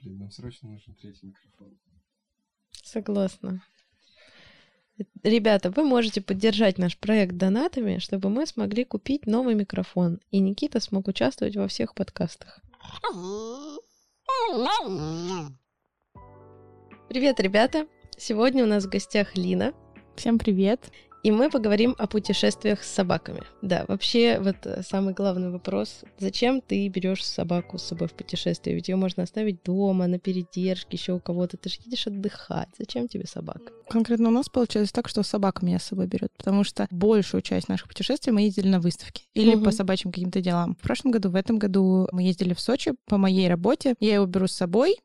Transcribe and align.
Блин, 0.00 0.18
нам 0.18 0.30
срочно 0.30 0.68
нужен 0.68 0.94
третий 0.94 1.26
микрофон. 1.26 1.78
Согласна. 2.82 3.62
Ребята, 5.22 5.70
вы 5.70 5.84
можете 5.84 6.20
поддержать 6.20 6.78
наш 6.78 6.96
проект 6.96 7.36
донатами, 7.36 7.98
чтобы 7.98 8.30
мы 8.30 8.46
смогли 8.46 8.84
купить 8.84 9.26
новый 9.26 9.54
микрофон, 9.54 10.20
и 10.30 10.40
Никита 10.40 10.80
смог 10.80 11.06
участвовать 11.06 11.56
во 11.56 11.68
всех 11.68 11.94
подкастах. 11.94 12.60
Привет, 17.08 17.40
ребята! 17.40 17.86
Сегодня 18.16 18.64
у 18.64 18.66
нас 18.66 18.84
в 18.84 18.88
гостях 18.88 19.36
Лина. 19.36 19.72
Всем 20.16 20.38
привет! 20.38 20.90
И 21.22 21.30
мы 21.30 21.50
поговорим 21.50 21.94
о 21.98 22.06
путешествиях 22.06 22.82
с 22.82 22.90
собаками. 22.90 23.42
Да, 23.60 23.84
вообще, 23.88 24.38
вот 24.40 24.56
э, 24.64 24.82
самый 24.82 25.14
главный 25.14 25.50
вопрос. 25.50 26.02
Зачем 26.18 26.60
ты 26.60 26.88
берешь 26.88 27.24
собаку 27.24 27.78
с 27.78 27.82
собой 27.82 28.08
в 28.08 28.12
путешествие? 28.12 28.76
Ведь 28.76 28.88
ее 28.88 28.96
можно 28.96 29.24
оставить 29.24 29.62
дома, 29.64 30.06
на 30.06 30.18
передержке, 30.18 30.96
еще 30.96 31.14
у 31.14 31.20
кого-то. 31.20 31.56
Ты 31.56 31.70
же 31.70 31.78
едешь 31.84 32.06
отдыхать. 32.06 32.68
Зачем 32.78 33.08
тебе 33.08 33.26
собака? 33.26 33.72
Конкретно 33.88 34.28
у 34.28 34.32
нас 34.32 34.48
получилось 34.48 34.92
так, 34.92 35.08
что 35.08 35.22
собака 35.22 35.64
меня 35.64 35.78
с 35.78 35.84
собой 35.84 36.06
берет, 36.06 36.30
потому 36.36 36.62
что 36.62 36.86
большую 36.90 37.42
часть 37.42 37.68
наших 37.68 37.88
путешествий 37.88 38.32
мы 38.32 38.42
ездили 38.42 38.68
на 38.68 38.80
выставки 38.80 39.24
или 39.34 39.54
угу. 39.54 39.64
по 39.64 39.70
собачьим 39.72 40.12
каким-то 40.12 40.40
делам. 40.40 40.76
В 40.76 40.82
прошлом 40.82 41.10
году, 41.10 41.30
в 41.30 41.34
этом 41.34 41.58
году 41.58 42.08
мы 42.12 42.22
ездили 42.22 42.54
в 42.54 42.60
Сочи 42.60 42.92
по 43.06 43.16
моей 43.16 43.48
работе. 43.48 43.94
Я 43.98 44.14
его 44.14 44.26
беру 44.26 44.46
с 44.46 44.52
собой, 44.52 44.96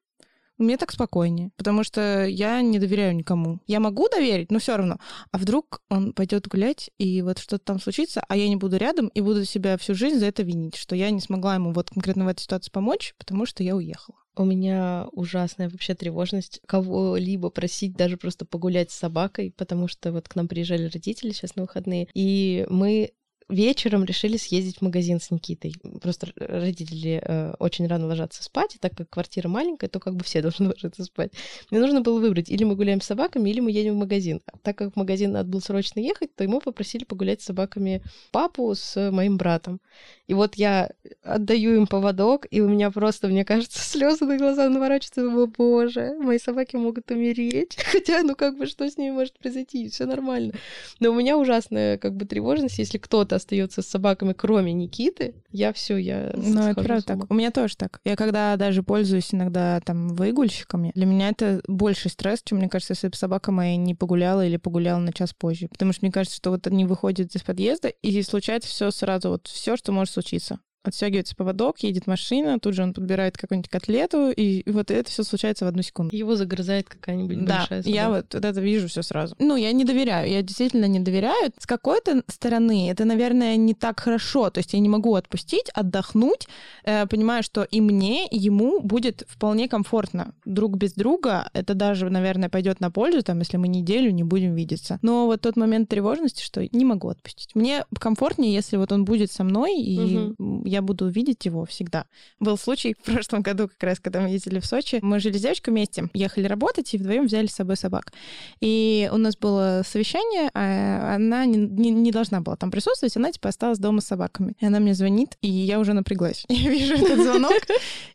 мне 0.64 0.78
так 0.78 0.92
спокойнее, 0.92 1.52
потому 1.58 1.84
что 1.84 2.26
я 2.26 2.62
не 2.62 2.80
доверяю 2.80 3.16
никому. 3.16 3.60
Я 3.68 3.80
могу 3.80 4.10
доверить, 4.10 4.52
но 4.52 4.60
все 4.60 4.78
равно. 4.78 4.98
А 5.32 5.38
вдруг 5.38 5.82
он 5.90 6.14
пойдет 6.14 6.48
гулять, 6.48 6.90
и 6.98 7.22
вот 7.22 7.40
что-то 7.40 7.64
там 7.64 7.80
случится, 7.80 8.24
а 8.28 8.36
я 8.36 8.48
не 8.48 8.56
буду 8.56 8.78
рядом, 8.78 9.08
и 9.08 9.22
буду 9.22 9.46
себя 9.46 9.78
всю 9.78 9.94
жизнь 9.94 10.20
за 10.20 10.28
это 10.28 10.44
винить, 10.44 10.76
что 10.76 10.96
я 10.96 11.10
не 11.10 11.20
смогла 11.20 11.56
ему 11.56 11.74
вот 11.74 11.90
конкретно 11.90 12.26
в 12.26 12.30
этой 12.30 12.42
ситуации 12.42 12.72
помочь, 12.72 13.14
потому 13.18 13.46
что 13.46 13.64
я 13.64 13.76
уехала. 13.76 14.18
У 14.36 14.46
меня 14.46 15.08
ужасная 15.12 15.70
вообще 15.70 15.94
тревожность 15.94 16.60
кого-либо 16.66 17.52
просить 17.52 17.96
даже 17.96 18.18
просто 18.18 18.46
погулять 18.46 18.90
с 18.90 18.98
собакой, 18.98 19.54
потому 19.56 19.88
что 19.88 20.12
вот 20.12 20.28
к 20.28 20.36
нам 20.36 20.48
приезжали 20.48 20.90
родители 20.92 21.32
сейчас 21.32 21.56
на 21.56 21.64
выходные, 21.64 22.08
и 22.16 22.66
мы 22.70 23.12
вечером 23.50 24.04
решили 24.04 24.38
съездить 24.38 24.78
в 24.78 24.82
магазин 24.82 25.20
с 25.20 25.32
Никитой. 25.32 25.76
Просто 26.02 26.28
родители 26.36 27.22
э, 27.24 27.54
очень 27.60 27.88
рано 27.88 28.08
ложатся 28.08 28.44
спать, 28.44 28.76
и 28.76 28.80
так 28.80 28.96
как 28.96 29.10
квартира 29.10 29.48
маленькая, 29.48 29.88
то 29.88 30.00
как 30.00 30.16
бы 30.16 30.24
все 30.24 30.42
должны 30.44 30.68
ложиться 30.68 31.04
спать. 31.04 31.32
Мне 31.72 31.80
нужно 31.80 32.02
было 32.02 32.20
выбрать, 32.20 32.50
или 32.50 32.64
мы 32.64 32.76
гуляем 32.76 33.02
с 33.02 33.06
собаками, 33.06 33.50
или 33.50 33.60
мы 33.60 33.72
едем 33.72 33.96
в 33.96 34.00
магазин. 34.00 34.42
А 34.52 34.58
так 34.58 34.78
как 34.78 34.94
в 34.94 34.96
магазин 34.96 35.32
надо 35.32 35.50
было 35.50 35.60
срочно 35.60 36.00
ехать, 36.00 36.36
то 36.36 36.44
ему 36.44 36.60
попросили 36.60 37.04
погулять 37.04 37.42
с 37.42 37.46
собаками 37.46 38.02
папу 38.32 38.74
с 38.76 39.12
моим 39.12 39.38
братом. 39.38 39.80
И 40.28 40.34
вот 40.34 40.56
я 40.56 40.90
отдаю 41.24 41.76
им 41.76 41.88
поводок, 41.88 42.48
и 42.50 42.62
у 42.62 42.70
меня 42.70 42.92
просто, 42.92 43.28
мне 43.28 43.46
кажется, 43.46 43.80
слезы 43.90 44.26
на 44.26 44.38
глаза 44.38 44.70
наворачиваются. 44.70 45.24
О, 45.24 45.48
боже, 45.48 46.16
мои 46.20 46.40
собаки 46.40 46.76
могут 46.76 47.12
умереть. 47.12 47.78
Хотя, 47.92 48.24
ну 48.24 48.36
как 48.36 48.58
бы, 48.58 48.66
что 48.66 48.90
с 48.90 48.98
ними 48.98 49.12
может 49.12 49.38
произойти? 49.40 49.90
Все 49.90 50.06
нормально. 50.06 50.54
Но 51.00 51.12
у 51.12 51.16
меня 51.16 51.38
ужасная 51.38 51.98
как 51.98 52.16
бы 52.16 52.26
тревожность, 52.26 52.80
если 52.80 52.98
кто-то 52.98 53.33
остается 53.36 53.82
с 53.82 53.88
собаками, 53.88 54.34
кроме 54.34 54.74
Никиты, 54.74 55.36
я 55.52 55.74
все, 55.74 55.98
я 55.98 56.32
Ну, 56.36 56.62
это 56.62 56.84
правда 56.84 57.06
так. 57.06 57.32
У 57.32 57.34
меня 57.34 57.52
тоже 57.52 57.76
так. 57.76 58.00
Я 58.04 58.16
когда 58.16 58.56
даже 58.58 58.84
пользуюсь 58.84 59.34
иногда 59.34 59.80
там 59.82 60.10
выгульщиками, 60.10 60.92
для 60.96 61.06
меня 61.06 61.30
это 61.30 61.62
больше 61.68 62.10
стресс, 62.10 62.42
чем, 62.44 62.60
мне 62.60 62.70
кажется, 62.70 62.94
если 62.94 63.08
бы 63.08 63.16
собака 63.16 63.52
моя 63.52 63.76
не 63.78 63.96
погуляла 63.96 64.46
или 64.46 64.58
погуляла 64.58 65.00
на 65.00 65.14
час 65.14 65.34
позже. 65.34 65.68
Потому 65.70 65.94
что 65.94 66.06
мне 66.06 66.12
кажется, 66.12 66.38
что 66.38 66.52
вот 66.52 66.68
они 66.68 66.86
выходят 66.86 67.36
из 67.36 67.44
подъезда, 67.44 67.90
и 67.90 68.22
случается 68.24 68.70
все 68.70 68.92
сразу, 68.92 69.30
вот 69.30 69.48
все, 69.48 69.76
что 69.78 69.92
может 69.92 70.14
случиться 70.14 70.60
отстегивается 70.84 71.36
поводок, 71.36 71.80
едет 71.80 72.08
машина, 72.08 72.60
тут 72.60 72.74
же 72.74 72.84
он 72.84 72.94
подбирает 72.94 73.38
какую-нибудь 73.38 73.70
котлету, 73.70 74.32
и, 74.32 74.70
вот 74.70 74.92
это 74.92 75.10
все 75.10 75.24
случается 75.24 75.66
в 75.66 75.68
одну 75.68 75.82
секунду. 75.82 76.16
Его 76.16 76.36
загрызает 76.36 76.90
какая-нибудь 76.90 77.46
да, 77.46 77.60
большая 77.60 77.84
собака. 77.84 77.90
я 77.90 78.10
вот, 78.10 78.34
вот 78.34 78.46
это 78.46 78.62
вижу 78.62 78.88
все 78.88 79.02
сразу. 79.02 79.36
Ну, 79.40 79.56
я 79.56 79.72
не 79.72 79.86
доверяю, 79.86 80.30
я 80.30 80.42
действительно 80.42 80.86
не 80.86 81.00
доверяю. 81.00 81.52
С 81.58 81.66
какой-то 81.66 82.24
стороны 82.28 82.90
это, 82.90 83.06
наверное, 83.06 83.56
не 83.56 83.74
так 83.74 84.00
хорошо, 84.00 84.50
то 84.50 84.60
есть 84.60 84.74
я 84.74 84.80
не 84.80 84.90
могу 84.90 85.16
отпустить, 85.16 85.70
отдохнуть, 85.74 86.48
э, 86.84 87.06
понимая, 87.08 87.42
что 87.42 87.64
и 87.64 87.82
мне, 87.82 88.28
и 88.28 88.38
ему 88.38 88.82
будет 88.82 89.24
вполне 89.28 89.68
комфортно. 89.68 90.34
Друг 90.46 90.78
без 90.78 90.94
друга, 90.94 91.50
это 91.54 91.74
даже, 91.74 92.10
наверное, 92.10 92.50
пойдет 92.50 92.80
на 92.80 92.92
пользу, 92.92 93.24
там, 93.24 93.40
если 93.40 93.58
мы 93.58 93.68
неделю 93.68 94.12
не 94.12 94.24
будем 94.24 94.56
видеться. 94.56 95.00
Но 95.02 95.26
вот 95.26 95.42
тот 95.42 95.56
момент 95.56 95.90
тревожности, 95.90 96.44
что 96.44 96.68
не 96.72 96.86
могу 96.86 97.10
отпустить. 97.10 97.56
Мне 97.56 97.86
комфортнее, 98.00 98.54
если 98.54 98.78
вот 98.78 98.92
он 98.92 99.06
будет 99.06 99.32
со 99.32 99.44
мной, 99.44 99.80
и 99.80 100.18
угу 100.18 100.64
я 100.74 100.82
буду 100.82 101.08
видеть 101.08 101.46
его 101.46 101.66
всегда. 101.66 102.08
Был 102.40 102.58
случай 102.58 102.96
в 103.00 103.04
прошлом 103.04 103.44
году, 103.44 103.68
как 103.68 103.84
раз, 103.84 104.00
когда 104.00 104.22
мы 104.22 104.30
ездили 104.30 104.60
в 104.60 104.66
Сочи. 104.66 105.00
Мы 105.02 105.20
жили 105.20 105.38
с 105.38 105.42
девочкой 105.42 105.72
вместе, 105.72 106.10
ехали 106.14 106.48
работать 106.48 106.94
и 106.94 106.98
вдвоем 106.98 107.28
взяли 107.28 107.46
с 107.46 107.54
собой 107.54 107.78
собак. 107.78 108.12
И 108.60 109.10
у 109.14 109.18
нас 109.18 109.38
было 109.38 109.84
совещание, 109.86 110.50
а 110.54 111.16
она 111.16 111.46
не, 111.46 111.58
не, 111.58 111.92
не 111.92 112.12
должна 112.12 112.42
была 112.42 112.56
там 112.56 112.72
присутствовать, 112.72 113.16
она 113.16 113.32
типа 113.32 113.50
осталась 113.50 113.78
дома 113.78 114.02
с 114.02 114.08
собаками. 114.08 114.56
И 114.60 114.66
она 114.66 114.80
мне 114.80 114.96
звонит, 114.96 115.38
и 115.42 115.48
я 115.48 115.80
уже 115.80 115.94
напряглась. 115.94 116.46
Я 116.50 116.72
вижу 116.72 116.96
этот 116.96 117.20
звонок 117.20 117.62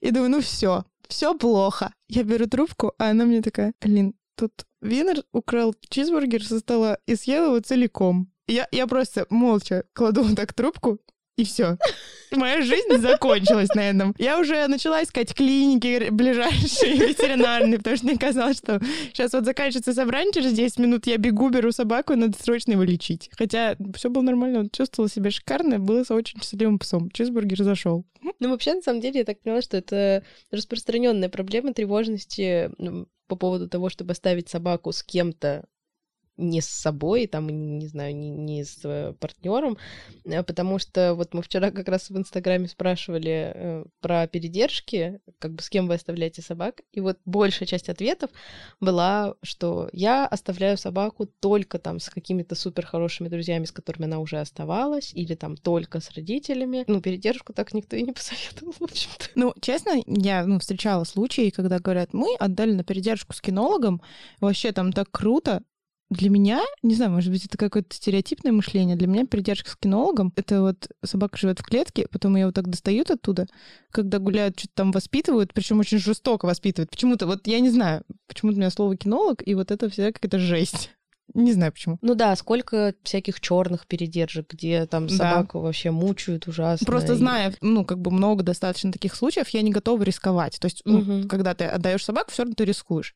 и 0.00 0.10
думаю, 0.10 0.30
ну 0.30 0.40
все, 0.40 0.84
все 1.08 1.34
плохо. 1.34 1.92
Я 2.08 2.24
беру 2.24 2.46
трубку, 2.46 2.92
а 2.98 3.10
она 3.10 3.24
мне 3.24 3.40
такая, 3.40 3.72
Лин, 3.82 4.14
тут 4.36 4.52
Винер 4.80 5.22
украл 5.32 5.74
чизбургер 5.88 6.44
со 6.44 6.58
стола 6.58 6.98
и 7.06 7.14
съел 7.14 7.46
его 7.46 7.60
целиком. 7.60 8.32
Я, 8.48 8.66
я 8.72 8.86
просто 8.86 9.26
молча 9.28 9.84
кладу 9.92 10.34
так 10.34 10.54
трубку, 10.54 10.98
и 11.38 11.44
все. 11.44 11.78
Моя 12.32 12.60
жизнь 12.60 12.94
закончилась 12.98 13.70
на 13.74 13.88
этом. 13.88 14.14
Я 14.18 14.38
уже 14.38 14.66
начала 14.66 15.02
искать 15.02 15.34
клиники 15.34 16.10
ближайшие, 16.10 16.96
ветеринарные, 17.08 17.78
потому 17.78 17.96
что 17.96 18.06
мне 18.06 18.18
казалось, 18.18 18.58
что 18.58 18.80
сейчас 19.12 19.32
вот 19.32 19.44
заканчивается 19.44 19.94
собрание, 19.94 20.32
через 20.32 20.52
10 20.52 20.78
минут 20.78 21.06
я 21.06 21.16
бегу, 21.16 21.48
беру 21.48 21.72
собаку, 21.72 22.14
надо 22.14 22.36
срочно 22.38 22.72
его 22.72 22.82
лечить. 22.82 23.30
Хотя 23.38 23.76
все 23.94 24.10
было 24.10 24.22
нормально, 24.22 24.60
он 24.60 24.70
чувствовал 24.70 25.08
себя 25.08 25.30
шикарно, 25.30 25.78
был 25.78 26.04
очень 26.10 26.38
счастливым 26.40 26.78
псом. 26.78 27.10
Чизбургер 27.10 27.62
зашел. 27.62 28.04
Ну, 28.40 28.50
вообще, 28.50 28.74
на 28.74 28.82
самом 28.82 29.00
деле, 29.00 29.20
я 29.20 29.24
так 29.24 29.40
поняла, 29.40 29.62
что 29.62 29.76
это 29.76 30.22
распространенная 30.50 31.28
проблема 31.28 31.72
тревожности 31.72 32.70
ну, 32.78 33.06
по 33.26 33.36
поводу 33.36 33.68
того, 33.68 33.88
чтобы 33.88 34.12
оставить 34.12 34.48
собаку 34.48 34.92
с 34.92 35.02
кем-то 35.02 35.64
не 36.38 36.60
с 36.60 36.68
собой, 36.68 37.26
там, 37.26 37.48
не 37.48 37.86
знаю, 37.88 38.16
не, 38.16 38.30
не 38.30 38.64
с 38.64 38.80
э, 38.84 39.12
партнером, 39.18 39.76
э, 40.24 40.42
потому 40.42 40.78
что 40.78 41.14
вот 41.14 41.34
мы 41.34 41.42
вчера 41.42 41.70
как 41.70 41.88
раз 41.88 42.10
в 42.10 42.16
Инстаграме 42.16 42.68
спрашивали 42.68 43.52
э, 43.54 43.84
про 44.00 44.26
передержки, 44.28 45.20
как 45.40 45.52
бы 45.54 45.62
с 45.62 45.68
кем 45.68 45.88
вы 45.88 45.94
оставляете 45.94 46.40
собак, 46.40 46.82
и 46.92 47.00
вот 47.00 47.18
большая 47.24 47.66
часть 47.66 47.88
ответов 47.88 48.30
была, 48.80 49.34
что 49.42 49.90
я 49.92 50.26
оставляю 50.26 50.78
собаку 50.78 51.26
только 51.26 51.78
там 51.78 51.98
с 51.98 52.08
какими-то 52.08 52.54
супер 52.54 52.86
хорошими 52.86 53.28
друзьями, 53.28 53.64
с 53.64 53.72
которыми 53.72 54.06
она 54.06 54.20
уже 54.20 54.38
оставалась, 54.38 55.12
или 55.14 55.34
там 55.34 55.56
только 55.56 56.00
с 56.00 56.10
родителями. 56.12 56.84
Ну, 56.86 57.00
передержку 57.00 57.52
так 57.52 57.74
никто 57.74 57.96
и 57.96 58.02
не 58.02 58.12
посоветовал, 58.18 58.72
в 58.78 58.82
общем-то. 58.82 59.26
Ну, 59.34 59.54
честно, 59.60 60.00
я 60.06 60.46
ну, 60.46 60.60
встречала 60.60 61.02
случаи, 61.02 61.50
когда 61.50 61.80
говорят, 61.80 62.14
мы 62.14 62.36
отдали 62.38 62.72
на 62.72 62.84
передержку 62.84 63.32
с 63.32 63.40
кинологом, 63.40 64.00
вообще 64.40 64.70
там 64.70 64.92
так 64.92 65.10
круто, 65.10 65.62
для 66.10 66.30
меня, 66.30 66.62
не 66.82 66.94
знаю, 66.94 67.10
может 67.10 67.30
быть, 67.30 67.44
это 67.44 67.58
какое-то 67.58 67.94
стереотипное 67.94 68.52
мышление. 68.52 68.96
Для 68.96 69.06
меня 69.06 69.26
передержка 69.26 69.70
с 69.70 69.76
кинологом— 69.76 70.32
это 70.36 70.62
вот 70.62 70.88
собака 71.04 71.36
живет 71.36 71.60
в 71.60 71.62
клетке, 71.62 72.06
потом 72.10 72.36
ее 72.36 72.46
вот 72.46 72.54
так 72.54 72.68
достают 72.68 73.10
оттуда, 73.10 73.46
когда 73.90 74.18
гуляют, 74.18 74.58
что-то 74.58 74.74
там 74.74 74.90
воспитывают, 74.90 75.52
причем 75.52 75.80
очень 75.80 75.98
жестоко 75.98 76.46
воспитывают. 76.46 76.90
Почему-то, 76.90 77.26
вот 77.26 77.46
я 77.46 77.60
не 77.60 77.68
знаю, 77.68 78.04
почему-то 78.26 78.56
у 78.56 78.60
меня 78.60 78.70
слово 78.70 78.96
кинолог, 78.96 79.46
и 79.46 79.54
вот 79.54 79.70
это 79.70 79.90
всегда 79.90 80.12
какая-то 80.12 80.38
жесть. 80.38 80.90
Не 81.34 81.52
знаю 81.52 81.72
почему. 81.72 81.98
Ну 82.00 82.14
да, 82.14 82.34
сколько 82.36 82.94
всяких 83.02 83.38
черных 83.42 83.86
передержек, 83.86 84.50
где 84.50 84.86
там 84.86 85.10
собаку 85.10 85.58
да. 85.58 85.64
вообще 85.64 85.90
мучают 85.90 86.48
ужасно. 86.48 86.86
Просто 86.86 87.12
и... 87.12 87.16
зная, 87.16 87.54
ну, 87.60 87.84
как 87.84 87.98
бы 88.00 88.10
много 88.10 88.42
достаточно 88.42 88.90
таких 88.90 89.14
случаев, 89.14 89.50
я 89.50 89.60
не 89.60 89.70
готова 89.70 90.02
рисковать. 90.02 90.58
То 90.58 90.64
есть, 90.64 90.80
угу. 90.86 91.02
ну, 91.02 91.28
когда 91.28 91.52
ты 91.52 91.66
отдаешь 91.66 92.02
собаку, 92.02 92.30
все 92.30 92.44
равно 92.44 92.54
ты 92.54 92.64
рискуешь. 92.64 93.14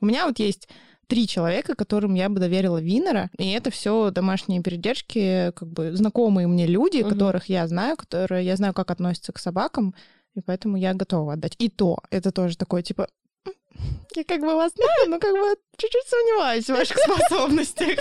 У 0.00 0.06
меня 0.06 0.26
вот 0.26 0.38
есть 0.38 0.68
три 1.06 1.26
человека, 1.26 1.74
которым 1.74 2.14
я 2.14 2.28
бы 2.28 2.40
доверила 2.40 2.80
Винера, 2.80 3.30
и 3.38 3.50
это 3.50 3.70
все 3.70 4.10
домашние 4.10 4.62
передержки, 4.62 5.52
как 5.54 5.68
бы 5.68 5.94
знакомые 5.94 6.46
мне 6.46 6.66
люди, 6.66 7.02
угу. 7.02 7.10
которых 7.10 7.48
я 7.48 7.66
знаю, 7.68 7.96
которые 7.96 8.44
я 8.44 8.56
знаю, 8.56 8.74
как 8.74 8.90
относятся 8.90 9.32
к 9.32 9.38
собакам, 9.38 9.94
и 10.34 10.40
поэтому 10.40 10.76
я 10.76 10.94
готова 10.94 11.34
отдать. 11.34 11.54
И 11.58 11.68
то, 11.68 11.98
это 12.10 12.30
тоже 12.30 12.56
такое, 12.56 12.82
типа, 12.82 13.08
я 14.14 14.24
как 14.24 14.40
бы 14.40 14.54
вас 14.54 14.72
знаю, 14.72 15.10
но 15.10 15.18
как 15.18 15.32
бы 15.32 15.56
чуть-чуть 15.76 16.06
сомневаюсь 16.06 16.64
в 16.64 16.70
ваших 16.70 16.96
способностях. 16.98 17.98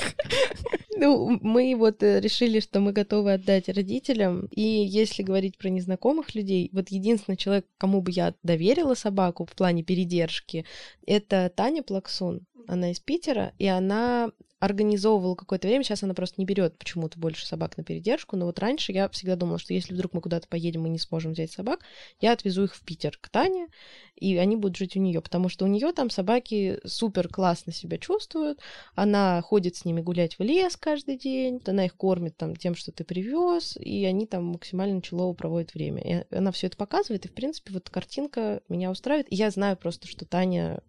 Ну, 0.97 1.37
мы 1.41 1.75
вот 1.75 2.01
э, 2.03 2.21
решили, 2.21 2.61
что 2.61 2.79
мы 2.79 2.93
готовы 2.93 3.33
отдать 3.33 3.67
родителям. 3.67 4.47
И 4.51 4.61
если 4.61 5.23
говорить 5.23 5.57
про 5.57 5.69
незнакомых 5.69 6.33
людей, 6.35 6.69
вот 6.71 6.89
единственный 6.89 7.35
человек, 7.35 7.65
кому 7.77 8.01
бы 8.01 8.11
я 8.11 8.33
доверила 8.43 8.93
собаку 8.93 9.45
в 9.45 9.53
плане 9.55 9.83
передержки, 9.83 10.65
это 11.05 11.51
Таня 11.53 11.83
Плаксун. 11.83 12.45
Она 12.67 12.91
из 12.91 12.99
Питера, 12.99 13.53
и 13.57 13.67
она 13.67 14.31
организовывала 14.59 15.35
какое-то 15.35 15.67
время, 15.67 15.83
сейчас 15.83 16.03
она 16.03 16.13
просто 16.13 16.35
не 16.39 16.45
берет 16.45 16.77
почему-то 16.77 17.19
больше 17.19 17.45
собак 17.45 17.77
на 17.77 17.83
передержку, 17.83 18.35
но 18.35 18.45
вот 18.45 18.57
раньше 18.59 18.91
я 18.91 19.09
всегда 19.09 19.35
думала, 19.35 19.59
что 19.59 19.73
если 19.73 19.93
вдруг 19.93 20.13
мы 20.13 20.21
куда-то 20.21 20.47
поедем 20.47 20.85
и 20.85 20.89
не 20.89 20.97
сможем 20.97 21.33
взять 21.33 21.51
собак, 21.51 21.81
я 22.21 22.31
отвезу 22.31 22.63
их 22.63 22.75
в 22.75 22.81
Питер 22.83 23.17
к 23.19 23.29
Тане, 23.29 23.67
и 24.15 24.37
они 24.37 24.55
будут 24.55 24.77
жить 24.77 24.95
у 24.95 24.99
нее, 24.99 25.21
потому 25.21 25.49
что 25.49 25.65
у 25.65 25.67
нее 25.67 25.91
там 25.91 26.09
собаки 26.09 26.79
супер 26.85 27.27
классно 27.27 27.73
себя 27.73 27.97
чувствуют, 27.97 28.59
она 28.95 29.41
ходит 29.41 29.75
с 29.75 29.85
ними 29.85 30.01
гулять 30.01 30.39
в 30.39 30.43
лес 30.43 30.77
каждый 30.77 31.17
день, 31.17 31.61
она 31.65 31.85
их 31.85 31.95
кормит 31.95 32.37
там 32.37 32.55
тем, 32.55 32.75
что 32.75 32.91
ты 32.91 33.03
привез, 33.03 33.77
и 33.77 34.05
они 34.05 34.25
там 34.25 34.45
максимально 34.45 35.01
челово 35.01 35.33
проводят 35.33 35.73
время. 35.73 36.01
И 36.01 36.35
она 36.35 36.51
все 36.51 36.67
это 36.67 36.77
показывает, 36.77 37.25
и 37.25 37.29
в 37.29 37.33
принципе 37.33 37.73
вот 37.73 37.89
картинка 37.89 38.61
меня 38.69 38.89
устраивает. 38.89 39.31
И 39.31 39.35
я 39.35 39.51
знаю 39.51 39.77
просто, 39.77 40.07
что 40.07 40.25
Таня 40.25 40.81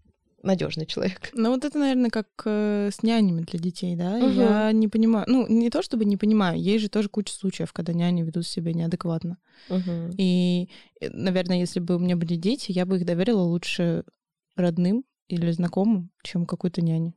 надежный 0.42 0.86
человек. 0.86 1.30
Ну 1.34 1.50
вот 1.50 1.64
это, 1.64 1.78
наверное, 1.78 2.10
как 2.10 2.28
э, 2.44 2.90
с 2.92 3.02
нянями 3.02 3.42
для 3.42 3.58
детей, 3.58 3.96
да? 3.96 4.18
Мгм. 4.18 4.30
Я 4.32 4.72
не 4.72 4.88
понимаю, 4.88 5.24
ну 5.28 5.46
не 5.48 5.70
то 5.70 5.82
чтобы 5.82 6.04
не 6.04 6.16
понимаю, 6.16 6.60
есть 6.60 6.82
же 6.82 6.88
тоже 6.88 7.08
куча 7.08 7.32
случаев, 7.32 7.72
когда 7.72 7.92
няни 7.92 8.22
ведут 8.22 8.46
себя 8.46 8.72
неадекватно. 8.72 9.38
Мгм. 9.68 10.10
И, 10.18 10.68
э, 11.00 11.10
наверное, 11.10 11.58
если 11.58 11.80
бы 11.80 11.96
у 11.96 11.98
меня 11.98 12.16
были 12.16 12.36
дети, 12.36 12.72
я 12.72 12.86
бы 12.86 12.96
их 12.96 13.04
доверила 13.06 13.42
лучше 13.42 14.04
родным 14.56 15.04
или 15.28 15.50
знакомым, 15.50 16.10
чем 16.22 16.46
какой-то 16.46 16.82
няне. 16.82 17.14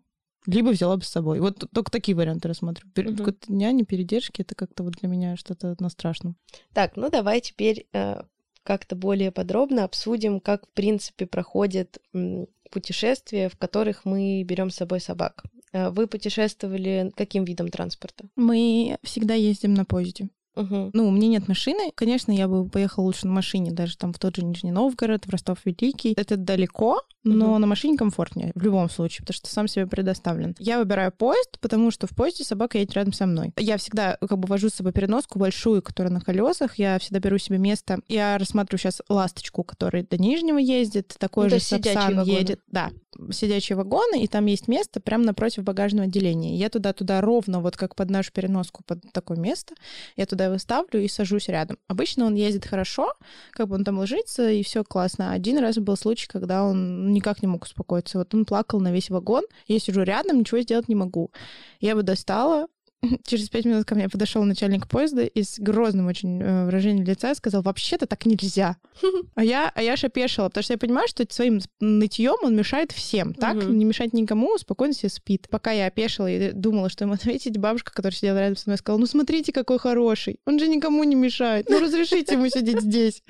Либо 0.48 0.70
взяла 0.70 0.96
бы 0.98 1.04
с 1.04 1.10
собой. 1.10 1.40
Вот 1.42 1.64
только 1.74 1.92
такие 1.92 2.16
варианты 2.16 2.48
рассматриваю. 2.48 2.92
Пер- 2.94 3.08
Мгм. 3.10 3.18
Какой-то 3.18 3.52
няни, 3.54 3.84
передержки, 3.84 4.42
это 4.42 4.56
как-то 4.56 4.84
вот 4.84 4.94
для 4.94 5.10
меня 5.10 5.36
что-то 5.36 5.76
на 5.80 5.90
страшном. 5.90 6.38
Так, 6.74 6.96
ну 6.96 7.10
давай 7.10 7.42
теперь 7.42 7.88
э, 7.94 8.22
как-то 8.64 8.96
более 8.96 9.32
подробно 9.32 9.84
обсудим, 9.84 10.40
как 10.40 10.66
в 10.66 10.72
принципе 10.74 11.26
проходят 11.28 12.00
м, 12.14 12.48
путешествия, 12.70 13.50
в 13.50 13.58
которых 13.58 14.06
мы 14.06 14.44
берем 14.44 14.70
с 14.70 14.76
собой 14.76 15.00
собак. 15.00 15.44
Э, 15.74 15.90
Вы 15.90 16.08
путешествовали 16.08 17.12
каким 17.16 17.44
видом 17.44 17.70
транспорта? 17.70 18.26
Мы 18.36 18.98
всегда 19.04 19.34
ездим 19.34 19.74
на 19.74 19.86
поезде. 19.86 20.30
Мгм. 20.56 20.92
Ну, 20.94 21.08
у 21.08 21.12
меня 21.12 21.28
нет 21.28 21.48
машины. 21.48 21.92
Конечно, 21.96 22.32
я 22.32 22.48
бы 22.48 22.68
поехала 22.68 23.06
лучше 23.06 23.28
на 23.28 23.34
машине, 23.34 23.72
даже 23.72 23.98
там 23.98 24.12
в 24.12 24.20
тот 24.20 24.36
же 24.36 24.44
Нижний 24.44 24.72
Новгород, 24.72 25.26
в 25.26 25.30
Ростов 25.30 25.60
Великий. 25.66 26.14
Это 26.18 26.36
далеко, 26.38 27.02
но 27.24 27.52
Мгм. 27.52 27.62
на 27.62 27.68
машине 27.68 27.98
комфортнее 27.98 28.52
в 28.56 28.62
любом 28.64 28.90
случае, 28.90 29.22
потому 29.22 29.36
что 29.36 29.48
сам 29.50 29.68
себе 29.68 29.86
предоставлен. 29.88 30.56
Я 30.60 30.80
выбираю 30.80 31.12
поезд, 31.12 31.58
потому 31.60 31.92
что 31.92 32.08
в 32.08 32.12
поезде 32.12 32.44
собака 32.44 32.78
едет 32.78 32.94
рядом 32.94 33.14
со 33.14 33.26
мной. 33.26 33.52
Я 33.58 33.78
всегда 33.78 34.18
как 34.20 34.38
бы 34.38 34.48
вожу 34.48 34.70
с 34.70 34.74
собой 34.76 34.94
переноску 34.94 35.38
большую, 35.40 35.82
которая 35.82 36.14
на 36.14 36.22
колесах. 36.22 36.80
Я 36.80 36.98
всегда 37.00 37.20
беру 37.20 37.38
себе 37.38 37.58
место. 37.58 38.00
Я 38.08 38.38
рассматриваю 38.38 38.80
сейчас 38.80 39.02
ласточку, 39.10 39.64
которая 39.64 40.06
до 40.10 40.18
Нижнего 40.18 40.58
ездит, 40.58 41.16
такой 41.20 41.46
Ну, 41.46 41.50
же 41.52 41.60
Сапсан 41.60 42.24
едет. 42.24 42.62
Да, 42.68 42.92
сидячие 43.32 43.76
вагоны, 43.76 44.22
и 44.24 44.28
там 44.28 44.46
есть 44.46 44.68
место 44.68 45.00
прямо 45.02 45.26
напротив 45.26 45.64
багажного 45.64 46.06
отделения. 46.08 46.56
Я 46.56 46.70
туда-туда 46.70 47.20
ровно, 47.22 47.60
вот 47.60 47.76
как 47.76 47.96
под 47.96 48.10
нашу 48.10 48.32
переноску, 48.32 48.84
под 48.86 49.02
такое 49.12 49.38
место, 49.38 49.76
я 50.16 50.26
туда 50.26 50.46
его 50.46 50.58
ставлю 50.58 51.02
и 51.02 51.08
сажусь 51.08 51.48
рядом. 51.50 51.78
Обычно 51.88 52.26
он 52.26 52.36
ездит 52.36 52.66
хорошо, 52.66 53.14
как 53.52 53.68
бы 53.68 53.76
он 53.76 53.84
там 53.84 53.98
ложится, 53.98 54.50
и 54.50 54.64
все 54.64 54.84
классно. 54.84 55.32
Один 55.34 55.58
раз 55.58 55.78
был 55.78 55.98
случай, 55.98 56.28
когда 56.28 56.64
он 56.64 57.09
никак 57.14 57.42
не 57.42 57.48
мог 57.48 57.64
успокоиться. 57.64 58.18
Вот 58.18 58.34
он 58.34 58.46
плакал 58.46 58.80
на 58.80 58.92
весь 58.92 59.10
вагон, 59.10 59.44
я 59.68 59.80
сижу 59.80 60.04
рядом, 60.04 60.40
ничего 60.40 60.62
сделать 60.62 60.88
не 60.88 60.96
могу. 60.96 61.32
Я 61.80 61.96
бы 61.96 62.04
достала, 62.04 62.68
Через 63.26 63.50
пять 63.50 63.66
минут 63.66 63.86
ко 63.86 63.96
мне 63.96 64.10
подошел 64.10 64.44
начальник 64.44 64.88
поезда 64.88 65.24
и 65.24 65.44
с 65.44 65.60
грозным 65.60 66.08
очень 66.08 66.42
э, 66.42 66.66
выражением 66.66 67.06
лица 67.06 67.34
сказал, 67.36 67.62
вообще-то 67.62 68.06
так 68.06 68.26
нельзя. 68.26 68.78
А 69.36 69.44
я, 69.44 69.72
а 69.74 69.82
я 69.82 69.94
аж 69.94 70.04
опешила, 70.04 70.50
потому 70.50 70.64
что 70.64 70.74
я 70.74 70.78
понимаю, 70.78 71.08
что 71.08 71.26
своим 71.30 71.62
нытьем 71.80 72.36
он 72.42 72.56
мешает 72.56 72.92
всем, 72.92 73.34
так? 73.34 73.56
Мгм. 73.56 73.78
Не 73.78 73.86
мешает 73.86 74.12
никому, 74.12 74.58
спокойно 74.58 74.94
себе 74.94 75.10
спит. 75.10 75.48
Пока 75.50 75.72
я 75.72 75.86
опешила 75.86 76.30
и 76.30 76.52
думала, 76.52 76.90
что 76.90 77.06
ему 77.06 77.14
ответить, 77.20 77.58
бабушка, 77.58 77.94
которая 77.94 78.16
сидела 78.16 78.38
рядом 78.38 78.58
со 78.58 78.70
мной, 78.70 78.78
сказала, 78.78 79.00
ну 79.00 79.06
смотрите, 79.06 79.54
какой 79.54 79.80
хороший, 79.80 80.40
он 80.46 80.60
же 80.60 80.68
никому 80.68 81.04
не 81.06 81.16
мешает, 81.16 81.70
ну 81.70 81.80
разрешите 81.80 82.34
ему 82.34 82.50
сидеть 82.50 82.82
здесь. 82.82 83.24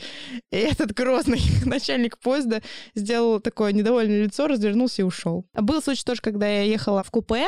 И 0.52 0.58
этот 0.58 0.94
грозный 0.94 1.42
начальник 1.66 2.18
поезда 2.18 2.62
сделал 2.96 3.40
такое 3.40 3.72
недовольное 3.72 4.24
лицо, 4.24 4.48
развернулся 4.48 5.04
и 5.04 5.06
ушел. 5.06 5.46
Был 5.54 5.82
случай 5.82 6.04
тоже, 6.04 6.22
когда 6.22 6.48
я 6.48 6.64
ехала 6.64 7.04
в 7.04 7.12
купе, 7.12 7.48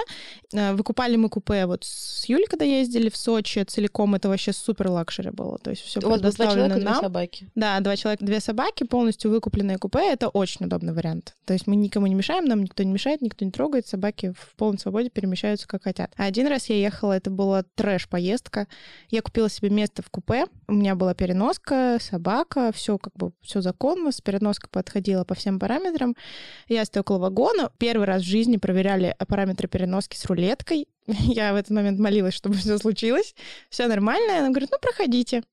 Э, 0.54 0.74
Выкупали 0.74 1.16
мы 1.16 1.30
купе 1.30 1.66
вот 1.66 1.84
с 1.84 2.11
Юлей, 2.28 2.46
когда 2.48 2.66
ездили 2.66 3.10
в 3.10 3.18
Сочи 3.18 3.64
целиком, 3.64 4.16
это 4.16 4.30
вообще 4.30 4.54
супер 4.54 4.90
luxury 4.90 5.30
было. 5.32 5.58
То 5.58 5.72
есть 5.72 5.84
все 5.84 6.00
У 6.00 6.10
вас 6.10 6.22
два 6.22 6.32
человека, 6.32 6.76
две 6.76 6.84
нам. 6.84 7.02
собаки. 7.02 7.50
Да, 7.56 7.80
два 7.80 7.96
человека, 7.96 8.26
две 8.26 8.40
собаки, 8.40 8.84
полностью 8.84 9.32
выкупленное 9.32 9.78
купе. 9.78 10.12
Это 10.12 10.30
очень 10.30 10.66
удобный 10.66 10.94
вариант. 10.94 11.36
То 11.46 11.54
есть 11.54 11.68
мы 11.68 11.76
никому 11.76 12.08
не 12.08 12.16
мешаем, 12.16 12.46
нам 12.46 12.64
никто 12.64 12.84
не 12.84 12.92
мешает, 12.92 13.22
никто 13.22 13.46
не 13.46 13.52
трогает. 13.52 13.88
Собаки 13.88 14.34
в 14.38 14.56
полной 14.56 14.80
свободе 14.80 15.10
перемещаются, 15.10 15.68
как 15.68 15.84
хотят. 15.84 16.12
А 16.18 16.26
один 16.26 16.48
раз 16.48 16.70
я 16.70 16.76
ехала, 16.76 17.14
это 17.14 17.30
была 17.30 17.64
трэш-поездка. 17.76 18.68
Я 19.10 19.22
купила 19.22 19.50
себе 19.50 19.70
место 19.70 20.02
в 20.02 20.10
купе. 20.10 20.46
У 20.68 20.74
меня 20.74 20.96
была 20.96 21.14
переноска, 21.14 21.98
собака, 22.02 22.72
все 22.74 22.98
как 22.98 23.14
бы 23.16 23.32
все 23.42 23.62
законно. 23.62 24.12
С 24.12 24.22
переноской 24.22 24.70
подходила 24.72 25.24
по 25.24 25.36
всем 25.36 25.60
параметрам. 25.60 26.16
Я 26.68 26.86
стою 26.86 27.02
около 27.02 27.20
вагона. 27.20 27.72
Первый 27.78 28.06
раз 28.06 28.22
в 28.22 28.26
жизни 28.26 28.58
проверяли 28.58 29.16
параметры 29.28 29.68
переноски 29.68 30.16
с 30.16 30.26
рулеткой. 30.26 30.88
Я 31.08 31.54
в 31.54 31.56
этот 31.56 31.72
момент 31.72 32.00
молилась, 32.00 32.34
чтобы 32.34 32.56
все 32.56 32.78
случилось. 32.78 33.36
Все 33.70 33.88
нормально. 33.88 34.40
Она 34.40 34.50
говорит, 34.50 34.70
ну, 34.72 34.78
проходите. 34.80 35.44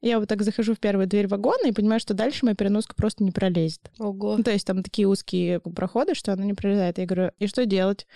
Я 0.00 0.18
вот 0.18 0.28
так 0.28 0.42
захожу 0.42 0.74
в 0.74 0.78
первую 0.78 1.06
дверь 1.06 1.28
вагона 1.28 1.68
и 1.68 1.72
понимаю, 1.72 2.00
что 2.00 2.14
дальше 2.14 2.44
моя 2.44 2.54
переноска 2.54 2.94
просто 2.94 3.22
не 3.22 3.30
пролезет. 3.30 3.90
Ого. 3.98 4.36
Ну, 4.36 4.42
то 4.42 4.50
есть 4.50 4.66
там 4.66 4.82
такие 4.82 5.06
узкие 5.06 5.60
проходы, 5.60 6.14
что 6.14 6.32
она 6.32 6.44
не 6.44 6.54
пролезает. 6.54 6.98
Я 6.98 7.06
говорю, 7.06 7.32
и 7.38 7.46
что 7.46 7.66
делать? 7.66 8.06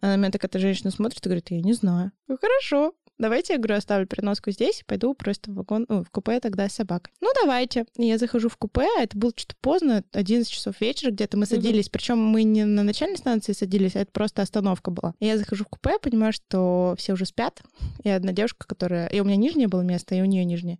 Она 0.00 0.16
на 0.16 0.20
меня 0.20 0.30
так 0.30 0.44
эта 0.44 0.58
женщина 0.58 0.90
смотрит 0.90 1.24
и 1.24 1.28
говорит, 1.28 1.50
я 1.50 1.60
не 1.60 1.72
знаю. 1.72 2.12
Говорю, 2.26 2.40
хорошо. 2.40 2.94
Давайте, 3.20 3.52
я 3.52 3.58
говорю, 3.58 3.76
оставлю 3.76 4.06
переноску 4.06 4.50
здесь 4.50 4.80
и 4.80 4.84
пойду 4.84 5.12
просто 5.12 5.50
в 5.50 5.54
вагон, 5.54 5.84
ну, 5.90 6.02
в 6.02 6.08
купе 6.10 6.40
тогда 6.40 6.66
с 6.70 6.72
собакой. 6.72 7.12
Ну, 7.20 7.28
давайте. 7.38 7.84
Я 7.98 8.16
захожу 8.16 8.48
в 8.48 8.56
купе, 8.56 8.88
а 8.98 9.02
это 9.02 9.18
было 9.18 9.30
что-то 9.36 9.56
поздно, 9.60 10.02
11 10.12 10.50
часов 10.50 10.80
вечера 10.80 11.10
где-то 11.10 11.36
мы 11.36 11.44
садились. 11.44 11.90
Причем 11.90 12.18
мы 12.18 12.44
не 12.44 12.64
на 12.64 12.82
начальной 12.82 13.18
станции 13.18 13.52
садились, 13.52 13.94
а 13.94 14.00
это 14.00 14.10
просто 14.10 14.40
остановка 14.40 14.90
была. 14.90 15.14
Я 15.20 15.36
захожу 15.36 15.64
в 15.64 15.68
купе, 15.68 15.98
понимаю, 16.00 16.32
что 16.32 16.94
все 16.96 17.12
уже 17.12 17.26
спят. 17.26 17.62
И 18.04 18.08
одна 18.08 18.32
девушка, 18.32 18.66
которая... 18.66 19.06
И 19.08 19.20
у 19.20 19.24
меня 19.24 19.36
нижнее 19.36 19.68
было 19.68 19.82
место, 19.82 20.14
и 20.14 20.22
у 20.22 20.24
нее 20.24 20.46
нижнее. 20.46 20.78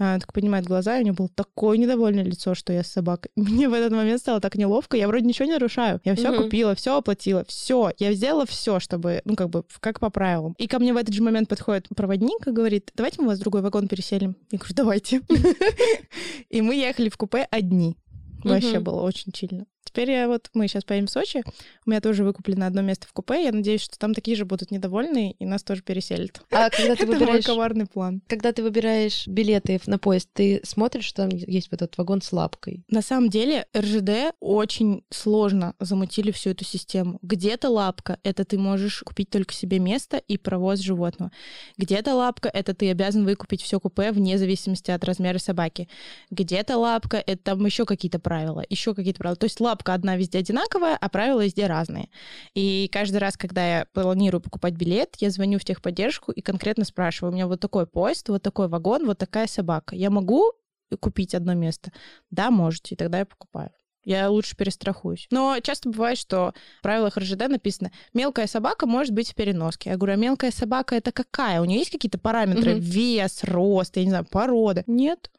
Она 0.00 0.18
так 0.18 0.32
поднимает 0.32 0.64
глаза, 0.64 0.96
и 0.96 1.00
у 1.00 1.04
нее 1.04 1.12
было 1.12 1.28
такое 1.28 1.76
недовольное 1.76 2.24
лицо, 2.24 2.54
что 2.54 2.72
я 2.72 2.82
с 2.82 2.86
собакой. 2.90 3.30
Мне 3.36 3.68
в 3.68 3.74
этот 3.74 3.92
момент 3.92 4.18
стало 4.20 4.40
так 4.40 4.54
неловко. 4.54 4.96
Я 4.96 5.06
вроде 5.06 5.26
ничего 5.26 5.44
не 5.44 5.52
нарушаю. 5.52 6.00
Я 6.04 6.14
все 6.14 6.32
Мгм. 6.32 6.44
купила, 6.44 6.74
все 6.74 6.96
оплатила, 6.96 7.44
все. 7.46 7.92
Я 7.98 8.14
сделала 8.14 8.46
все, 8.46 8.80
чтобы, 8.80 9.20
ну, 9.26 9.36
как 9.36 9.50
бы, 9.50 9.62
как 9.80 10.00
по 10.00 10.08
правилам. 10.08 10.54
И 10.56 10.66
ко 10.68 10.78
мне 10.78 10.94
в 10.94 10.96
этот 10.96 11.12
же 11.14 11.22
момент 11.22 11.50
подходит 11.50 11.86
проводник 11.94 12.46
и 12.48 12.50
говорит, 12.50 12.90
давайте 12.96 13.20
мы 13.20 13.28
вас 13.28 13.38
в 13.38 13.42
другой 13.42 13.60
вагон 13.60 13.88
переселим. 13.88 14.36
Я 14.50 14.58
говорю, 14.58 14.74
давайте. 14.74 15.20
И 16.48 16.62
мы 16.62 16.76
ехали 16.76 17.10
в 17.10 17.16
купе 17.18 17.46
одни. 17.50 17.96
Вообще 18.42 18.80
было 18.80 19.02
очень 19.02 19.32
чильно. 19.32 19.66
Теперь 19.92 20.12
я 20.12 20.28
вот, 20.28 20.50
мы 20.54 20.68
сейчас 20.68 20.84
поедем 20.84 21.06
в 21.08 21.10
Сочи, 21.10 21.42
у 21.84 21.90
меня 21.90 22.00
тоже 22.00 22.22
выкуплено 22.22 22.66
одно 22.66 22.80
место 22.80 23.08
в 23.08 23.12
купе, 23.12 23.44
я 23.44 23.50
надеюсь, 23.50 23.80
что 23.80 23.98
там 23.98 24.14
такие 24.14 24.36
же 24.36 24.44
будут 24.44 24.70
недовольные, 24.70 25.32
и 25.32 25.44
нас 25.44 25.64
тоже 25.64 25.82
переселят. 25.82 26.42
А 26.52 26.70
когда 26.70 26.94
ты 26.94 27.02
Это 27.02 27.06
мой 27.06 27.18
выбираешь... 27.18 27.44
коварный 27.44 27.86
план. 27.86 28.22
Когда 28.28 28.52
ты 28.52 28.62
выбираешь 28.62 29.26
билеты 29.26 29.80
на 29.86 29.98
поезд, 29.98 30.28
ты 30.32 30.60
смотришь, 30.62 31.06
что 31.06 31.28
там 31.28 31.30
есть 31.36 31.72
вот 31.72 31.82
этот 31.82 31.98
вагон 31.98 32.22
с 32.22 32.32
лапкой? 32.32 32.84
На 32.88 33.02
самом 33.02 33.30
деле 33.30 33.66
РЖД 33.76 34.34
очень 34.38 35.02
сложно 35.10 35.74
замутили 35.80 36.30
всю 36.30 36.50
эту 36.50 36.64
систему. 36.64 37.18
Где-то 37.22 37.68
лапка— 37.68 38.18
это 38.22 38.44
ты 38.44 38.58
можешь 38.58 39.00
купить 39.00 39.30
только 39.30 39.52
себе 39.52 39.80
место 39.80 40.18
и 40.18 40.38
провоз 40.38 40.78
животного. 40.78 41.32
Где-то 41.78 42.14
лапка— 42.14 42.48
это 42.54 42.74
ты 42.74 42.90
обязан 42.90 43.24
выкупить 43.24 43.62
все 43.62 43.80
купе 43.80 44.12
вне 44.12 44.38
зависимости 44.38 44.92
от 44.92 45.04
размера 45.04 45.38
собаки. 45.38 45.88
Где-то 46.30 46.76
лапка— 46.76 47.16
это 47.26 47.42
там 47.42 47.66
еще 47.66 47.84
какие-то 47.84 48.20
правила, 48.20 48.64
еще 48.68 48.94
какие-то 48.94 49.18
правила. 49.18 49.36
То 49.36 49.44
есть 49.44 49.60
лапка 49.60 49.79
одна 49.88 50.16
везде 50.16 50.38
одинаковая, 50.38 50.96
а 50.96 51.08
правила 51.08 51.44
везде 51.44 51.66
разные. 51.66 52.08
И 52.54 52.88
каждый 52.92 53.18
раз, 53.18 53.36
когда 53.36 53.78
я 53.78 53.86
планирую 53.92 54.40
покупать 54.40 54.74
билет, 54.74 55.16
я 55.18 55.30
звоню 55.30 55.58
в 55.58 55.64
техподдержку 55.64 56.32
и 56.32 56.40
конкретно 56.40 56.84
спрашиваю, 56.84 57.32
у 57.32 57.34
меня 57.34 57.46
вот 57.46 57.60
такой 57.60 57.86
поезд, 57.86 58.28
вот 58.28 58.42
такой 58.42 58.68
вагон, 58.68 59.06
вот 59.06 59.18
такая 59.18 59.46
собака. 59.46 59.96
Я 59.96 60.10
могу 60.10 60.52
купить 61.00 61.34
одно 61.34 61.54
место? 61.54 61.92
Да, 62.30 62.50
можете, 62.50 62.94
и 62.94 62.98
тогда 62.98 63.20
я 63.20 63.26
покупаю. 63.26 63.70
Я 64.04 64.30
лучше 64.30 64.56
перестрахуюсь. 64.56 65.26
Но 65.30 65.58
часто 65.60 65.90
бывает, 65.90 66.16
что 66.16 66.54
в 66.78 66.82
правилах 66.82 67.18
РЖД 67.18 67.48
написано, 67.48 67.92
мелкая 68.14 68.46
собака 68.46 68.86
может 68.86 69.12
быть 69.12 69.30
в 69.30 69.34
переноске. 69.34 69.90
Я 69.90 69.96
говорю, 69.96 70.14
а 70.14 70.16
мелкая 70.16 70.50
собака 70.50 70.94
это 70.94 71.12
какая? 71.12 71.60
У 71.60 71.64
нее 71.66 71.80
есть 71.80 71.90
какие-то 71.90 72.18
параметры? 72.18 72.76
Мгм. 72.76 72.80
Вес, 72.80 73.44
рост, 73.44 73.96
я 73.96 74.04
не 74.04 74.10
знаю, 74.10 74.24
порода? 74.24 74.84
Нет, 74.86 75.30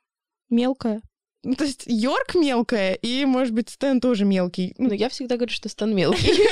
мелкая. 0.50 1.02
Ну, 1.44 1.56
то 1.56 1.64
есть 1.64 1.84
Йорк 1.88 2.36
мелкая, 2.36 2.94
и, 2.94 3.26
может 3.26 3.54
быть, 3.54 3.70
Стэн 3.70 4.00
тоже 4.00 4.26
мелкий. 4.26 4.76
Ну, 4.78 4.94
я 4.94 5.10
всегда 5.10 5.38
говорю, 5.38 5.52
что 5.52 5.70
Стан 5.70 5.96
мелкий. 5.96 6.34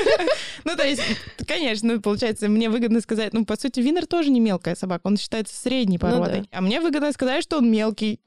Ну, 0.66 0.76
то 0.76 0.86
есть, 0.86 1.02
конечно, 1.48 2.02
получается, 2.02 2.50
мне 2.50 2.70
выгодно 2.70 3.00
сказать, 3.00 3.32
ну, 3.32 3.46
по 3.46 3.56
сути, 3.56 3.80
Винер 3.80 4.06
тоже 4.06 4.30
не 4.30 4.42
мелкая 4.42 4.76
собака, 4.76 5.08
он 5.08 5.16
считается 5.16 5.56
средней 5.56 5.98
Ну 6.02 6.02
породой. 6.02 6.44
А 6.52 6.60
мне 6.60 6.82
выгодно 6.82 7.14
сказать, 7.14 7.44
что 7.44 7.60
он 7.60 7.72
мелкий. 7.72 8.20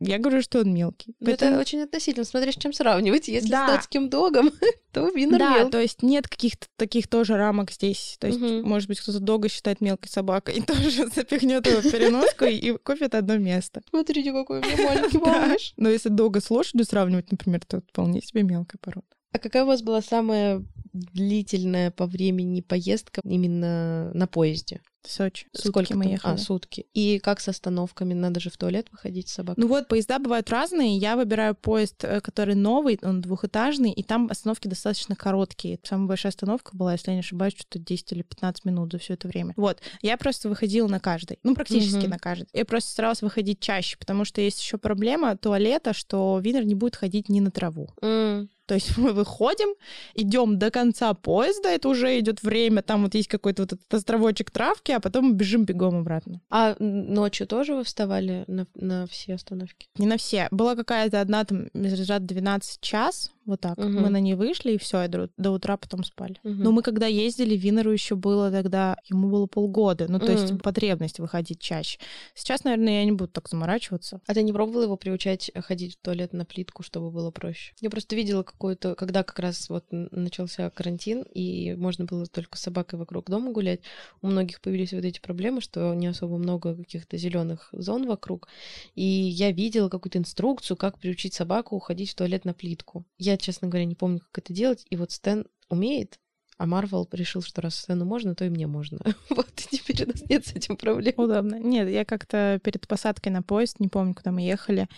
Я 0.00 0.18
говорю, 0.18 0.40
что 0.42 0.60
он 0.60 0.72
мелкий. 0.72 1.14
Это 1.20 1.24
Поэтому- 1.26 1.58
очень 1.60 1.82
относительно, 1.82 2.24
смотря 2.24 2.50
с 2.50 2.54
чем 2.56 2.72
сравнивать. 2.72 3.28
Если 3.28 3.50
Да. 3.50 3.68
с 3.68 3.72
датским 3.72 4.08
догом, 4.08 4.50
то 4.92 5.08
Винер 5.10 5.38
Да, 5.38 5.58
мелкий. 5.58 5.70
то 5.72 5.80
есть 5.80 6.02
нет 6.02 6.28
каких-то 6.28 6.66
таких 6.76 7.08
тоже 7.08 7.36
рамок 7.36 7.70
здесь. 7.70 8.16
То 8.18 8.26
есть, 8.28 8.40
Мгм. 8.40 8.62
может 8.66 8.88
быть, 8.88 9.00
кто-то 9.00 9.20
дога 9.20 9.48
считает 9.50 9.80
мелкой 9.82 10.08
собакой 10.08 10.54
и 10.56 10.60
тоже 10.90 11.08
запихнет 11.14 11.66
его 11.66 11.80
в 11.80 11.90
переноску 11.92 12.46
и 12.46 12.76
купит 12.78 13.14
одно 13.14 13.36
место. 13.36 13.82
Смотрите, 13.90 14.32
какой 14.32 14.60
у 14.60 14.62
меня 14.62 14.76
маленький 15.10 15.18
малыш. 15.18 15.74
Но 15.76 15.90
если 15.90 16.08
дога 16.08 16.40
с 16.40 16.50
лошадью 16.50 16.86
сравнивать, 16.86 17.30
например, 17.30 17.60
то 17.66 17.82
вполне 17.82 18.22
себе 18.22 18.42
мелкая 18.44 18.78
порода. 18.80 19.06
А 19.32 19.38
какая 19.38 19.64
у 19.64 19.66
вас 19.66 19.82
была 19.82 20.00
самая 20.00 20.64
длительная 20.94 21.90
по 21.90 22.06
времени 22.06 22.60
поездка 22.62 23.20
именно 23.24 24.10
на 24.14 24.26
поезде? 24.26 24.80
Сочи. 25.06 25.46
Сутки 25.52 25.68
Сколько 25.68 25.96
мы 25.96 26.04
там? 26.04 26.12
ехали. 26.12 26.34
А, 26.34 26.38
сутки. 26.38 26.86
И 26.94 27.18
как 27.18 27.40
с 27.40 27.48
остановками? 27.48 28.14
Надо 28.14 28.40
же 28.40 28.50
в 28.50 28.56
туалет 28.56 28.88
выходить 28.90 29.28
с 29.28 29.32
собакой. 29.34 29.62
Ну 29.62 29.68
вот, 29.68 29.88
поезда 29.88 30.18
бывают 30.18 30.50
разные. 30.50 30.96
Я 30.96 31.16
выбираю 31.16 31.54
поезд, 31.54 32.02
э, 32.04 32.20
который 32.20 32.54
новый, 32.54 32.98
он 33.02 33.20
двухэтажный, 33.20 33.92
и 33.92 34.02
там 34.02 34.28
остановки 34.30 34.68
достаточно 34.68 35.14
короткие. 35.16 35.78
Самая 35.84 36.08
большая 36.08 36.30
остановка 36.30 36.76
была, 36.76 36.92
если 36.92 37.10
я 37.10 37.14
не 37.14 37.20
ошибаюсь, 37.20 37.54
что-то 37.56 37.78
10 37.78 38.12
или 38.12 38.22
15 38.22 38.64
минут 38.64 38.92
за 38.92 38.98
все 38.98 39.14
это 39.14 39.28
время. 39.28 39.54
Вот. 39.56 39.80
Я 40.02 40.16
просто 40.16 40.48
выходила 40.48 40.88
на 40.88 41.00
каждый. 41.00 41.38
Ну, 41.42 41.54
практически 41.54 41.98
Мгм. 42.00 42.10
на 42.10 42.18
каждый. 42.18 42.48
Я 42.52 42.64
просто 42.64 42.90
старалась 42.90 43.22
выходить 43.22 43.60
чаще, 43.60 43.96
потому 43.98 44.24
что 44.24 44.40
есть 44.40 44.60
еще 44.60 44.78
проблема 44.78 45.36
туалета, 45.36 45.92
что 45.92 46.38
Винер 46.42 46.64
не 46.64 46.74
будет 46.74 46.96
ходить 46.96 47.28
ни 47.28 47.40
на 47.40 47.50
траву. 47.50 47.88
М, 48.02 48.48
То 48.66 48.74
есть 48.74 48.98
мы 48.98 49.12
выходим, 49.12 49.68
идем 50.14 50.58
до 50.58 50.72
конца 50.72 51.14
поезда, 51.14 51.68
это 51.68 51.88
уже 51.88 52.18
идет 52.18 52.42
время, 52.42 52.82
там 52.82 53.04
вот 53.04 53.14
есть 53.14 53.28
какой-то 53.28 53.62
вот 53.62 53.72
этот 53.74 53.94
островочек 53.94 54.50
травки, 54.50 54.90
а 54.96 55.00
потом 55.00 55.34
бежим 55.34 55.64
бегом 55.64 55.96
обратно. 55.96 56.40
А 56.50 56.74
ночью 56.78 57.46
тоже 57.46 57.74
вы 57.74 57.84
вставали 57.84 58.44
на, 58.46 58.66
на 58.74 59.06
все 59.06 59.34
остановки? 59.34 59.88
Не 59.98 60.06
на 60.06 60.16
все. 60.16 60.48
Была 60.50 60.74
какая-то 60.74 61.20
одна 61.20 61.44
там 61.44 61.68
разряд 61.74 62.24
12 62.24 62.80
час, 62.80 63.30
вот 63.46 63.60
так. 63.60 63.78
Мгм. 63.78 64.02
Мы 64.02 64.10
на 64.10 64.20
ней 64.20 64.34
вышли, 64.34 64.72
и 64.72 64.78
все, 64.78 65.04
и 65.04 65.08
до, 65.08 65.50
утра 65.50 65.76
потом 65.76 66.04
спали. 66.04 66.36
Мгм. 66.42 66.62
Но 66.62 66.72
мы 66.72 66.82
когда 66.82 67.06
ездили, 67.06 67.56
Винеру 67.56 67.92
еще 67.92 68.14
было 68.16 68.50
тогда, 68.50 68.98
ему 69.08 69.30
было 69.30 69.46
полгода, 69.46 70.06
ну 70.08 70.18
то 70.18 70.32
есть 70.32 70.50
Мгм. 70.50 70.58
потребность 70.58 71.18
выходить 71.18 71.60
чаще. 71.60 71.98
Сейчас, 72.34 72.64
наверное, 72.64 73.00
я 73.00 73.04
не 73.04 73.12
буду 73.12 73.28
так 73.28 73.48
заморачиваться. 73.48 74.20
А 74.26 74.34
ты 74.34 74.42
не 74.42 74.52
пробовала 74.52 74.82
его 74.82 74.96
приучать 74.96 75.50
ходить 75.54 75.96
в 75.96 76.02
туалет 76.02 76.32
на 76.32 76.44
плитку, 76.44 76.82
чтобы 76.82 77.10
было 77.10 77.30
проще? 77.30 77.72
Я 77.80 77.90
просто 77.90 78.16
видела 78.16 78.42
какую-то, 78.42 78.94
когда 78.94 79.22
как 79.22 79.38
раз 79.38 79.68
вот 79.70 79.84
начался 79.90 80.68
карантин, 80.70 81.22
и 81.22 81.74
можно 81.74 82.04
было 82.04 82.26
только 82.26 82.58
с 82.58 82.62
собакой 82.62 82.98
вокруг 82.98 83.26
дома 83.30 83.52
гулять, 83.52 83.80
у 84.22 84.26
многих 84.26 84.60
появились 84.60 84.92
вот 84.92 85.04
эти 85.04 85.20
проблемы, 85.20 85.60
что 85.60 85.94
не 85.94 86.08
особо 86.08 86.36
много 86.36 86.74
каких-то 86.74 87.16
зеленых 87.16 87.68
зон 87.72 88.06
вокруг. 88.06 88.48
И 88.94 89.02
я 89.02 89.52
видела 89.52 89.88
какую-то 89.88 90.18
инструкцию, 90.18 90.76
как 90.76 90.98
приучить 90.98 91.34
собаку 91.34 91.76
уходить 91.76 92.10
в 92.10 92.14
туалет 92.14 92.44
на 92.44 92.54
плитку. 92.54 93.04
Я, 93.18 93.35
честно 93.36 93.68
говоря, 93.68 93.84
не 93.84 93.94
помню, 93.94 94.20
как 94.20 94.44
это 94.44 94.52
делать, 94.52 94.84
и 94.90 94.96
вот 94.96 95.10
Стэн 95.12 95.46
умеет, 95.68 96.18
а 96.58 96.66
Марвел 96.66 97.08
решил, 97.12 97.42
что 97.42 97.60
раз 97.60 97.76
Стэну 97.76 98.04
можно, 98.04 98.34
то 98.34 98.44
и 98.44 98.48
мне 98.48 98.66
можно. 98.66 98.98
Вот, 99.30 99.48
и 99.58 99.76
теперь 99.76 100.04
у 100.04 100.08
нас 100.08 100.22
нет 100.28 100.46
с 100.46 100.52
этим 100.52 100.76
проблем. 100.76 101.14
Удобно. 101.16 101.56
Нет, 101.56 101.88
я 101.88 102.04
как-то 102.04 102.58
перед 102.62 102.86
посадкой 102.88 103.32
на 103.32 103.42
поезд, 103.42 103.80
не 103.80 103.88
помню, 103.88 104.14
куда 104.14 104.32
мы 104.32 104.42
ехали, 104.42 104.88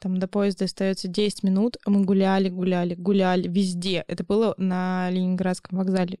там 0.00 0.18
до 0.18 0.28
поезда 0.28 0.64
остается 0.64 1.08
10 1.08 1.44
минут, 1.44 1.76
а 1.84 1.90
мы 1.90 2.04
гуляли, 2.04 2.48
гуляли, 2.48 2.94
гуляли 2.94 3.48
везде. 3.48 4.04
Это 4.08 4.24
было 4.24 4.54
на 4.58 5.08
Ленинградском 5.10 5.78
вокзале. 5.78 6.18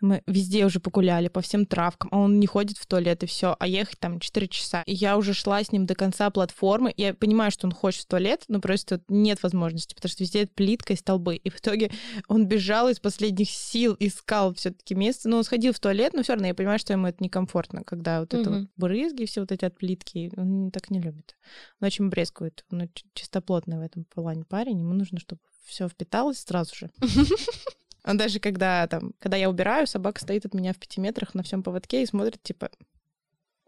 Мы 0.00 0.22
везде 0.26 0.66
уже 0.66 0.80
погуляли, 0.80 1.28
по 1.28 1.40
всем 1.40 1.66
травкам, 1.66 2.08
а 2.12 2.18
он 2.18 2.40
не 2.40 2.46
ходит 2.46 2.76
в 2.78 2.86
туалет 2.86 3.22
и 3.22 3.26
все, 3.26 3.56
а 3.58 3.66
ехать 3.66 3.98
там 4.00 4.18
4 4.20 4.48
часа. 4.48 4.82
И 4.86 4.92
я 4.94 5.16
уже 5.16 5.32
шла 5.34 5.62
с 5.62 5.70
ним 5.70 5.86
до 5.86 5.94
конца 5.94 6.28
платформы. 6.30 6.92
Я 6.96 7.14
понимаю, 7.14 7.50
что 7.50 7.66
он 7.66 7.72
хочет 7.72 8.02
в 8.02 8.06
туалет, 8.06 8.44
но 8.48 8.60
просто 8.60 9.00
нет 9.08 9.42
возможности, 9.42 9.94
потому 9.94 10.10
что 10.10 10.24
везде 10.24 10.46
плитка 10.46 10.92
и 10.94 10.96
столбы. 10.96 11.36
И 11.36 11.50
в 11.50 11.58
итоге 11.58 11.90
он 12.28 12.46
бежал 12.46 12.88
из 12.88 12.98
последних 12.98 13.50
сил, 13.50 13.96
искал 14.00 14.54
все-таки 14.54 14.94
место. 14.94 15.28
Но 15.28 15.38
он 15.38 15.44
сходил 15.44 15.72
в 15.72 15.80
туалет, 15.80 16.12
но 16.14 16.22
все 16.22 16.32
равно 16.32 16.48
я 16.48 16.54
понимаю, 16.54 16.78
что 16.78 16.92
ему 16.92 17.06
это 17.06 17.22
некомфортно, 17.22 17.84
когда 17.84 18.20
вот 18.20 18.34
это 18.34 18.50
Мгм. 18.50 18.60
вот 18.60 18.68
брызги, 18.76 19.24
все 19.24 19.40
вот 19.40 19.52
эти 19.52 19.64
от 19.64 19.76
плитки, 19.76 20.32
он 20.36 20.70
так 20.70 20.90
не 20.90 21.00
любит. 21.00 21.36
Он 21.80 21.86
очень 21.86 22.08
брезгует. 22.08 22.64
Он 22.72 22.88
чистоплотный 23.14 23.78
в 23.78 23.82
этом 23.82 24.04
плане 24.04 24.44
парень. 24.44 24.80
Ему 24.80 24.94
нужно, 24.94 25.18
чтобы 25.20 25.40
все 25.64 25.88
впиталось 25.88 26.38
сразу 26.38 26.74
же. 26.74 26.90
Он 28.04 28.16
даже 28.16 28.40
когда 28.40 28.86
там, 28.88 29.12
когда 29.20 29.36
я 29.36 29.48
убираю, 29.48 29.86
собака 29.86 30.20
стоит 30.20 30.44
от 30.44 30.54
меня 30.54 30.72
в 30.72 30.78
пяти 30.78 31.00
метрах 31.00 31.34
на 31.34 31.42
всем 31.42 31.62
поводке 31.62 32.02
и 32.02 32.06
смотрит, 32.06 32.42
типа, 32.42 32.70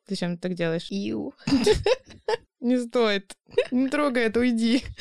зачем 0.08 0.36
ты 0.36 0.48
так 0.48 0.54
делаешь? 0.54 0.88
Иу. 0.90 1.34
Не 2.60 2.78
стоит. 2.78 3.36
Не 3.70 3.88
трогай 3.88 4.24
это, 4.24 4.40
уйди. 4.40 4.82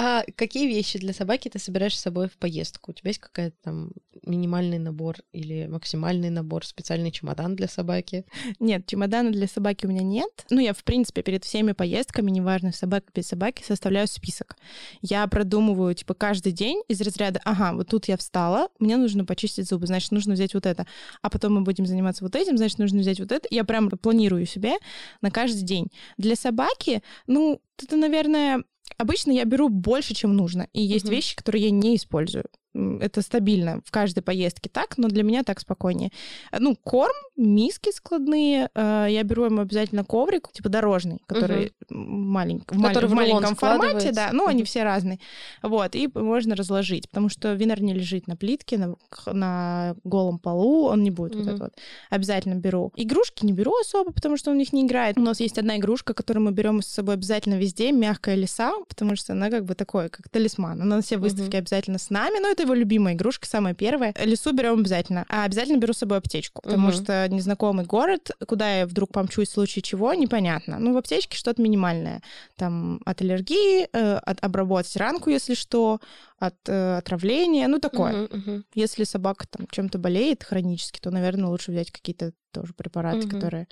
А 0.00 0.22
какие 0.36 0.68
вещи 0.68 0.96
для 0.96 1.12
собаки 1.12 1.48
ты 1.48 1.58
собираешь 1.58 1.98
с 1.98 2.02
собой 2.02 2.28
в 2.28 2.38
поездку? 2.38 2.92
У 2.92 2.94
тебя 2.94 3.08
есть 3.08 3.18
какая-то 3.18 3.56
там 3.64 3.90
минимальный 4.22 4.78
набор 4.78 5.16
или 5.32 5.66
максимальный 5.66 6.30
набор, 6.30 6.64
специальный 6.64 7.10
чемодан 7.10 7.56
для 7.56 7.66
собаки? 7.66 8.24
Нет, 8.60 8.86
чемодана 8.86 9.32
для 9.32 9.48
собаки 9.48 9.86
у 9.86 9.88
меня 9.88 10.04
нет. 10.04 10.46
Ну, 10.50 10.60
я, 10.60 10.72
в 10.72 10.84
принципе, 10.84 11.22
перед 11.22 11.44
всеми 11.44 11.72
поездками, 11.72 12.30
неважно, 12.30 12.70
собака 12.70 13.06
без 13.12 13.26
собаки, 13.26 13.64
составляю 13.66 14.06
список. 14.06 14.56
Я 15.02 15.26
продумываю, 15.26 15.96
типа, 15.96 16.14
каждый 16.14 16.52
день 16.52 16.80
из 16.86 17.00
разряда, 17.00 17.40
ага, 17.44 17.72
вот 17.74 17.88
тут 17.88 18.06
я 18.06 18.16
встала, 18.16 18.68
мне 18.78 18.96
нужно 18.96 19.24
почистить 19.24 19.68
зубы, 19.68 19.88
значит, 19.88 20.12
нужно 20.12 20.34
взять 20.34 20.54
вот 20.54 20.66
это. 20.66 20.86
А 21.22 21.28
потом 21.28 21.54
мы 21.54 21.62
будем 21.62 21.86
заниматься 21.86 22.22
вот 22.22 22.36
этим, 22.36 22.56
значит, 22.56 22.78
нужно 22.78 23.00
взять 23.00 23.18
вот 23.18 23.32
это. 23.32 23.48
Я 23.50 23.64
прям 23.64 23.90
планирую 23.90 24.46
себе 24.46 24.74
на 25.22 25.32
каждый 25.32 25.62
день. 25.62 25.88
Для 26.18 26.36
собаки, 26.36 27.02
ну, 27.26 27.60
это, 27.82 27.96
наверное, 27.96 28.62
Обычно 28.98 29.30
я 29.30 29.44
беру 29.44 29.68
больше, 29.68 30.12
чем 30.12 30.36
нужно. 30.36 30.68
И 30.72 30.82
есть 30.82 31.04
Мгм. 31.06 31.14
вещи, 31.14 31.36
которые 31.36 31.64
я 31.66 31.70
не 31.70 31.96
использую. 31.96 32.44
Это 32.74 33.22
стабильно 33.22 33.80
в 33.84 33.90
каждой 33.90 34.20
поездке 34.22 34.68
так, 34.70 34.98
но 34.98 35.08
для 35.08 35.22
меня 35.22 35.42
так 35.42 35.58
спокойнее. 35.60 36.10
Э, 36.52 36.58
Ну, 36.60 36.76
корм, 36.76 37.12
миски 37.36 37.90
складные. 37.92 38.68
э, 38.74 39.06
Я 39.10 39.22
беру 39.22 39.44
ему 39.44 39.62
обязательно 39.62 40.04
коврик, 40.04 40.52
типа 40.52 40.68
дорожный, 40.68 41.18
который 41.26 41.72
малень- 41.90 42.62
в, 42.68 42.76
маль- 42.78 42.88
Который 42.88 43.06
в 43.06 43.10
в 43.10 43.14
маленьком 43.14 43.54
формате, 43.56 44.12
да. 44.12 44.30
Ну, 44.32 44.46
они 44.46 44.64
все 44.64 44.82
разные. 44.84 45.18
Вот, 45.62 45.94
и 45.96 46.08
можно 46.14 46.54
разложить, 46.54 47.08
потому 47.08 47.28
что 47.30 47.54
винер 47.54 47.82
не 47.82 47.94
лежит 47.94 48.26
на 48.28 48.36
плитке, 48.36 48.76
на, 48.78 48.94
на 49.26 49.96
голом 50.04 50.38
полу, 50.38 50.84
он 50.88 51.02
не 51.02 51.10
будет 51.10 51.34
вот 51.34 51.44
Мгм. 51.46 51.54
это 51.54 51.64
вот. 51.64 51.72
Обязательно 52.10 52.54
беру. 52.54 52.92
Игрушки 52.96 53.44
не 53.46 53.52
беру 53.52 53.72
особо, 53.80 54.12
потому 54.12 54.36
что 54.36 54.50
он 54.50 54.56
в 54.56 54.58
них 54.60 54.72
не 54.72 54.84
играет. 54.84 55.16
У 55.18 55.22
нас 55.22 55.40
есть 55.40 55.58
одна 55.58 55.78
игрушка, 55.78 56.12
которую 56.14 56.44
мы 56.44 56.52
берем 56.52 56.82
с 56.82 56.86
собой 56.86 57.14
обязательно 57.14 57.54
везде, 57.54 57.92
мягкая 57.92 58.34
лиса, 58.34 58.72
потому 58.88 59.16
что 59.16 59.32
она 59.32 59.50
как 59.50 59.64
бы 59.64 59.74
такой, 59.74 60.08
как 60.10 60.28
талисман. 60.28 60.82
Она 60.82 60.96
на 60.96 61.02
все 61.02 61.16
выставки 61.16 61.56
обязательно 61.56 61.98
с 61.98 62.10
нами, 62.10 62.38
но 62.40 62.48
это 62.58 62.64
его 62.64 62.74
любимая 62.74 63.14
игрушка, 63.14 63.46
самая 63.46 63.74
первая. 63.74 64.12
Лису 64.18 64.52
берем 64.52 64.80
обязательно. 64.80 65.24
А 65.28 65.44
обязательно 65.44 65.78
беру 65.78 65.92
с 65.92 65.98
собой 65.98 66.18
аптечку, 66.18 66.60
потому 66.62 66.88
Мгм. 66.88 66.96
что 66.96 67.28
незнакомый 67.28 67.84
город, 67.84 68.30
куда 68.46 68.80
я 68.80 68.86
вдруг 68.86 69.12
помчусь 69.12 69.48
в 69.48 69.52
случае 69.52 69.82
чего, 69.82 70.12
непонятно. 70.14 70.78
Ну, 70.80 70.92
в 70.92 70.96
аптечке 70.96 71.36
что-то 71.38 71.62
минимальное. 71.62 72.20
Там 72.56 73.00
от 73.04 73.20
аллергии, 73.22 73.88
э, 73.92 74.14
от 74.16 74.42
обработать 74.44 74.96
ранку, 74.96 75.30
если 75.30 75.54
что, 75.54 76.00
от 76.38 76.56
э, 76.66 76.96
отравления, 76.98 77.68
ну, 77.68 77.78
такое. 77.78 78.12
Мгм, 78.12 78.38
мгм. 78.38 78.64
Если 78.74 79.04
собака 79.04 79.46
там 79.48 79.66
чем-то 79.70 79.98
болеет 79.98 80.42
хронически, 80.42 80.98
то, 81.00 81.10
наверное, 81.10 81.48
лучше 81.48 81.70
взять 81.70 81.90
какие-то 81.92 82.32
тоже 82.52 82.72
препараты, 82.74 83.18
Мгм. 83.26 83.30
которые 83.30 83.68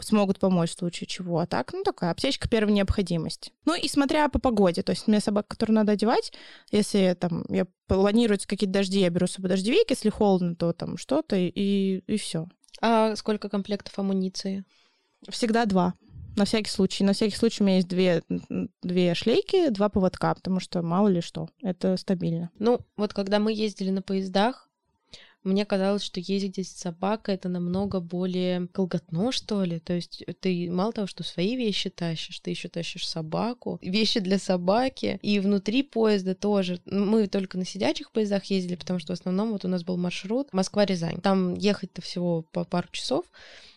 смогут 0.00 0.38
помочь 0.38 0.70
в 0.70 0.78
случае 0.78 1.06
чего. 1.06 1.38
А 1.38 1.46
так, 1.46 1.72
ну, 1.72 1.82
такая 1.82 2.10
аптечка 2.10 2.48
первой 2.48 2.72
необходимости. 2.72 3.52
Ну, 3.64 3.74
и 3.74 3.88
смотря 3.88 4.28
по 4.28 4.38
погоде. 4.38 4.82
То 4.82 4.90
есть 4.90 5.06
у 5.06 5.10
меня 5.10 5.20
собака, 5.20 5.48
которую 5.48 5.76
надо 5.76 5.92
одевать, 5.92 6.32
если 6.70 7.16
там 7.18 7.44
я 7.48 7.66
планируются 7.86 8.48
какие-то 8.48 8.74
дожди, 8.74 9.00
я 9.00 9.10
беру 9.10 9.26
с 9.26 9.32
собой 9.32 9.50
дождевик, 9.50 9.90
если 9.90 10.10
холодно, 10.10 10.54
то 10.56 10.72
там 10.72 10.96
что-то, 10.96 11.36
и, 11.36 11.98
и 11.98 12.16
все. 12.16 12.48
А 12.80 13.16
сколько 13.16 13.48
комплектов 13.48 13.98
амуниции? 13.98 14.64
Всегда 15.28 15.64
два. 15.66 15.94
На 16.36 16.44
всякий 16.44 16.70
случай. 16.70 17.02
На 17.02 17.14
всякий 17.14 17.36
случай 17.36 17.62
у 17.62 17.66
меня 17.66 17.76
есть 17.76 17.88
две, 17.88 18.22
две 18.82 19.14
шлейки, 19.14 19.70
два 19.70 19.88
поводка, 19.88 20.34
потому 20.34 20.60
что 20.60 20.82
мало 20.82 21.08
ли 21.08 21.22
что. 21.22 21.48
Это 21.62 21.96
стабильно. 21.96 22.50
Ну, 22.58 22.80
вот 22.96 23.14
когда 23.14 23.38
мы 23.38 23.52
ездили 23.52 23.90
на 23.90 24.02
поездах, 24.02 24.65
мне 25.46 25.64
казалось, 25.64 26.02
что 26.02 26.20
ездить 26.20 26.66
с 26.66 26.80
собакой 26.80 27.34
это 27.36 27.48
намного 27.48 28.00
более 28.00 28.68
колготно, 28.68 29.32
что 29.32 29.62
ли. 29.64 29.78
То 29.78 29.94
есть 29.94 30.24
ты 30.40 30.70
мало 30.70 30.92
того, 30.92 31.06
что 31.06 31.22
свои 31.22 31.56
вещи 31.56 31.88
тащишь, 31.90 32.40
ты 32.40 32.50
еще 32.50 32.68
тащишь 32.68 33.08
собаку, 33.08 33.78
вещи 33.80 34.20
для 34.20 34.38
собаки, 34.38 35.18
и 35.22 35.40
внутри 35.40 35.82
поезда 35.82 36.34
тоже. 36.34 36.80
Мы 36.84 37.28
только 37.28 37.58
на 37.58 37.64
сидячих 37.64 38.10
поездах 38.10 38.44
ездили, 38.46 38.76
потому 38.76 38.98
что 38.98 39.14
в 39.14 39.18
основном 39.18 39.52
вот 39.52 39.64
у 39.64 39.68
нас 39.68 39.84
был 39.84 39.96
маршрут 39.96 40.52
Москва-Рязань. 40.52 41.20
Там 41.20 41.54
ехать-то 41.54 42.02
всего 42.02 42.42
по 42.52 42.64
пару 42.64 42.88
часов, 42.90 43.24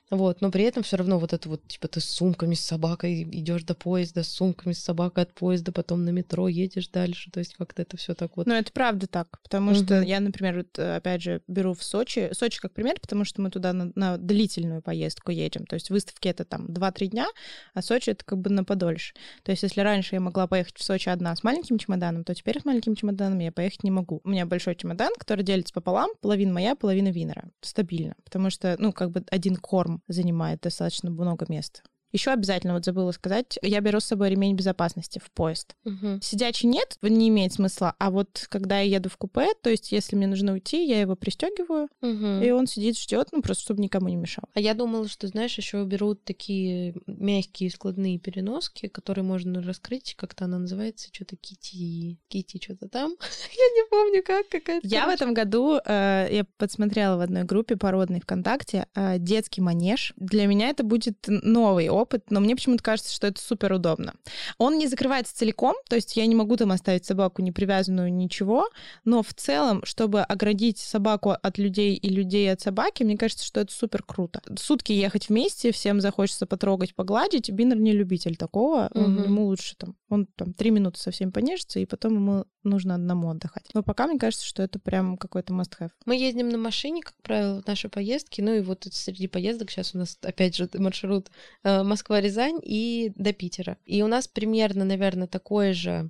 Вот, 0.10 0.42
но 0.42 0.50
при 0.50 0.64
этом 0.64 0.82
все 0.82 0.98
равно 0.98 1.20
вот 1.20 1.34
это 1.34 1.48
вот, 1.50 1.68
типа, 1.68 1.88
ты 1.88 2.00
с 2.00 2.06
сумками 2.06 2.56
с 2.56 2.62
собакой 2.66 3.22
идешь 3.24 3.64
до 3.64 3.76
поезда, 3.76 4.24
с 4.24 4.30
сумками 4.30 4.74
с 4.74 4.80
собакой 4.80 5.24
от 5.24 5.34
поезда, 5.34 5.72
потом 5.72 6.04
на 6.04 6.10
метро 6.10 6.48
едешь 6.48 6.88
дальше. 6.88 7.30
То 7.32 7.40
есть 7.40 7.54
как-то 7.56 7.84
это 7.84 7.96
все 7.96 8.16
так 8.16 8.36
вот. 8.36 8.48
Ну, 8.48 8.56
это 8.56 8.72
правда 8.72 9.06
так, 9.06 9.40
потому 9.44 9.72
Мгм. 9.72 9.84
что 9.84 10.02
я, 10.02 10.20
например, 10.20 10.58
вот, 10.58 10.80
э, 10.80 10.96
опять 10.96 11.22
же, 11.22 11.42
беру 11.48 11.74
в 11.76 11.84
Сочи, 11.84 12.30
Сочи 12.34 12.60
как 12.60 12.74
пример, 12.74 13.00
потому 13.00 13.24
что 13.24 13.42
мы 13.42 13.52
туда 13.52 13.72
на, 13.72 13.92
на 13.94 14.18
длительную 14.18 14.82
поездку 14.82 15.32
едем. 15.32 15.66
То 15.68 15.76
есть 15.76 15.92
выставки 15.92 16.28
это 16.28 16.44
там 16.44 16.66
2-3 16.66 17.08
дня, 17.08 17.28
а 17.76 17.82
Сочи 17.84 18.10
это 18.10 18.26
как 18.26 18.40
бы 18.40 18.50
на 18.50 18.64
подольше. 18.64 19.14
То 19.44 19.52
есть 19.52 19.62
если 19.62 19.82
раньше 19.82 20.16
я 20.16 20.22
могла 20.22 20.48
поехать 20.48 20.78
в 20.78 20.84
Сочи 20.84 21.10
одна 21.10 21.36
с 21.36 21.44
маленьким 21.44 21.78
чемоданом, 21.78 22.24
то 22.24 22.34
теперь 22.34 22.60
с 22.60 22.66
маленьким 22.66 22.96
чемоданом 22.96 23.38
я 23.40 23.52
поехать 23.52 23.84
не 23.84 23.92
могу. 23.92 24.22
У 24.24 24.30
меня 24.30 24.48
большой 24.48 24.76
чемодан, 24.76 25.12
который 25.20 25.44
делится 25.44 25.74
пополам, 25.74 26.10
половина 26.22 26.52
моя, 26.52 26.76
половина 26.76 27.10
Винера. 27.10 27.50
Стабильно. 27.62 28.16
Потому 28.24 28.50
что, 28.50 28.76
ну, 28.80 28.92
как 28.92 29.12
бы 29.12 29.24
один 29.30 29.56
корм 29.56 29.99
занимает 30.08 30.62
достаточно 30.62 31.10
много 31.10 31.46
места. 31.50 31.82
Еще 32.12 32.32
обязательно, 32.32 32.74
вот 32.74 32.86
забыла 32.86 33.12
сказать, 33.12 33.60
я 33.62 33.80
беру 33.82 34.00
с 34.00 34.06
собой 34.06 34.30
ремень 34.30 34.56
безопасности 34.56 35.20
в 35.24 35.30
поезд. 35.32 35.76
Мгм. 35.84 36.22
Сидячий 36.22 36.68
нет, 36.68 36.98
не 37.02 37.30
имеет 37.30 37.54
смысла. 37.54 37.96
А 38.00 38.10
вот 38.10 38.46
когда 38.50 38.80
я 38.80 38.96
еду 38.98 39.10
в 39.10 39.18
купе, 39.18 39.48
то 39.62 39.70
есть 39.70 39.92
если 39.92 40.16
мне 40.16 40.28
нужно 40.28 40.54
уйти, 40.54 40.86
я 40.88 41.00
его 41.02 41.16
пристегиваю, 41.16 41.88
Мгм. 42.02 42.42
и 42.42 42.50
он 42.52 42.66
сидит, 42.68 42.98
ждет, 42.98 43.30
ну 43.32 43.42
просто 43.42 43.64
чтобы 43.64 43.82
никому 43.82 44.10
не 44.10 44.16
мешал. 44.16 44.46
А 44.54 44.60
я 44.60 44.74
думала, 44.74 45.08
что, 45.08 45.28
знаешь, 45.28 45.56
еще 45.58 45.84
берут 45.84 46.24
такие 46.24 46.96
мягкие 47.08 47.70
складные 47.70 48.18
переноски, 48.20 48.88
которые 48.88 49.24
можно 49.24 49.62
раскрыть, 49.62 50.16
как-то 50.16 50.46
она 50.46 50.58
называется, 50.60 51.10
что-то 51.12 51.36
Кити, 51.36 52.18
Кити, 52.28 52.60
что-то 52.64 52.88
там. 52.90 53.12
Я 53.58 53.66
не 53.76 53.90
помню, 53.90 54.24
как 54.26 54.50
какая-то. 54.50 54.88
Я 54.88 55.06
в 55.06 55.10
этом 55.10 55.34
году, 55.34 55.80
э, 55.86 56.28
я 56.32 56.46
подсмотрела 56.58 57.18
в 57.18 57.22
одной 57.22 57.44
группе 57.44 57.76
породной 57.78 58.20
ВКонтакте 58.22 58.88
э, 58.96 59.18
детский 59.20 59.62
манеж. 59.62 60.14
Для 60.16 60.48
меня 60.48 60.70
это 60.70 60.84
будет 60.84 61.18
новый 61.28 61.90
опыт, 62.00 62.32
но 62.32 62.40
мне 62.40 62.56
почему-то 62.56 62.84
кажется, 62.84 63.14
что 63.14 63.28
это 63.28 63.42
супер 63.42 63.74
удобно. 63.74 64.14
Он 64.58 64.78
не 64.78 64.88
закрывается 64.88 65.36
целиком, 65.36 65.76
то 65.88 65.96
есть 65.96 66.16
я 66.18 66.26
не 66.26 66.36
могу 66.36 66.56
там 66.58 66.72
оставить 66.72 67.06
собаку 67.06 67.42
не 67.42 67.52
привязанную, 67.52 68.12
ничего, 68.14 68.68
но 69.06 69.22
в 69.24 69.34
целом, 69.34 69.84
чтобы 69.86 70.22
оградить 70.22 70.78
собаку 70.80 71.32
от 71.32 71.58
людей 71.58 71.96
и 71.96 72.10
людей 72.10 72.52
от 72.52 72.62
собаки, 72.62 73.04
мне 73.04 73.18
кажется, 73.18 73.46
что 73.46 73.60
это 73.60 73.72
супер 73.74 74.04
круто. 74.04 74.42
Сутки 74.58 74.92
ехать 74.92 75.30
вместе, 75.30 75.72
всем 75.72 76.02
захочется 76.02 76.46
потрогать, 76.46 76.96
погладить. 76.96 77.50
Биннер 77.50 77.78
не 77.78 77.92
любитель 77.92 78.36
такого, 78.36 78.90
Мгм. 78.94 79.24
ему 79.24 79.46
лучше 79.46 79.76
там, 79.76 79.96
он 80.10 80.26
там 80.36 80.54
три 80.54 80.72
минуты 80.72 81.00
со 81.00 81.12
всеми 81.12 81.32
понежится, 81.32 81.80
и 81.80 81.86
потом 81.86 82.16
ему 82.16 82.46
нужно 82.64 82.96
одному 82.96 83.30
отдыхать. 83.30 83.70
Но 83.74 83.84
пока 83.84 84.08
мне 84.08 84.20
кажется, 84.20 84.46
что 84.46 84.62
это 84.64 84.80
прям 84.80 85.18
какой-то 85.18 85.54
must-have. 85.54 85.92
Мы 86.06 86.18
ездим 86.18 86.50
на 86.50 86.58
машине, 86.58 87.02
как 87.02 87.16
правило, 87.22 87.62
в 87.62 87.68
наши 87.68 87.90
поездки. 87.90 88.42
Ну 88.42 88.54
и 88.54 88.62
вот 88.62 88.86
среди 88.92 89.28
поездок 89.28 89.72
сейчас 89.72 89.96
у 89.96 89.98
нас, 89.98 90.18
опять 90.22 90.56
же, 90.56 90.70
маршрут 90.74 91.30
э, 91.64 91.84
Москва-Рязань 91.90 92.60
и 92.64 93.12
до 93.16 93.34
Питера. 93.34 93.78
И 93.86 94.02
у 94.02 94.08
нас 94.08 94.28
примерно, 94.28 94.86
наверное, 94.86 95.28
такой 95.28 95.74
же 95.74 96.10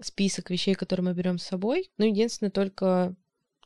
список 0.00 0.50
вещей, 0.50 0.74
которые 0.74 1.04
мы 1.04 1.14
берем 1.14 1.38
с 1.38 1.44
собой. 1.44 1.90
Ну, 1.98 2.06
единственное, 2.06 2.50
только 2.50 3.14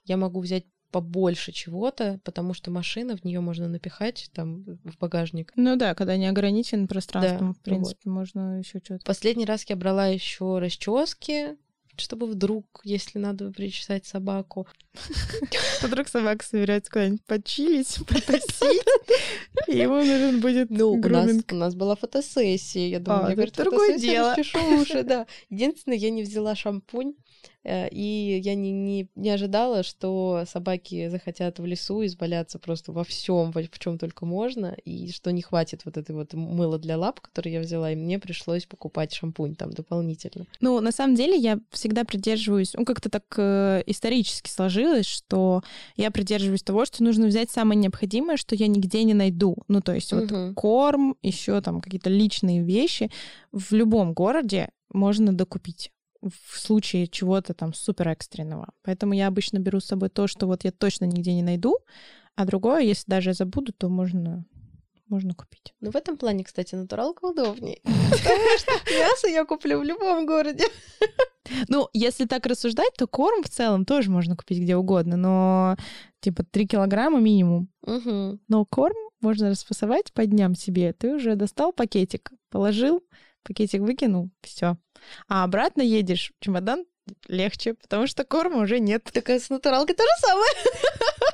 я 0.04 0.16
могу 0.16 0.40
взять 0.40 0.64
побольше 0.90 1.50
чего-то, 1.50 2.20
потому 2.22 2.54
что 2.54 2.70
машина, 2.70 3.16
в 3.16 3.24
нее 3.24 3.40
можно 3.40 3.66
напихать 3.66 4.30
там 4.32 4.62
в 4.84 4.96
багажник. 5.00 5.52
Ну 5.56 5.74
да, 5.74 5.92
когда 5.94 6.16
не 6.16 6.28
ограничен 6.28 6.86
пространством, 6.86 7.48
Да, 7.48 7.58
в 7.58 7.62
принципе, 7.64 8.10
можно 8.10 8.60
еще 8.60 8.78
что-то. 8.78 9.04
Последний 9.04 9.44
раз 9.44 9.64
я 9.68 9.74
брала 9.74 10.06
еще 10.06 10.60
расчески, 10.60 11.56
чтобы 11.96 12.26
вдруг, 12.26 12.64
если 12.84 13.18
надо 13.18 13.50
причесать 13.50 14.06
собаку. 14.06 14.66
Вдруг 15.82 16.08
собака 16.08 16.44
собирается 16.44 16.90
куда-нибудь 16.90 17.24
почилить, 17.24 17.98
потусить, 18.08 18.86
и 19.68 19.76
ему 19.76 19.96
нужен 19.96 20.40
будет 20.40 20.70
Ну, 20.70 20.92
у 20.92 21.08
нас, 21.08 21.30
у 21.50 21.54
нас 21.54 21.74
была 21.74 21.96
фотосессия. 21.96 22.88
Я 22.88 23.00
думаю, 23.00 23.20
А, 23.20 23.26
я, 23.26 23.26
это 23.28 23.34
говорит, 23.36 23.54
другое 23.56 23.98
дело. 23.98 24.36
уши, 24.80 25.02
да. 25.04 25.26
Единственное, 25.50 25.96
я 25.98 26.10
не 26.10 26.22
взяла 26.22 26.54
шампунь, 26.54 27.14
и 27.64 28.40
я 28.44 28.54
не, 28.54 28.70
не, 28.72 29.08
не 29.14 29.30
ожидала, 29.30 29.82
что 29.82 30.44
собаки 30.46 31.08
захотят 31.08 31.58
в 31.58 31.64
лесу 31.64 32.04
избавляться 32.04 32.58
просто 32.58 32.92
во 32.92 33.04
всем, 33.04 33.52
в 33.52 33.78
чем 33.78 33.98
только 33.98 34.26
можно, 34.26 34.76
и 34.84 35.10
что 35.10 35.32
не 35.32 35.42
хватит 35.42 35.84
вот 35.84 35.96
этой 35.96 36.14
вот 36.14 36.34
мыла 36.34 36.78
для 36.78 36.98
лап, 36.98 37.20
который 37.20 37.52
я 37.52 37.60
взяла, 37.60 37.92
и 37.92 37.96
мне 37.96 38.18
пришлось 38.18 38.66
покупать 38.66 39.14
шампунь 39.14 39.54
там 39.54 39.72
дополнительно. 39.72 40.46
Ну, 40.60 40.80
на 40.80 40.92
самом 40.92 41.14
деле, 41.14 41.36
я 41.36 41.58
всегда 41.70 42.04
придерживаюсь, 42.04 42.74
ну, 42.74 42.84
как-то 42.84 43.08
так 43.08 43.24
э, 43.36 43.82
исторически 43.86 44.50
сложилось, 44.50 45.06
что 45.06 45.62
я 45.96 46.10
придерживаюсь 46.10 46.62
того, 46.62 46.84
что 46.84 47.02
нужно 47.02 47.26
взять 47.26 47.50
самое 47.50 47.80
необходимое, 47.80 48.36
что 48.36 48.54
я 48.54 48.66
нигде 48.66 49.04
не 49.04 49.14
найду. 49.14 49.56
Ну, 49.68 49.80
то 49.80 49.94
есть 49.94 50.12
вот 50.12 50.30
Мгм. 50.30 50.54
корм, 50.54 51.16
еще 51.22 51.60
там 51.60 51.80
какие-то 51.80 52.10
личные 52.10 52.62
вещи 52.62 53.10
в 53.52 53.72
любом 53.72 54.12
городе 54.12 54.68
можно 54.92 55.32
докупить 55.32 55.90
в 56.24 56.58
случае 56.58 57.06
чего-то 57.06 57.54
там 57.54 57.74
супер 57.74 58.08
экстренного. 58.08 58.72
Поэтому 58.82 59.14
я 59.14 59.26
обычно 59.26 59.58
беру 59.58 59.80
с 59.80 59.86
собой 59.86 60.08
то, 60.08 60.26
что 60.26 60.46
вот 60.46 60.64
я 60.64 60.72
точно 60.72 61.04
нигде 61.04 61.34
не 61.34 61.42
найду, 61.42 61.78
а 62.34 62.44
другое, 62.44 62.80
если 62.80 63.04
даже 63.10 63.30
я 63.30 63.34
забуду, 63.34 63.72
то 63.72 63.88
можно, 63.88 64.44
можно 65.08 65.34
купить. 65.34 65.74
Ну, 65.80 65.90
в 65.90 65.96
этом 65.96 66.16
плане, 66.16 66.44
кстати, 66.44 66.74
натуралка 66.74 67.26
удобнее. 67.26 67.80
Потому 67.84 68.58
что 68.58 68.72
мясо 68.98 69.28
я 69.28 69.44
куплю 69.44 69.80
в 69.80 69.84
любом 69.84 70.26
городе. 70.26 70.64
Ну, 71.68 71.88
если 71.92 72.24
так 72.24 72.46
рассуждать, 72.46 72.94
то 72.96 73.06
корм 73.06 73.42
в 73.42 73.50
целом 73.50 73.84
тоже 73.84 74.10
можно 74.10 74.34
купить 74.34 74.60
где 74.60 74.76
угодно, 74.76 75.16
но 75.16 75.76
типа 76.20 76.42
3 76.42 76.66
килограмма 76.66 77.20
минимум. 77.20 77.68
Но 78.48 78.64
корм 78.64 78.96
можно 79.20 79.50
распасовать 79.50 80.12
по 80.12 80.26
дням 80.26 80.54
себе. 80.54 80.92
Ты 80.92 81.14
уже 81.14 81.36
достал 81.36 81.72
пакетик, 81.72 82.32
положил, 82.50 83.02
пакетик 83.44 83.82
выкинул, 83.82 84.30
все. 84.42 84.76
А 85.28 85.44
обратно 85.44 85.82
едешь, 85.82 86.32
чемодан 86.40 86.84
легче, 87.28 87.74
потому 87.74 88.06
что 88.06 88.24
корма 88.24 88.62
уже 88.62 88.80
нет. 88.80 89.08
Так 89.12 89.30
а 89.30 89.38
с 89.38 89.50
натуралкой 89.50 89.94
то 89.94 90.02
же 90.02 90.26
самое. 90.26 90.50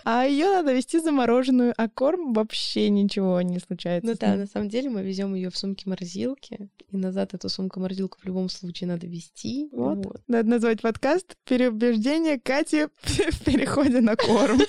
А 0.03 0.25
ее 0.25 0.47
надо 0.47 0.73
везти 0.73 0.99
замороженную, 0.99 1.75
а 1.77 1.89
корм 1.89 2.33
вообще 2.33 2.89
ничего 2.89 3.43
не 3.43 3.59
случается. 3.59 4.09
Ну 4.09 4.17
да, 4.19 4.35
на 4.35 4.47
самом 4.47 4.71
деле 4.71 4.89
мы 4.89 5.03
везем 5.03 5.35
ее 5.35 5.51
в 5.51 5.59
сумке-морозилке, 5.59 6.71
и 6.89 6.97
назад 6.97 7.35
эту 7.35 7.51
сумку-морозилку 7.51 8.19
в 8.19 8.25
любом 8.25 8.49
случае 8.49 8.89
надо 8.89 9.07
вести. 9.07 9.69
Вот. 9.73 10.23
Надо 10.27 10.49
назвать 10.49 10.81
подкаст 10.81 11.37
«Переубеждение 11.45 12.41
Кати 12.41 12.87
в 13.03 13.45
переходе 13.45 14.01
на 14.01 14.17
корм». 14.17 14.61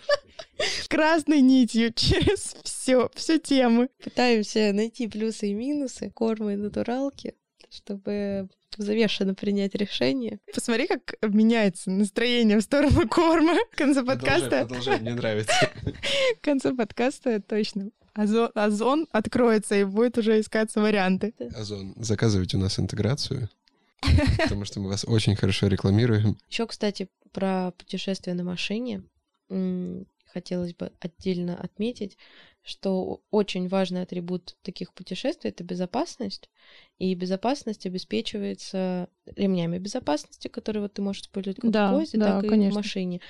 Красной 0.88 1.42
нитью 1.42 1.92
через 1.92 2.56
все, 2.86 3.10
всю 3.14 3.38
тему. 3.38 3.88
Пытаемся 4.00 4.72
найти 4.72 5.08
плюсы 5.08 5.48
и 5.48 5.54
минусы 5.54 6.08
корма 6.08 6.52
и 6.52 6.56
натуралки, 6.56 7.34
чтобы 7.68 8.48
взвешенно 8.78 9.34
принять 9.34 9.74
решение. 9.74 10.38
Посмотри, 10.54 10.86
как 10.86 11.16
меняется 11.22 11.90
настроение 11.90 12.58
в 12.58 12.60
сторону 12.60 13.08
корма. 13.08 13.56
В 13.72 13.76
конце 13.76 14.04
подкаста, 14.04 14.66
Продолжай, 14.66 15.00
мне 15.00 15.14
нравится. 15.14 15.52
в 16.38 16.40
конце 16.40 16.72
подкаста 16.74 17.42
точно 17.42 17.90
озон, 18.14 18.52
озон 18.54 19.08
откроется 19.10 19.74
и 19.74 19.82
будет 19.82 20.16
уже 20.18 20.38
искаться 20.38 20.80
варианты. 20.80 21.34
Озон, 21.56 21.92
заказывайте 21.96 22.56
у 22.56 22.60
нас 22.60 22.78
интеграцию, 22.78 23.48
потому 24.38 24.64
что 24.64 24.78
мы 24.78 24.90
вас 24.90 25.04
очень 25.04 25.34
хорошо 25.34 25.66
рекламируем. 25.66 26.38
Еще, 26.48 26.64
кстати, 26.68 27.08
про 27.32 27.72
путешествие 27.72 28.36
на 28.36 28.44
машине. 28.44 29.02
Хотелось 30.32 30.74
бы 30.74 30.92
отдельно 31.00 31.56
отметить, 31.56 32.18
что 32.66 33.20
очень 33.30 33.68
важный 33.68 34.02
атрибут 34.02 34.56
таких 34.62 34.92
путешествий— 34.92 35.50
это 35.52 35.62
безопасность. 35.62 36.50
И 36.98 37.14
безопасность 37.14 37.86
обеспечивается 37.86 39.08
ремнями 39.24 39.78
безопасности, 39.78 40.48
которые 40.48 40.82
вот 40.82 40.94
ты 40.94 41.00
можешь 41.00 41.22
использовать 41.22 41.60
как 41.60 41.70
Да, 41.70 41.92
в 41.92 41.94
поезде, 41.94 42.18
да, 42.18 42.34
так 42.34 42.44
и 42.44 42.48
конечно. 42.48 42.72
в 42.72 42.84
машине. 42.84 43.20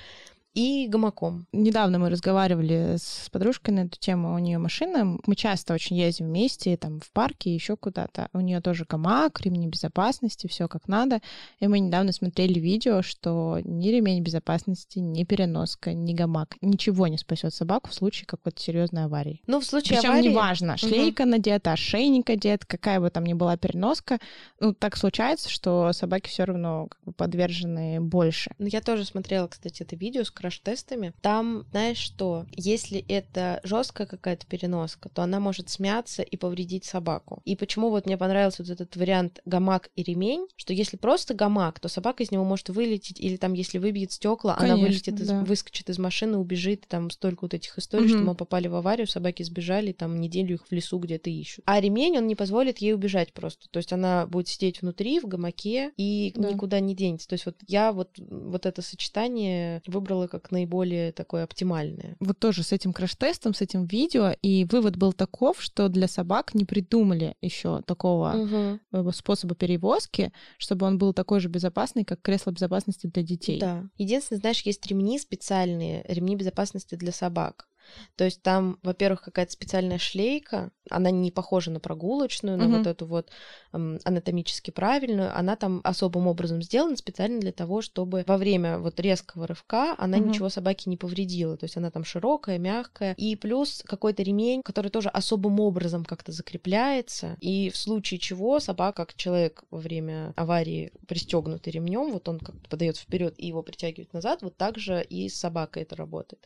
И 0.53 0.87
гамаком. 0.87 1.45
Недавно 1.51 1.99
мы 1.99 2.09
разговаривали 2.09 2.95
с 2.97 3.29
подружкой 3.31 3.75
на 3.75 3.79
эту 3.81 3.99
тему. 3.99 4.33
У 4.33 4.39
нее 4.39 4.57
машина. 4.57 5.17
Мы 5.25 5.35
часто 5.35 5.73
очень 5.73 5.97
ездим 5.97 6.27
вместе, 6.27 6.75
там, 6.77 6.99
в 6.99 7.11
парке, 7.11 7.53
еще 7.53 7.77
куда-то. 7.77 8.29
У 8.33 8.39
нее 8.39 8.59
тоже 8.61 8.85
гамак, 8.89 9.39
ремни 9.41 9.67
безопасности, 9.67 10.47
все 10.47 10.67
как 10.67 10.87
надо. 10.87 11.21
И 11.59 11.67
мы 11.67 11.79
недавно 11.79 12.11
смотрели 12.11 12.59
видео, 12.59 13.01
что 13.03 13.59
ни 13.63 13.89
ремень 13.89 14.23
безопасности, 14.23 14.99
ни 14.99 15.23
переноска, 15.23 15.93
ни 15.93 16.13
гамак 16.13 16.55
ничего 16.61 17.07
не 17.07 17.17
спасет 17.17 17.53
собаку 17.53 17.89
в 17.89 17.93
случае 17.93 18.25
какой-то 18.25 18.59
серьезной 18.59 19.05
аварии. 19.05 19.41
Ну, 19.45 19.59
в 19.59 19.65
случае 19.65 19.99
Причем 19.99 20.11
аварии... 20.11 20.29
неважно, 20.29 20.77
шлейка 20.77 21.25
надета, 21.25 21.73
ошейник 21.73 22.29
одет, 22.29 22.65
какая 22.65 22.99
бы 22.99 23.09
там 23.09 23.25
ни 23.25 23.33
была 23.33 23.57
переноска, 23.57 24.19
ну, 24.59 24.73
так 24.73 24.97
случается, 24.97 25.49
что 25.49 25.91
собаки 25.93 26.29
все 26.29 26.45
равно 26.45 26.87
как 26.87 27.03
бы 27.03 27.11
подвержены 27.11 27.99
больше. 28.01 28.51
Ну, 28.57 28.67
я 28.67 28.81
тоже 28.81 29.05
смотрела, 29.05 29.47
кстати, 29.47 29.83
это 29.83 29.95
видео 29.95 30.23
с 30.23 30.31
краш-тестами. 30.47 31.13
Там, 31.21 31.65
знаешь 31.71 31.97
что, 31.97 32.45
если 32.51 32.99
это 33.07 33.59
жесткая 33.63 34.07
какая-то 34.07 34.45
переноска, 34.47 35.09
то 35.09 35.21
она 35.21 35.39
может 35.39 35.69
смяться 35.69 36.21
и 36.23 36.37
повредить 36.37 36.85
собаку. 36.85 37.41
И 37.45 37.55
почему 37.55 37.89
вот 37.89 38.05
мне 38.05 38.17
понравился 38.17 38.63
вот 38.63 38.71
этот 38.71 38.95
вариант 38.95 39.39
гамак 39.45 39.89
и 39.95 40.03
ремень, 40.03 40.47
что 40.55 40.73
если 40.73 40.97
просто 40.97 41.33
гамак, 41.33 41.79
то 41.79 41.89
собака 41.89 42.23
из 42.23 42.31
него 42.31 42.43
может 42.43 42.69
вылететь, 42.69 43.19
или 43.19 43.37
там, 43.37 43.53
если 43.53 43.77
выбьет 43.77 44.11
стекла, 44.11 44.55
она 44.57 44.77
вылетит, 44.77 45.19
из- 45.19 45.27
да. 45.27 45.43
выскочит 45.43 45.89
из 45.89 45.99
машины, 45.99 46.37
убежит. 46.37 46.85
Там 46.87 47.09
столько 47.11 47.39
вот 47.43 47.53
этих 47.53 47.77
историй, 47.77 48.07
что 48.07 48.17
Мгм. 48.19 48.27
мы 48.27 48.35
попали 48.35 48.67
в 48.67 48.75
аварию, 48.75 49.07
собаки 49.07 49.43
сбежали, 49.43 49.91
там 49.91 50.19
неделю 50.19 50.55
их 50.55 50.67
в 50.67 50.71
лесу 50.71 50.97
где-то 50.99 51.29
ищут. 51.29 51.63
А 51.67 51.79
ремень, 51.79 52.17
он 52.17 52.27
не 52.27 52.35
позволит 52.35 52.77
ей 52.79 52.93
убежать 52.93 53.33
просто. 53.33 53.67
То 53.69 53.77
есть 53.77 53.91
она 53.93 54.25
будет 54.27 54.47
сидеть 54.47 54.81
внутри, 54.81 55.19
в 55.19 55.25
гамаке, 55.25 55.91
и 55.97 56.31
Да. 56.35 56.51
никуда 56.51 56.79
не 56.79 56.95
денется. 56.95 57.27
То 57.27 57.33
есть 57.33 57.45
вот 57.45 57.55
я 57.67 57.91
вот, 57.91 58.09
вот 58.17 58.65
это 58.65 58.81
сочетание 58.81 59.81
выбрала 59.87 60.26
как 60.27 60.51
наиболее 60.51 61.11
такое 61.11 61.43
оптимальное. 61.43 62.15
Вот 62.19 62.39
тоже 62.39 62.63
с 62.63 62.71
этим 62.71 62.93
краш-тестом, 62.93 63.53
с 63.53 63.61
этим 63.61 63.85
видео, 63.85 64.33
и 64.41 64.65
вывод 64.65 64.97
был 64.97 65.13
таков, 65.13 65.61
что 65.61 65.89
для 65.89 66.07
собак 66.07 66.53
не 66.53 66.65
придумали 66.65 67.35
еще 67.41 67.81
такого 67.83 68.79
э, 68.91 69.11
способа 69.13 69.55
перевозки, 69.55 70.31
чтобы 70.57 70.85
он 70.85 70.97
был 70.97 71.13
такой 71.13 71.39
же 71.39 71.49
безопасный, 71.49 72.05
как 72.05 72.21
кресло 72.21 72.51
безопасности 72.51 73.07
для 73.07 73.23
детей. 73.23 73.59
Да. 73.59 73.85
Единственное, 73.97 74.39
знаешь, 74.39 74.61
есть 74.61 74.85
ремни 74.87 75.19
специальные, 75.19 76.03
ремни 76.07 76.35
безопасности 76.35 76.95
для 76.95 77.11
собак. 77.11 77.67
То 78.15 78.23
есть 78.25 78.41
там, 78.41 78.79
во-первых, 78.83 79.21
какая-то 79.21 79.51
специальная 79.51 79.97
шлейка, 79.97 80.71
она 80.89 81.11
не 81.11 81.31
похожа 81.31 81.71
на 81.71 81.79
прогулочную, 81.79 82.57
на 82.57 82.65
Мгм. 82.65 82.77
вот 82.77 82.87
эту 82.87 83.05
вот 83.05 83.29
эм, 83.73 83.99
анатомически 84.03 84.71
правильную, 84.71 85.37
она 85.37 85.55
там 85.55 85.81
особым 85.83 86.27
образом 86.27 86.61
сделана 86.61 86.95
специально 86.95 87.39
для 87.39 87.51
того, 87.51 87.81
чтобы 87.81 88.23
во 88.27 88.37
время 88.37 88.79
вот 88.79 88.99
резкого 88.99 89.47
рывка 89.47 89.95
она 89.97 90.17
Мгм. 90.17 90.29
ничего 90.29 90.49
собаке 90.49 90.89
не 90.89 90.97
повредила. 90.97 91.57
То 91.57 91.65
есть 91.65 91.77
она 91.77 91.91
там 91.91 92.03
широкая, 92.03 92.57
мягкая. 92.57 93.13
И 93.17 93.35
плюс 93.35 93.83
какой-то 93.85 94.23
ремень, 94.23 94.61
который 94.63 94.89
тоже 94.91 95.09
особым 95.09 95.59
образом 95.59 96.05
как-то 96.05 96.31
закрепляется. 96.31 97.37
И 97.39 97.69
в 97.69 97.77
случае 97.77 98.19
чего 98.19 98.59
собака, 98.59 99.05
как 99.05 99.15
человек 99.15 99.63
во 99.69 99.79
время 99.79 100.33
аварии 100.35 100.91
пристегнутый 101.07 101.73
ремнем, 101.73 102.11
вот 102.11 102.27
он 102.29 102.39
как-то 102.39 102.67
подает 102.69 102.97
вперед 102.97 103.35
и 103.37 103.47
его 103.47 103.61
притягивает 103.61 104.13
назад, 104.13 104.41
вот 104.41 104.57
так 104.57 104.77
же 104.77 105.03
и 105.03 105.29
с 105.29 105.35
собакой 105.35 105.83
это 105.83 105.95
работает. 105.95 106.43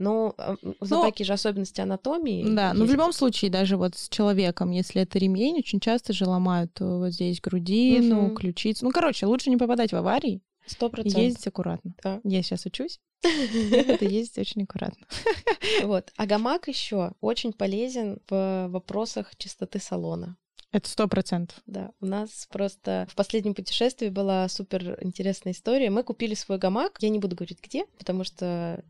Но 0.00 0.34
э, 0.38 0.56
у 0.80 0.84
собаки 0.86 1.22
же 1.22 1.34
особенности 1.34 1.80
анатомии. 1.80 2.42
Да, 2.54 2.72
но 2.72 2.80
в 2.80 2.82
есть. 2.84 2.92
любом 2.94 3.12
случае, 3.12 3.50
даже 3.50 3.76
вот 3.76 3.94
с 3.96 4.08
человеком, 4.08 4.70
если 4.72 5.02
это 5.02 5.18
ремень, 5.18 5.58
очень 5.58 5.78
часто 5.78 6.12
же 6.12 6.24
ломают 6.24 6.80
э, 6.80 6.84
вот 6.84 7.10
здесь 7.12 7.40
грудину, 7.40 8.22
Мгм. 8.22 8.34
ключицу. 8.36 8.84
Ну, 8.86 8.90
короче, 8.92 9.26
лучше 9.26 9.50
не 9.50 9.58
попадать 9.58 9.92
в 9.92 9.96
аварии 9.96 10.40
Сто 10.66 10.88
процентов. 10.88 11.20
ездить 11.20 11.46
аккуратно. 11.46 11.94
Да. 12.02 12.20
Я 12.24 12.42
сейчас 12.42 12.64
учусь, 12.66 12.98
буду 13.22 14.04
ездить 14.08 14.38
очень 14.38 14.62
аккуратно. 14.64 15.06
Вот. 15.84 16.10
А 16.16 16.26
гамак 16.26 16.68
еще 16.68 17.12
очень 17.20 17.52
полезен 17.52 18.18
в 18.28 18.66
вопросах 18.70 19.36
чистоты 19.36 19.78
салона. 19.78 20.36
Это 20.72 20.88
сто 20.88 21.08
процентов. 21.08 21.58
Да, 21.66 21.90
у 22.00 22.06
нас 22.06 22.46
просто 22.50 23.06
в 23.10 23.14
последнем 23.16 23.54
путешествии 23.54 24.08
была 24.08 24.48
супер 24.48 24.98
интересная 25.02 25.52
история. 25.52 25.90
Мы 25.90 26.02
купили 26.04 26.34
свой 26.34 26.58
гамак. 26.58 26.96
Я 27.00 27.08
не 27.08 27.18
буду 27.18 27.34
говорить 27.36 27.58
где, 27.62 27.86
потому 27.98 28.24
что 28.24 28.82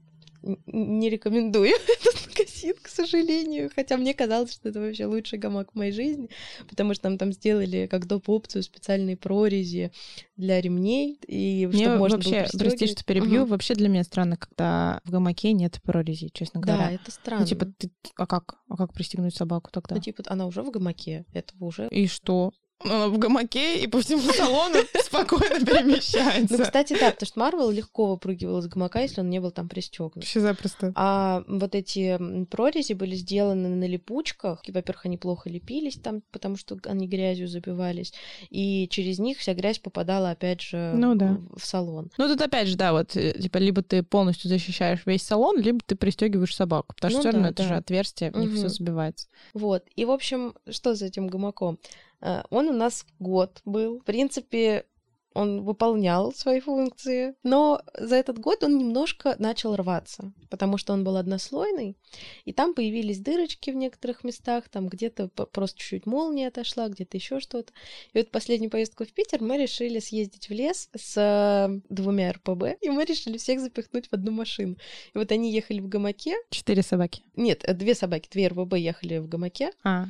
не 0.67 1.11
рекомендую 1.11 1.71
этот 2.01 2.29
магазин, 2.29 2.75
к 2.81 2.89
сожалению. 2.89 3.71
Хотя 3.75 3.97
мне 3.97 4.15
казалось, 4.15 4.53
что 4.53 4.69
это 4.69 4.81
вообще 4.81 5.07
лучший 5.07 5.39
гамак 5.39 5.73
в 5.73 5.75
моей 5.75 5.93
жизни, 5.93 6.29
потому 6.69 6.95
что 6.95 7.09
нам 7.09 7.19
там 7.19 7.33
сделали 7.33 7.87
как 7.87 8.07
доп. 8.07 8.29
опцию 8.29 8.63
специальные 8.63 9.17
прорези 9.17 9.93
для 10.37 10.61
ремней, 10.61 11.19
и 11.27 11.67
Мне 11.67 11.85
чтобы 11.85 11.99
можно 11.99 12.19
было 12.19 12.33
вообще, 12.33 12.41
прости, 12.41 12.59
пристёгивать. 12.59 12.91
что 12.99 13.05
перебью, 13.05 13.41
Мгм. 13.43 13.51
вообще 13.51 13.75
для 13.75 13.89
меня 13.89 14.05
странно, 14.05 14.37
когда 14.37 15.01
в 15.05 15.11
гамаке 15.11 15.53
нет 15.53 15.81
прорези, 15.83 16.29
честно 16.33 16.61
Да, 16.61 16.75
говоря. 16.77 16.93
это 16.95 17.11
странно. 17.11 17.43
Ну, 17.43 17.47
типа, 17.49 17.67
ты, 17.77 17.91
а 18.17 18.27
как? 18.27 18.57
А 18.69 18.77
как 18.77 18.93
пристегнуть 18.95 19.35
собаку 19.35 19.71
тогда? 19.73 19.97
Ну, 19.97 20.01
типа, 20.01 20.23
она 20.27 20.47
уже 20.47 20.63
в 20.63 20.71
гамаке, 20.71 21.25
этого 21.33 21.65
уже 21.67 21.89
И 21.91 22.07
что? 22.07 22.53
Она 22.83 23.09
в 23.09 23.19
гамаке 23.19 23.83
и 23.83 23.87
по 23.87 24.01
всему 24.01 24.23
салону 24.33 24.79
спокойно 25.05 25.65
перемещается. 25.65 26.57
Ну, 26.57 26.65
кстати, 26.65 26.97
да, 26.99 27.11
потому 27.11 27.27
что 27.27 27.39
Марвел 27.41 27.71
легко 27.71 28.07
выпрыгивал 28.07 28.59
из 28.61 28.69
гамака, 28.69 29.01
если 29.03 29.21
он 29.21 29.29
не 29.29 29.39
был 29.39 29.51
там 29.51 29.69
пристегнут. 29.69 30.17
Вообще 30.17 30.41
запросто. 30.41 30.93
А 30.95 31.45
вот 31.47 31.75
эти 31.75 32.19
прорези 32.47 32.95
были 32.95 33.15
сделаны 33.17 33.69
на 33.69 33.85
липучках. 33.87 34.63
Во-первых, 34.67 35.05
они 35.07 35.19
плохо 35.19 35.51
лепились 35.51 35.97
там, 35.97 36.23
потому 36.33 36.57
что 36.57 36.79
они 36.87 37.07
грязью 37.07 37.49
забивались. 37.49 38.15
И 38.49 38.89
через 38.89 39.19
них 39.19 39.39
вся 39.39 39.53
грязь 39.55 39.79
попадала, 39.79 40.31
опять 40.31 40.63
же, 40.63 40.93
Ну 40.97 41.15
да. 41.15 41.39
в, 41.55 41.65
салон. 41.67 42.11
Ну, 42.17 42.29
тут 42.29 42.41
опять 42.41 42.69
же, 42.69 42.77
да, 42.77 42.93
вот, 42.93 43.15
э, 43.17 43.33
типа, 43.39 43.59
либо 43.59 43.83
ты 43.83 44.03
полностью 44.03 44.49
защищаешь 44.49 45.01
весь 45.05 45.23
салон, 45.23 45.59
либо 45.61 45.81
ты 45.85 45.97
пристегиваешь 45.97 46.55
собаку, 46.55 46.95
потому 46.95 47.11
что 47.11 47.19
Ну 47.19 47.23
все 47.23 47.31
равно 47.33 47.49
да, 47.49 47.53
это 47.53 47.63
же 47.65 47.75
отверстие, 47.77 48.31
в 48.31 48.37
них 48.39 48.51
все 48.53 48.61
Мгм. 48.61 48.69
забивается. 48.71 49.29
Вот. 49.53 49.85
И, 49.97 50.05
в 50.07 50.11
общем, 50.11 50.55
что 50.71 50.95
с 50.95 51.03
этим 51.03 51.29
гамаком? 51.29 51.79
Э, 52.21 52.43
Он 52.51 52.69
у 52.69 52.73
нас 52.73 53.07
год 53.19 53.61
был. 53.65 54.01
В 54.01 54.05
принципе, 54.05 54.85
он 55.33 55.63
выполнял 55.63 56.33
свои 56.33 56.61
функции, 56.61 57.35
но 57.43 57.83
за 57.97 58.17
этот 58.17 58.39
год 58.39 58.65
он 58.65 58.79
немножко 58.79 59.37
начал 59.39 59.77
рваться, 59.77 60.33
потому 60.51 60.77
что 60.77 60.93
он 60.93 61.05
был 61.05 61.17
однослойный, 61.17 61.97
и 62.45 62.53
там 62.53 62.75
появились 62.75 63.21
дырочки 63.21 63.71
в 63.71 63.77
некоторых 63.77 64.25
местах, 64.25 64.69
там 64.69 64.89
где-то 64.89 65.29
просто 65.29 65.79
чуть-чуть 65.79 66.07
молния 66.07 66.49
отошла, 66.49 66.89
где-то 66.89 67.17
еще 67.17 67.41
что-то. 67.41 67.73
И 68.13 68.19
вот 68.19 68.31
последнюю 68.31 68.71
поездку 68.71 69.05
в 69.05 69.13
Питер 69.13 69.43
мы 69.43 69.57
решили 69.57 70.01
съездить 70.01 70.49
в 70.49 70.53
лес 70.53 70.89
с 70.97 71.17
э, 71.17 71.81
двумя 71.89 72.33
РПБ, 72.33 72.79
и 72.81 72.91
мы 72.91 73.05
решили 73.05 73.39
всех 73.39 73.61
запихнуть 73.61 74.09
в 74.09 74.13
одну 74.13 74.33
машину. 74.33 74.77
И 75.15 75.19
вот 75.19 75.31
они 75.31 75.53
ехали 75.53 75.81
в 75.81 75.89
гамаке. 75.89 76.35
Четыре 76.51 76.83
собаки. 76.83 77.23
Нет, 77.37 77.63
э, 77.65 77.75
две 77.75 77.95
собаки, 77.95 78.29
две 78.31 78.49
РВБ 78.49 78.75
ехали 78.75 79.19
в 79.19 79.29
гамаке, 79.29 79.73
А, 79.85 80.07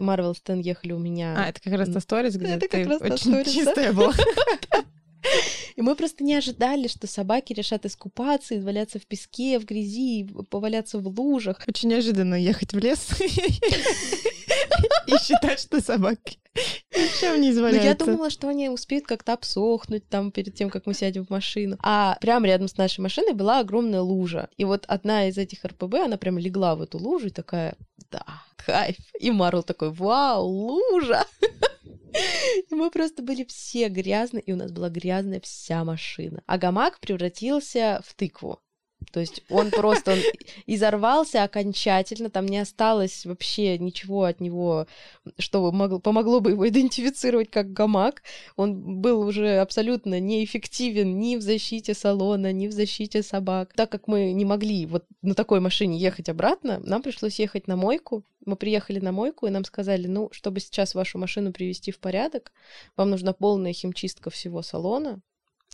Марвел 0.00 0.34
Стэн 0.34 0.60
ехали 0.60 0.92
у 0.92 0.98
меня. 0.98 1.34
а 1.36 1.48
это 1.48 1.60
как 1.60 1.74
раз 1.74 1.88
та 1.90 2.00
сторис, 2.00 2.36
где 2.36 2.52
Это 2.54 2.68
как 2.68 2.82
ты 2.82 2.84
раз 2.84 2.98
та 3.00 3.06
очень 3.06 3.32
stories, 3.34 3.44
да. 3.44 3.50
чистая 3.52 3.92
была. 3.92 4.12
И 5.76 5.82
мы 5.82 5.96
просто 5.96 6.22
не 6.22 6.34
ожидали, 6.34 6.86
что 6.86 7.06
собаки 7.06 7.52
решат 7.52 7.84
искупаться, 7.84 8.56
изваляться 8.56 8.98
в 8.98 9.06
песке, 9.06 9.58
в 9.58 9.64
грязи, 9.64 10.28
поваляться 10.50 10.98
в 10.98 11.08
лужах. 11.08 11.60
Очень 11.66 11.90
неожиданно 11.90 12.34
ехать 12.34 12.72
в 12.72 12.78
лес 12.78 13.08
и 15.06 15.16
считать, 15.18 15.60
что 15.60 15.80
собаки 15.80 16.38
ничем 16.94 17.40
не 17.40 17.50
изваляются. 17.50 17.82
Ну, 17.82 17.88
я 17.88 17.94
думала, 17.94 18.30
что 18.30 18.48
они 18.48 18.68
успеют 18.68 19.06
как-то 19.06 19.32
обсохнуть 19.32 20.08
там 20.08 20.30
перед 20.30 20.54
тем, 20.54 20.70
как 20.70 20.86
мы 20.86 20.94
сядем 20.94 21.24
в 21.24 21.30
машину. 21.30 21.76
А 21.82 22.16
прямо 22.20 22.46
рядом 22.46 22.68
с 22.68 22.76
нашей 22.76 23.00
машиной 23.00 23.32
была 23.32 23.60
огромная 23.60 24.00
лужа. 24.00 24.48
И 24.56 24.64
вот 24.64 24.84
одна 24.86 25.28
из 25.28 25.38
этих 25.38 25.64
РПБ, 25.64 25.94
она 26.04 26.16
прям 26.16 26.38
легла 26.38 26.76
в 26.76 26.82
эту 26.82 26.98
лужу 26.98 27.28
и 27.28 27.30
такая, 27.30 27.76
да, 28.10 28.24
кайф. 28.56 28.96
И 29.18 29.30
Марл 29.30 29.62
такой, 29.62 29.90
вау, 29.90 30.46
лужа! 30.46 31.24
И 32.70 32.74
мы 32.74 32.92
просто 32.92 33.24
были 33.24 33.42
все 33.42 33.88
грязные, 33.88 34.40
и 34.40 34.52
у 34.52 34.56
нас 34.56 34.70
была 34.70 34.88
грязная 34.88 35.40
вся 35.40 35.82
машина. 35.82 36.44
А 36.46 36.58
гамак 36.58 37.00
превратился 37.00 38.00
в 38.06 38.14
тыкву. 38.14 38.60
То 39.12 39.20
есть 39.20 39.42
он 39.48 39.70
просто 39.70 40.12
он 40.12 40.18
изорвался 40.66 41.42
окончательно, 41.42 42.30
там 42.30 42.46
не 42.46 42.58
осталось 42.58 43.26
вообще 43.26 43.78
ничего 43.78 44.24
от 44.24 44.40
него, 44.40 44.86
что 45.38 45.70
могло, 45.72 45.98
помогло 45.98 46.40
бы 46.40 46.50
его 46.50 46.68
идентифицировать 46.68 47.50
как 47.50 47.72
гамак. 47.72 48.22
Он 48.56 49.00
был 49.00 49.20
уже 49.20 49.58
абсолютно 49.58 50.20
неэффективен 50.20 51.18
ни 51.18 51.36
в 51.36 51.42
защите 51.42 51.94
салона, 51.94 52.52
ни 52.52 52.66
в 52.66 52.72
защите 52.72 53.22
собак. 53.22 53.72
Так 53.74 53.90
как 53.90 54.08
мы 54.08 54.32
не 54.32 54.44
могли 54.44 54.86
вот 54.86 55.04
на 55.22 55.34
такой 55.34 55.60
машине 55.60 55.98
ехать 55.98 56.28
обратно, 56.28 56.80
нам 56.80 57.02
пришлось 57.02 57.38
ехать 57.38 57.66
на 57.66 57.76
мойку. 57.76 58.24
Мы 58.46 58.56
приехали 58.56 59.00
на 59.00 59.12
мойку, 59.12 59.46
и 59.46 59.50
нам 59.50 59.64
сказали, 59.64 60.06
ну, 60.06 60.28
чтобы 60.32 60.60
сейчас 60.60 60.94
вашу 60.94 61.18
машину 61.18 61.52
привести 61.52 61.92
в 61.92 61.98
порядок, 61.98 62.52
вам 62.96 63.10
нужна 63.10 63.32
полная 63.32 63.72
химчистка 63.72 64.28
всего 64.28 64.60
салона, 64.60 65.22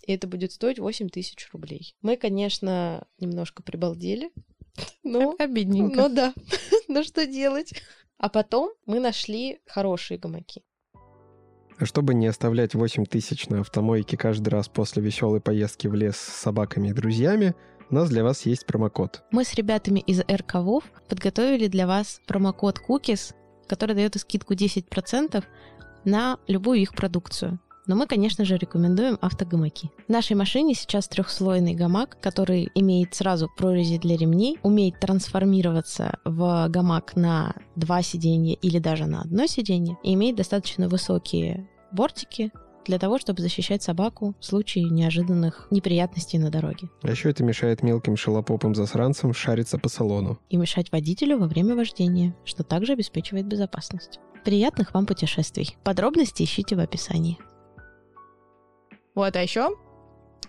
и 0.03 0.13
это 0.13 0.27
будет 0.27 0.53
стоить 0.53 0.79
8 0.79 1.09
тысяч 1.09 1.49
рублей. 1.53 1.95
Мы, 2.03 2.17
конечно, 2.17 3.07
немножко 3.19 3.63
прибалдели, 3.63 4.31
но, 5.03 5.35
Обидненько. 5.39 5.97
но 5.97 6.09
да, 6.09 6.35
но 6.89 7.03
что 7.03 7.27
делать? 7.27 7.75
А 8.19 8.29
потом 8.29 8.73
мы 8.87 9.01
нашли 9.01 9.61
хорошие 9.67 10.19
гамаки. 10.19 10.63
А 11.79 11.87
чтобы 11.87 12.13
не 12.13 12.27
оставлять 12.27 12.75
8 12.75 13.07
тысяч 13.07 13.49
на 13.49 13.61
автомойке 13.61 14.19
каждый 14.19 14.51
раз 14.51 14.69
после 14.69 15.03
веселой 15.03 15.41
поездки 15.41 15.87
в 15.87 15.95
лес 15.95 16.17
с 16.17 16.41
собаками 16.43 16.89
и 16.89 16.93
друзьями, 16.93 17.55
у 17.89 17.95
нас 17.95 18.11
для 18.11 18.23
вас 18.23 18.45
есть 18.45 18.67
промокод. 18.67 19.25
Мы 19.31 19.45
с 19.45 19.55
ребятами 19.55 20.01
из 20.01 20.21
РКВов 20.21 20.85
подготовили 21.09 21.69
для 21.69 21.87
вас 21.87 22.21
промокод 22.27 22.79
Cookies, 22.87 23.35
который 23.67 23.95
дает 23.95 24.15
скидку 24.17 24.53
10% 24.53 25.43
на 26.05 26.39
любую 26.47 26.81
их 26.81 26.95
продукцию. 26.95 27.59
Но 27.87 27.97
мы, 27.97 28.07
конечно 28.07 28.45
же, 28.45 28.57
рекомендуем 28.57 29.19
автогамаки. 29.21 29.90
В 30.07 30.11
нашей 30.11 30.37
машине 30.37 30.75
сейчас 30.75 31.09
трехслойный 31.09 31.75
гамак, 31.75 32.19
который 32.21 32.71
имеет 32.75 33.14
сразу 33.14 33.49
прорези 33.57 33.99
для 33.99 34.16
ремней, 34.16 34.59
умеет 34.62 35.01
трансформироваться 35.01 36.19
в 36.25 36.69
гамак 36.69 37.16
на 37.16 37.55
два 37.77 38.03
сиденья 38.03 38.55
или 38.55 38.79
даже 38.79 39.07
на 39.07 39.23
одно 39.23 39.47
сиденье, 39.47 39.97
и 40.03 40.14
имеет 40.14 40.37
достаточно 40.37 40.88
высокие 40.88 41.69
бортики 41.93 42.53
для 42.87 42.99
того, 42.99 43.19
чтобы 43.19 43.43
защищать 43.43 43.83
собаку 43.83 44.35
в 44.40 44.45
случае 44.45 44.85
неожиданных 44.85 45.69
неприятностей 45.71 46.38
на 46.38 46.51
дороге. 46.51 46.88
А 47.03 47.11
еще 47.11 47.31
это 47.31 47.45
мешает 47.45 47.83
мелким 47.83 48.16
шелопопым 48.16 48.75
засранцам 48.75 49.33
шариться 49.33 49.79
по 49.79 49.88
салону. 49.88 50.38
И 50.49 50.57
мешать 50.57 50.90
водителю 50.93 51.38
во 51.38 51.47
время 51.47 51.77
вождения, 51.77 52.35
что 52.45 52.62
также 52.62 52.95
обеспечивает 52.95 53.47
безопасность. 53.47 54.19
Приятных 54.45 54.95
вам 54.95 55.07
путешествий. 55.07 55.77
Подробности 55.85 56.43
ищите 56.43 56.75
в 56.75 56.81
описании. 56.81 57.38
Вот, 59.14 59.37
а 59.37 59.42
еще 59.42 59.70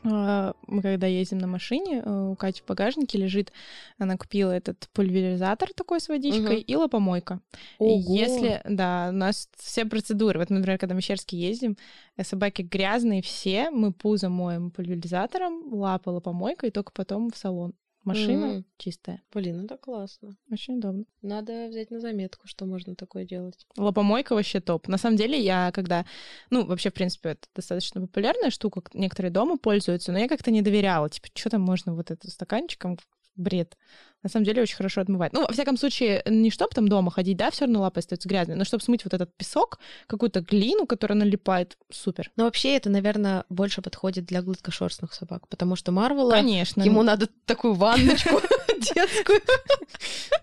а, 0.03 0.53
мы 0.67 0.81
когда 0.81 1.05
ездим 1.05 1.37
на 1.37 1.47
машине, 1.47 2.01
э, 2.03 2.29
у 2.31 2.35
Кати 2.35 2.61
в 2.61 2.65
багажнике 2.65 3.19
лежит, 3.19 3.51
она 3.99 4.17
купила 4.17 4.51
этот 4.51 4.89
пульверизатор 4.93 5.69
такой 5.75 5.99
с 5.99 6.09
водичкой 6.09 6.57
Мгм. 6.57 6.65
и 6.65 6.75
лапомойка. 6.75 7.39
И 7.79 7.83
Ого! 7.83 8.15
если, 8.15 8.61
да, 8.65 9.09
у 9.11 9.15
нас 9.15 9.47
все 9.57 9.85
процедуры, 9.85 10.39
вот, 10.39 10.49
например, 10.49 10.79
когда 10.79 10.95
мы 10.95 11.01
в 11.01 11.03
Щерске 11.03 11.37
ездим, 11.37 11.77
э, 12.17 12.23
собаки 12.23 12.63
грязные 12.63 13.21
все, 13.21 13.69
мы 13.69 13.93
пузо 13.93 14.29
моем 14.29 14.71
пульверизатором, 14.71 15.71
лапы 15.71 16.09
лапомойкой, 16.09 16.69
и 16.69 16.71
только 16.71 16.91
потом 16.91 17.29
в 17.29 17.37
салон. 17.37 17.73
Машина 18.03 18.47
Мгм. 18.47 18.65
чистая. 18.77 19.21
Блин, 19.31 19.65
это 19.65 19.77
классно. 19.77 20.35
Очень 20.49 20.77
удобно. 20.77 21.05
Надо 21.21 21.67
взять 21.67 21.91
на 21.91 21.99
заметку, 21.99 22.47
что 22.47 22.65
можно 22.65 22.95
такое 22.95 23.25
делать. 23.25 23.67
Лапомойка 23.77 24.33
вообще 24.33 24.59
топ. 24.59 24.87
На 24.87 24.97
самом 24.97 25.17
деле, 25.17 25.39
я 25.39 25.71
когда... 25.71 26.05
Ну, 26.49 26.65
вообще, 26.65 26.89
в 26.89 26.93
принципе, 26.93 27.29
это 27.29 27.47
достаточно 27.55 28.01
популярная 28.01 28.49
штука. 28.49 28.81
Некоторые 28.93 29.31
дома 29.31 29.57
пользуются, 29.57 30.11
но 30.11 30.17
я 30.19 30.27
как-то 30.27 30.49
не 30.51 30.61
доверяла. 30.61 31.09
Типа, 31.09 31.27
что 31.33 31.49
там 31.51 31.61
можно 31.61 31.93
вот 31.93 32.09
это 32.09 32.29
стаканчиком? 32.29 32.97
Бред. 33.35 33.77
На 34.23 34.29
самом 34.29 34.45
деле, 34.45 34.61
очень 34.61 34.75
хорошо 34.75 35.01
отмывает. 35.01 35.33
Ну, 35.33 35.41
во 35.41 35.51
всяком 35.51 35.77
случае, 35.77 36.21
не 36.27 36.51
чтобы 36.51 36.71
там 36.75 36.87
дома 36.87 37.09
ходить, 37.09 37.37
да, 37.37 37.49
все 37.49 37.65
равно 37.65 37.81
лапы 37.81 37.99
остаются 37.99 38.29
грязные, 38.29 38.55
но 38.55 38.65
чтобы 38.65 38.83
смыть 38.83 39.03
вот 39.03 39.13
этот 39.13 39.35
песок, 39.35 39.79
какую-то 40.05 40.41
глину, 40.41 40.85
которая 40.85 41.17
налипает, 41.17 41.77
супер. 41.89 42.31
Но 42.35 42.43
вообще 42.43 42.75
это, 42.75 42.89
наверное, 42.91 43.45
больше 43.49 43.81
подходит 43.81 44.25
для 44.25 44.43
гладкошерстных 44.43 45.13
собак, 45.13 45.47
потому 45.47 45.75
что 45.75 45.91
Марвела, 45.91 46.33
Конечно. 46.33 46.83
ему 46.83 47.01
надо 47.01 47.29
такую 47.45 47.73
ванночку 47.73 48.39
детскую. 48.95 49.41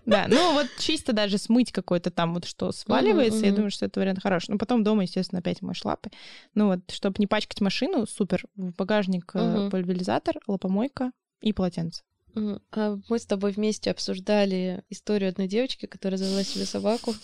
Да, 0.05 0.25
ну 0.27 0.53
вот 0.53 0.67
чисто 0.79 1.13
даже 1.13 1.37
смыть 1.37 1.71
какой-то 1.71 2.11
там 2.11 2.33
вот 2.33 2.45
что 2.45 2.71
сваливается, 2.71 3.45
я 3.45 3.51
думаю, 3.51 3.71
что 3.71 3.85
это 3.85 3.99
вариант 3.99 4.21
хороший. 4.21 4.51
Но 4.51 4.57
потом 4.57 4.83
дома, 4.83 5.03
естественно, 5.03 5.39
опять 5.39 5.61
моешь 5.61 5.85
лапы. 5.85 6.09
Ну 6.53 6.67
вот, 6.67 6.79
чтобы 6.91 7.15
не 7.19 7.27
пачкать 7.27 7.61
машину, 7.61 8.05
супер. 8.05 8.43
В 8.55 8.73
багажник 8.73 9.31
э, 9.35 9.69
пульверизатор, 9.71 10.35
лапомойка 10.47 11.11
и 11.41 11.53
полотенце. 11.53 12.03
А 12.35 12.97
Мы 13.09 13.19
с 13.19 13.25
тобой 13.25 13.51
вместе 13.51 13.91
обсуждали 13.91 14.83
историю 14.89 15.29
одной 15.29 15.47
девочки, 15.47 15.85
которая 15.85 16.17
завела 16.17 16.43
себе 16.43 16.65
собаку 16.65 17.15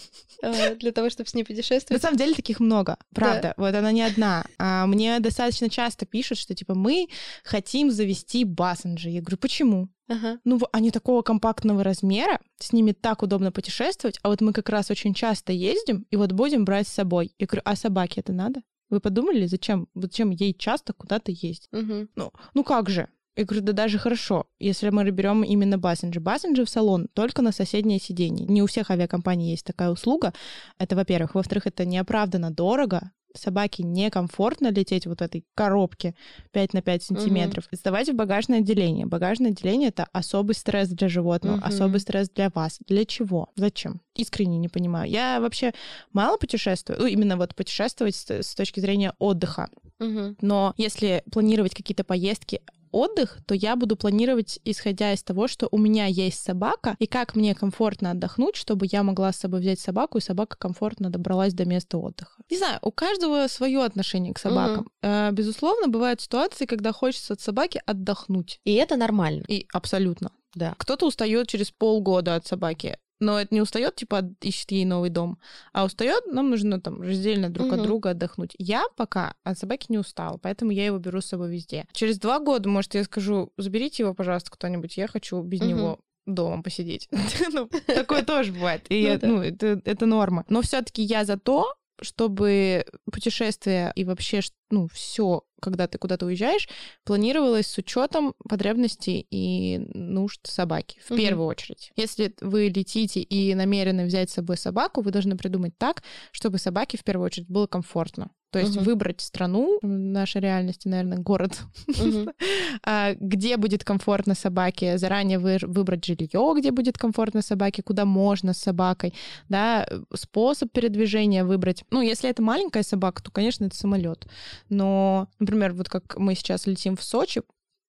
э, 0.42 0.76
для 0.80 0.92
того, 0.92 1.10
чтобы 1.10 1.30
с 1.30 1.34
ней 1.34 1.44
На 1.44 1.46
путешествовать. 1.46 2.02
самом 2.02 2.18
деле 2.18 2.34
таких 2.34 2.60
много, 2.60 2.98
правда. 3.14 3.54
Вот 3.58 3.74
она 3.74 3.92
не 3.92 4.02
одна. 4.02 4.46
А 4.58 4.86
мне 4.86 5.20
достаточно 5.20 5.70
часто 5.70 6.06
пишут, 6.06 6.38
что 6.38 6.56
типа 6.56 6.76
мы 6.76 7.08
хотим 7.44 7.92
завести 7.92 8.44
бассенджи. 8.44 9.10
Я 9.10 9.22
говорю, 9.22 9.38
почему? 9.38 9.90
Ага. 10.08 10.40
Ну, 10.44 10.60
они 10.72 10.92
такого 10.92 11.22
компактного 11.24 11.84
размера, 11.84 12.40
с 12.60 12.74
ними 12.74 12.92
так 12.92 13.24
удобно 13.24 13.52
путешествовать, 13.52 14.20
а 14.22 14.30
вот 14.30 14.42
мы 14.42 14.54
как 14.54 14.70
раз 14.70 14.92
очень 14.92 15.14
часто 15.14 15.52
ездим, 15.52 16.06
и 16.12 16.16
вот 16.16 16.32
будем 16.32 16.64
брать 16.64 16.88
с 16.88 16.92
собой. 16.94 17.34
Я 17.40 17.48
говорю, 17.48 17.64
а 17.66 17.76
собаке 17.76 18.22
это 18.22 18.32
надо? 18.32 18.62
Вы 18.90 19.00
подумали, 19.00 19.48
зачем, 19.48 19.88
зачем 19.96 20.30
ей 20.30 20.54
часто 20.54 20.94
куда-то 20.94 21.32
ездить? 21.32 21.68
Мгм. 21.72 22.10
Ну, 22.16 22.32
ну 22.54 22.64
как 22.64 22.90
же? 22.90 23.10
Я 23.36 23.44
говорю, 23.46 23.64
да 23.64 23.74
даже 23.74 23.98
хорошо, 23.98 24.46
если 24.60 24.90
мы 24.90 25.10
берем 25.12 25.44
именно 25.44 25.78
бассенджи. 25.78 26.20
Бассенджи 26.20 26.64
в 26.64 26.70
салон 26.70 27.08
только 27.14 27.42
на 27.42 27.52
соседнее 27.52 28.00
сиденье. 28.00 28.46
Не 28.48 28.62
у 28.62 28.68
всех 28.68 28.92
авиакомпаний 28.92 29.50
есть 29.52 29.66
такая 29.66 29.90
услуга. 29.90 30.34
Это, 30.80 30.96
во-первых. 30.96 31.36
Во-вторых, 31.36 31.68
это 31.68 31.86
неоправданно 31.86 32.52
дорого. 32.52 33.12
Собаке 33.38 33.84
некомфортно 33.84 34.72
лететь 34.72 35.06
вот 35.08 35.22
этой 35.22 35.44
коробке 35.56 36.16
5 36.54 36.72
на 36.74 36.82
5 36.82 37.04
сантиметров. 37.04 37.66
Сдавать 37.74 38.08
в 38.08 38.14
багажное 38.14 38.60
отделение. 38.60 39.06
Багажное 39.06 39.52
отделение— 39.52 39.90
это 39.90 40.08
особый 40.14 40.56
стресс 40.56 40.88
для 40.88 41.10
животного, 41.10 41.58
Мгм. 41.58 41.66
особый 41.66 42.00
стресс 42.00 42.30
для 42.30 42.50
вас. 42.56 42.80
Для 42.88 43.04
чего? 43.04 43.50
Зачем? 43.58 44.00
Искренне 44.16 44.58
не 44.58 44.70
понимаю. 44.70 45.12
Я 45.12 45.42
вообще 45.42 45.74
мало 46.14 46.38
путешествую, 46.38 46.98
ну, 46.98 47.08
именно 47.08 47.36
вот 47.36 47.54
путешествовать 47.56 48.16
с, 48.16 48.30
с 48.30 48.56
точки 48.56 48.80
зрения 48.80 49.12
отдыха. 49.20 49.68
Мгм. 50.00 50.38
Но 50.40 50.74
если 50.78 51.22
планировать 51.30 51.76
какие-то 51.76 52.06
поездки, 52.06 52.62
отдых, 52.96 53.38
то 53.46 53.54
я 53.54 53.76
буду 53.76 53.96
планировать, 53.96 54.60
исходя 54.64 55.14
из 55.14 55.22
того, 55.24 55.48
что 55.48 55.68
у 55.72 55.78
меня 55.78 56.06
есть 56.06 56.42
собака, 56.42 56.96
и 57.00 57.08
как 57.08 57.36
мне 57.36 57.54
комфортно 57.54 58.12
отдохнуть, 58.12 58.56
чтобы 58.56 58.88
я 58.90 59.04
могла 59.04 59.32
с 59.32 59.38
собой 59.38 59.60
взять 59.60 59.80
собаку, 59.80 60.18
и 60.18 60.22
собака 60.22 60.58
комфортно 60.58 61.10
добралась 61.10 61.54
до 61.54 61.66
места 61.66 61.98
отдыха. 61.98 62.42
Не 62.50 62.58
знаю, 62.58 62.80
у 62.82 62.92
каждого 62.92 63.48
свое 63.48 63.84
отношение 63.84 64.34
к 64.34 64.40
собакам. 64.40 64.88
Э, 65.02 65.32
Безусловно, 65.32 65.88
бывают 65.88 66.22
ситуации, 66.22 66.66
когда 66.66 66.92
хочется 66.94 67.34
от 67.34 67.42
собаки 67.42 67.82
отдохнуть. 67.86 68.60
И 68.64 68.74
это 68.74 68.96
нормально, 68.96 69.44
И 69.48 69.68
абсолютно. 69.74 70.32
да. 70.56 70.74
Кто-то 70.78 71.06
устает 71.08 71.48
через 71.48 71.72
полгода 71.72 72.36
от 72.36 72.48
собаки. 72.48 72.98
Но 73.22 73.40
это 73.40 73.56
не 73.56 73.62
устает, 73.62 73.96
типа, 73.96 74.30
ищет 74.42 74.72
ей 74.72 74.84
новый 74.86 75.10
дом, 75.10 75.38
а 75.72 75.86
устает, 75.86 76.26
нам 76.28 76.50
нужно 76.50 76.82
там 76.82 77.02
раздельно 77.02 77.50
друг 77.50 77.68
от 77.68 77.78
Мгм. 77.80 77.84
друга 77.84 78.10
отдохнуть. 78.10 78.56
Я 78.58 78.84
пока 78.98 79.36
от 79.44 79.58
собаки 79.58 79.86
не 79.90 79.98
устала, 79.98 80.38
поэтому 80.38 80.72
я 80.72 80.86
его 80.86 80.98
беру 80.98 81.22
с 81.22 81.28
собой 81.28 81.50
везде. 81.50 81.86
Через 81.94 82.20
два 82.20 82.40
года, 82.40 82.68
может, 82.68 82.94
я 82.94 83.04
скажу, 83.06 83.54
заберите 83.58 84.04
его, 84.04 84.14
пожалуйста, 84.14 84.52
кто-нибудь, 84.52 84.98
я 84.98 85.08
хочу 85.08 85.42
без 85.42 85.62
Мгм. 85.62 85.70
него 85.70 86.00
дома 86.26 86.62
посидеть. 86.62 87.08
Ну, 87.54 87.70
такое 87.88 88.24
тоже 88.24 88.52
бывает. 88.52 88.86
И 88.90 89.02
Ну 89.04 89.08
я- 89.08 89.18
да. 89.18 89.28
ну, 89.28 89.42
это 89.42 89.82
это 89.86 90.06
норма. 90.06 90.44
Но 90.50 90.62
все-таки 90.62 91.02
я 91.02 91.24
за 91.24 91.38
то, 91.38 91.74
чтобы 92.02 92.86
путешествие 93.10 93.94
и 93.96 94.04
вообще, 94.04 94.42
ну, 94.70 94.88
все, 94.90 95.44
когда 95.66 95.88
ты 95.88 95.98
куда-то 95.98 96.26
уезжаешь, 96.28 96.70
планировалось 97.04 97.68
с 97.68 97.78
учетом 97.78 98.34
потребностей 98.48 99.26
и 99.30 99.80
нужд 99.94 100.40
собаки 100.44 101.00
в 101.06 101.12
Мгм. 101.12 101.20
первую 101.20 101.48
очередь. 101.48 101.92
Если 101.98 102.34
вы 102.42 102.70
летите 102.70 103.20
и 103.22 103.54
намерены 103.56 104.06
взять 104.06 104.30
с 104.30 104.34
собой 104.34 104.58
собаку, 104.58 105.02
вы 105.02 105.12
должны 105.12 105.36
придумать 105.36 105.78
так, 105.78 106.04
чтобы 106.32 106.58
собаке 106.60 106.98
в 106.98 107.04
первую 107.04 107.26
очередь 107.26 107.48
было 107.50 107.68
комфортно. 107.68 108.30
То 108.52 108.60
есть 108.60 108.76
Мгм. 108.76 108.86
выбрать 108.86 109.22
страну, 109.22 109.80
в 109.82 109.88
нашей 109.88 110.40
реальности, 110.42 110.88
наверное, 110.88 111.18
город, 111.18 111.60
а, 112.84 113.14
где 113.16 113.58
будет 113.58 113.84
комфортно 113.84 114.34
собаке, 114.36 114.98
заранее 114.98 115.40
вы- 115.40 115.60
выбрать 115.62 116.06
жилье, 116.06 116.54
где 116.58 116.72
будет 116.72 116.98
комфортно 116.98 117.42
собаке, 117.42 117.84
куда 117.84 118.06
можно 118.06 118.54
с 118.54 118.60
собакой, 118.60 119.14
да, 119.50 119.86
способ 120.14 120.72
передвижения 120.72 121.44
выбрать. 121.44 121.84
Ну, 121.92 122.02
если 122.02 122.30
это 122.30 122.42
маленькая 122.42 122.84
собака, 122.84 123.22
то, 123.22 123.32
конечно, 123.32 123.66
это 123.66 123.76
самолет. 123.76 124.26
Но, 124.70 125.28
например, 125.40 125.74
вот 125.74 125.90
как 125.90 126.18
мы 126.18 126.36
сейчас 126.36 126.66
летим 126.68 126.96
в 126.96 127.04
Сочи, 127.04 127.42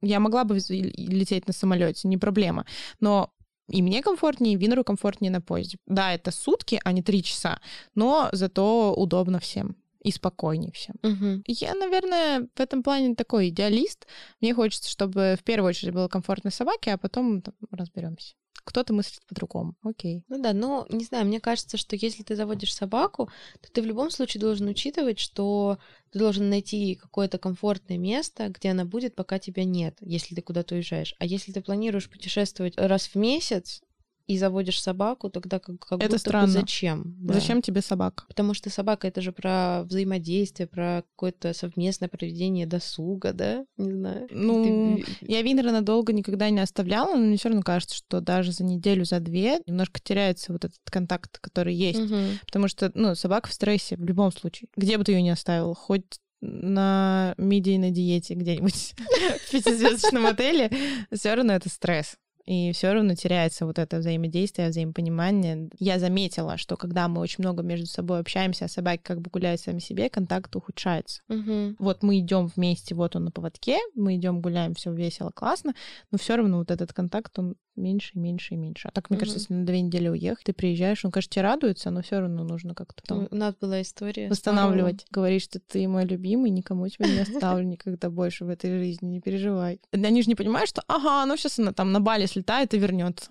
я 0.03 0.21
могла 0.21 0.45
бы 0.45 0.59
лететь 0.69 1.47
на 1.47 1.53
самолете, 1.53 2.09
не 2.09 2.17
проблема. 2.19 2.67
Но 3.01 3.31
и 3.69 3.83
мне 3.83 4.03
комфортнее, 4.03 4.55
и 4.55 4.57
Винеру 4.57 4.85
комфортнее 4.85 5.31
на 5.31 5.41
поезде. 5.41 5.79
Да, 5.87 6.13
это 6.13 6.31
сутки, 6.31 6.81
а 6.85 6.93
не 6.93 7.03
три 7.03 7.23
часа, 7.23 7.61
но 7.95 8.29
зато 8.33 8.95
удобно 8.95 9.39
всем 9.39 9.77
и 10.07 10.13
спокойнее 10.13 10.71
всем. 10.71 10.95
Мгм. 11.03 11.43
Я, 11.49 11.75
наверное, 11.75 12.49
в 12.55 12.61
этом 12.61 12.85
плане 12.85 13.17
такой 13.17 13.49
идеалист. 13.49 14.07
Мне 14.41 14.55
хочется, 14.55 14.89
чтобы 14.89 15.37
в 15.37 15.43
первую 15.43 15.71
очередь 15.71 15.93
было 15.93 16.07
комфортно 16.07 16.53
собаке, 16.53 16.93
а 16.93 16.97
потом 16.97 17.43
разберемся. 17.73 18.37
Кто-то 18.63 18.93
мыслит 18.95 19.21
по-другому. 19.27 19.75
Окей. 19.83 20.23
Ну 20.29 20.41
да, 20.41 20.53
но 20.53 20.87
не 20.91 21.05
знаю, 21.05 21.27
мне 21.27 21.41
кажется, 21.41 21.77
что 21.77 21.97
если 21.97 22.23
ты 22.23 22.37
заводишь 22.37 22.73
собаку, 22.73 23.31
то 23.61 23.73
ты 23.73 23.83
в 23.83 23.87
любом 23.87 24.11
случае 24.11 24.41
должен 24.41 24.69
учитывать, 24.69 25.19
что 25.19 25.79
ты 26.11 26.21
должен 26.21 26.51
найти 26.51 26.95
какое-то 26.95 27.39
комфортное 27.39 27.99
место, 27.99 28.49
где 28.49 28.71
она 28.71 28.85
будет, 28.85 29.17
пока 29.17 29.41
тебя 29.41 29.65
нет, 29.65 29.97
если 30.01 30.37
ты 30.37 30.43
куда-то 30.43 30.77
уезжаешь. 30.77 31.17
А 31.19 31.25
если 31.27 31.51
ты 31.51 31.63
планируешь 31.63 32.09
путешествовать 32.09 32.77
раз 32.77 33.09
в 33.09 33.17
месяц 33.17 33.83
и 34.27 34.39
заводишь 34.39 34.81
собаку, 34.83 35.31
тогда 35.31 35.59
как, 35.61 35.79
как 35.79 35.99
Это 36.01 36.09
будто 36.09 36.13
бы 36.15 36.19
странно. 36.19 36.47
зачем? 36.49 37.15
Да. 37.21 37.35
Зачем 37.35 37.63
тебе 37.63 37.81
собака? 37.81 38.25
Потому 38.27 38.55
что 38.55 38.71
собака 38.71 39.07
это 39.07 39.21
же 39.21 39.31
про 39.33 39.83
взаимодействие, 39.85 40.67
про 40.67 41.05
какое-то 41.13 41.53
совместное 41.55 42.09
проведение 42.09 42.67
досуга, 42.67 43.33
да? 43.33 43.65
Не 43.77 43.93
знаю. 43.93 44.27
Ну, 44.31 44.97
Ты- 44.99 45.05
Я 45.21 45.43
Винера 45.43 45.71
надолго 45.71 46.13
никогда 46.13 46.51
не 46.51 46.61
оставляла, 46.61 47.15
но 47.15 47.23
мне 47.23 47.37
все 47.37 47.49
равно 47.51 47.63
кажется, 47.63 47.95
что 47.97 48.21
даже 48.21 48.51
за 48.53 48.65
неделю, 48.65 49.05
за 49.05 49.21
две 49.21 49.61
немножко 49.67 50.01
теряется 50.03 50.53
вот 50.53 50.65
этот 50.65 50.81
контакт, 50.91 51.39
который 51.39 51.75
есть. 51.75 52.01
Мгм. 52.01 52.41
Потому 52.45 52.69
что, 52.69 52.91
ну, 52.95 53.15
собака 53.15 53.49
в 53.49 53.53
стрессе 53.53 53.97
в 53.97 54.05
любом 54.05 54.33
случае. 54.33 54.69
Где 54.77 54.99
бы 54.99 55.05
ты 55.05 55.13
ее 55.13 55.23
не 55.23 55.31
оставил, 55.31 55.75
хоть 55.75 56.05
на 56.41 57.35
медийной 57.39 57.91
диете 57.91 58.35
где-нибудь 58.35 58.95
в 59.47 59.51
пятизвездочном 59.53 60.27
отеле, 60.27 60.71
все 61.13 61.35
равно 61.35 61.55
это 61.55 61.69
стресс. 61.69 62.17
И 62.47 62.71
все 62.73 62.93
равно 62.93 63.15
теряется 63.15 63.67
вот 63.67 63.79
это 63.79 63.99
взаимодействие, 63.99 64.69
взаимопонимание. 64.69 65.69
Я 65.79 65.99
заметила, 65.99 66.57
что 66.57 66.77
когда 66.77 67.09
мы 67.09 67.21
очень 67.21 67.43
много 67.43 67.63
между 67.63 67.87
собой 67.87 68.21
общаемся, 68.21 68.67
а 68.67 68.69
собаки 68.69 69.03
как 69.03 69.21
бы 69.21 69.31
гуляют 69.31 69.61
сами 69.61 69.81
себе, 69.81 70.09
контакт 70.09 70.55
ухудшается. 70.55 71.23
Мгм. 71.29 71.77
Вот 71.79 72.03
мы 72.03 72.21
идем 72.21 72.47
вместе, 72.55 72.95
вот 72.95 73.17
он 73.17 73.25
на 73.25 73.31
поводке, 73.33 73.79
мы 73.95 74.17
идем 74.17 74.41
гуляем, 74.41 74.75
все 74.75 74.93
весело, 74.93 75.31
классно, 75.35 75.75
но 76.13 76.19
все 76.19 76.37
равно 76.37 76.59
вот 76.59 76.71
этот 76.71 76.93
контакт, 76.93 77.37
он 77.39 77.57
меньше 77.77 78.13
и 78.15 78.19
меньше 78.19 78.55
и 78.55 78.57
меньше. 78.57 78.89
А 78.89 78.91
так, 78.91 79.11
мне 79.11 79.17
Мгм. 79.17 79.21
кажется, 79.21 79.41
если 79.41 79.55
на 79.55 79.65
две 79.67 79.81
недели 79.81 80.09
уехать, 80.09 80.45
ты 80.45 80.53
приезжаешь, 80.53 81.05
он, 81.05 81.11
конечно, 81.11 81.31
тебе 81.31 81.43
радуется, 81.43 81.91
но 81.91 82.03
все 82.03 82.21
равно 82.21 82.45
нужно 82.45 82.75
как-то 82.75 83.03
там 83.03 83.29
У 83.31 83.35
нас 83.35 83.55
была 83.55 83.83
история. 83.83 84.29
восстанавливать. 84.29 85.07
Говоришь, 85.11 85.43
что 85.43 85.61
ты 85.61 85.87
мой 85.89 86.05
любимый, 86.05 86.51
никому 86.51 86.89
тебя 86.89 87.07
не 87.07 87.21
оставлю 87.21 87.65
никогда 87.67 88.11
больше 88.11 88.45
в 88.45 88.49
этой 88.49 88.71
жизни, 88.79 89.07
не 89.09 89.21
переживай. 89.21 89.81
Они 89.93 90.23
же 90.23 90.29
не 90.29 90.35
понимают, 90.35 90.69
что 90.69 90.83
ага, 90.89 91.25
ну 91.27 91.37
сейчас 91.37 91.59
она 91.59 91.73
там 91.73 91.93
на 91.93 92.01
Бали 92.01 92.27
слетает 92.27 92.75
и 92.75 92.79
вернется. 92.79 93.31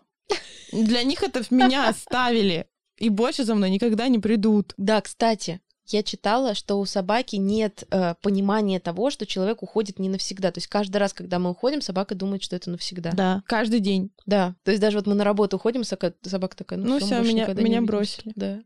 Для 0.71 1.03
них 1.03 1.23
это 1.23 1.43
в 1.43 1.51
меня 1.51 1.87
оставили. 1.89 2.67
И 2.97 3.09
больше 3.09 3.43
за 3.43 3.55
мной 3.55 3.69
никогда 3.71 4.07
не 4.07 4.19
придут. 4.19 4.73
Да, 4.77 5.01
кстати, 5.01 5.59
я 5.87 6.03
читала, 6.03 6.55
что 6.55 6.79
у 6.79 6.85
собаки 6.85 7.35
нет 7.35 7.83
э, 7.91 8.15
понимания 8.21 8.79
того, 8.79 9.09
что 9.09 9.25
человек 9.25 9.61
уходит 9.63 9.99
не 9.99 10.09
навсегда. 10.09 10.51
То 10.51 10.57
есть 10.59 10.67
каждый 10.67 10.97
раз, 10.97 11.13
когда 11.13 11.39
мы 11.39 11.51
уходим, 11.51 11.81
собака 11.81 12.15
думает, 12.15 12.43
что 12.43 12.55
это 12.55 12.69
навсегда. 12.69 13.11
Да, 13.11 13.43
каждый 13.47 13.79
день. 13.79 14.11
Да. 14.25 14.55
То 14.63 14.71
есть 14.71 14.81
даже 14.81 14.97
вот 14.97 15.07
мы 15.07 15.13
на 15.15 15.23
работу 15.23 15.57
уходим, 15.57 15.81
сока- 15.83 16.13
собака 16.23 16.57
такая, 16.57 16.79
ну, 16.79 16.85
Ну 16.85 16.93
мы 16.95 16.99
больше 16.99 17.33
меня- 17.33 17.45
меня 17.47 17.53
увидимся». 17.53 17.81
бросили. 17.85 18.33
Да. 18.35 18.59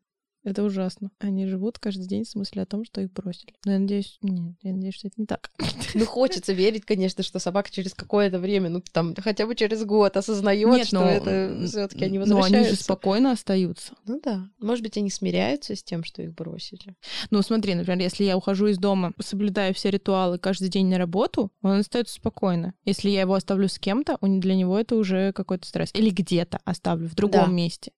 Это 0.49 0.63
ужасно. 0.63 1.11
Они 1.19 1.45
живут 1.45 1.79
каждый 1.79 2.07
день 2.07 2.25
с 2.25 2.35
мыслью 2.35 2.63
о 2.63 2.65
том, 2.65 2.83
что 2.85 3.01
их 3.01 3.11
бросили. 3.13 3.53
Но 3.65 3.73
я 3.73 3.79
надеюсь, 3.79 4.17
нет, 4.21 4.55
я 4.61 4.73
надеюсь, 4.73 4.95
что 4.95 5.07
это 5.07 5.15
не 5.19 5.25
так. 5.25 5.51
Ну, 5.95 6.05
хочется 6.05 6.53
верить, 6.53 6.85
конечно, 6.85 7.23
что 7.23 7.39
собака 7.39 7.71
через 7.71 7.93
какое-то 7.95 8.37
время, 8.39 8.69
ну, 8.69 8.83
там, 8.91 9.15
хотя 9.17 9.47
бы 9.47 9.55
через 9.55 9.83
год 9.85 10.15
осознает, 10.17 10.67
Нет, 10.67 10.87
что 10.87 10.99
но, 10.99 11.09
это 11.09 11.65
все 11.65 11.87
таки 11.87 12.05
они 12.05 12.19
Но 12.19 12.25
возвращаются. 12.25 12.57
они 12.59 12.69
же 12.69 12.75
спокойно 12.75 13.31
остаются. 13.31 13.93
Ну 14.05 14.19
да. 14.23 14.47
Может 14.59 14.83
быть, 14.83 14.97
они 14.97 15.09
смиряются 15.09 15.75
с 15.75 15.83
тем, 15.83 16.03
что 16.03 16.21
их 16.21 16.33
бросили. 16.35 16.95
Ну, 17.31 17.41
смотри, 17.41 17.73
например, 17.73 17.99
если 18.01 18.23
я 18.23 18.37
ухожу 18.37 18.67
из 18.67 18.77
дома, 18.77 19.13
соблюдая 19.19 19.73
все 19.73 19.89
ритуалы 19.89 20.37
каждый 20.37 20.69
день 20.69 20.87
на 20.87 20.97
работу, 20.99 21.51
он 21.61 21.79
остается 21.79 22.13
спокойно. 22.15 22.73
Если 22.85 23.09
я 23.09 23.21
его 23.21 23.33
оставлю 23.33 23.67
с 23.67 23.79
кем-то, 23.79 24.17
для 24.21 24.55
него 24.55 24.77
это 24.77 24.95
уже 24.95 25.33
какой-то 25.33 25.67
стресс. 25.67 25.89
Или 25.93 26.11
где-то 26.11 26.59
оставлю, 26.65 27.07
в 27.07 27.15
другом 27.15 27.45
Да. 27.47 27.51
месте. 27.51 27.91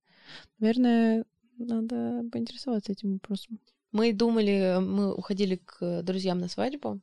Наверное, 0.60 1.26
надо 1.66 2.24
поинтересоваться 2.32 2.92
этим 2.92 3.14
вопросом. 3.14 3.60
Мы 3.92 4.14
думали, 4.14 4.78
мы 4.80 5.14
уходили 5.14 5.60
к 5.64 6.02
друзьям 6.04 6.40
на 6.40 6.48
свадьбу 6.48 7.00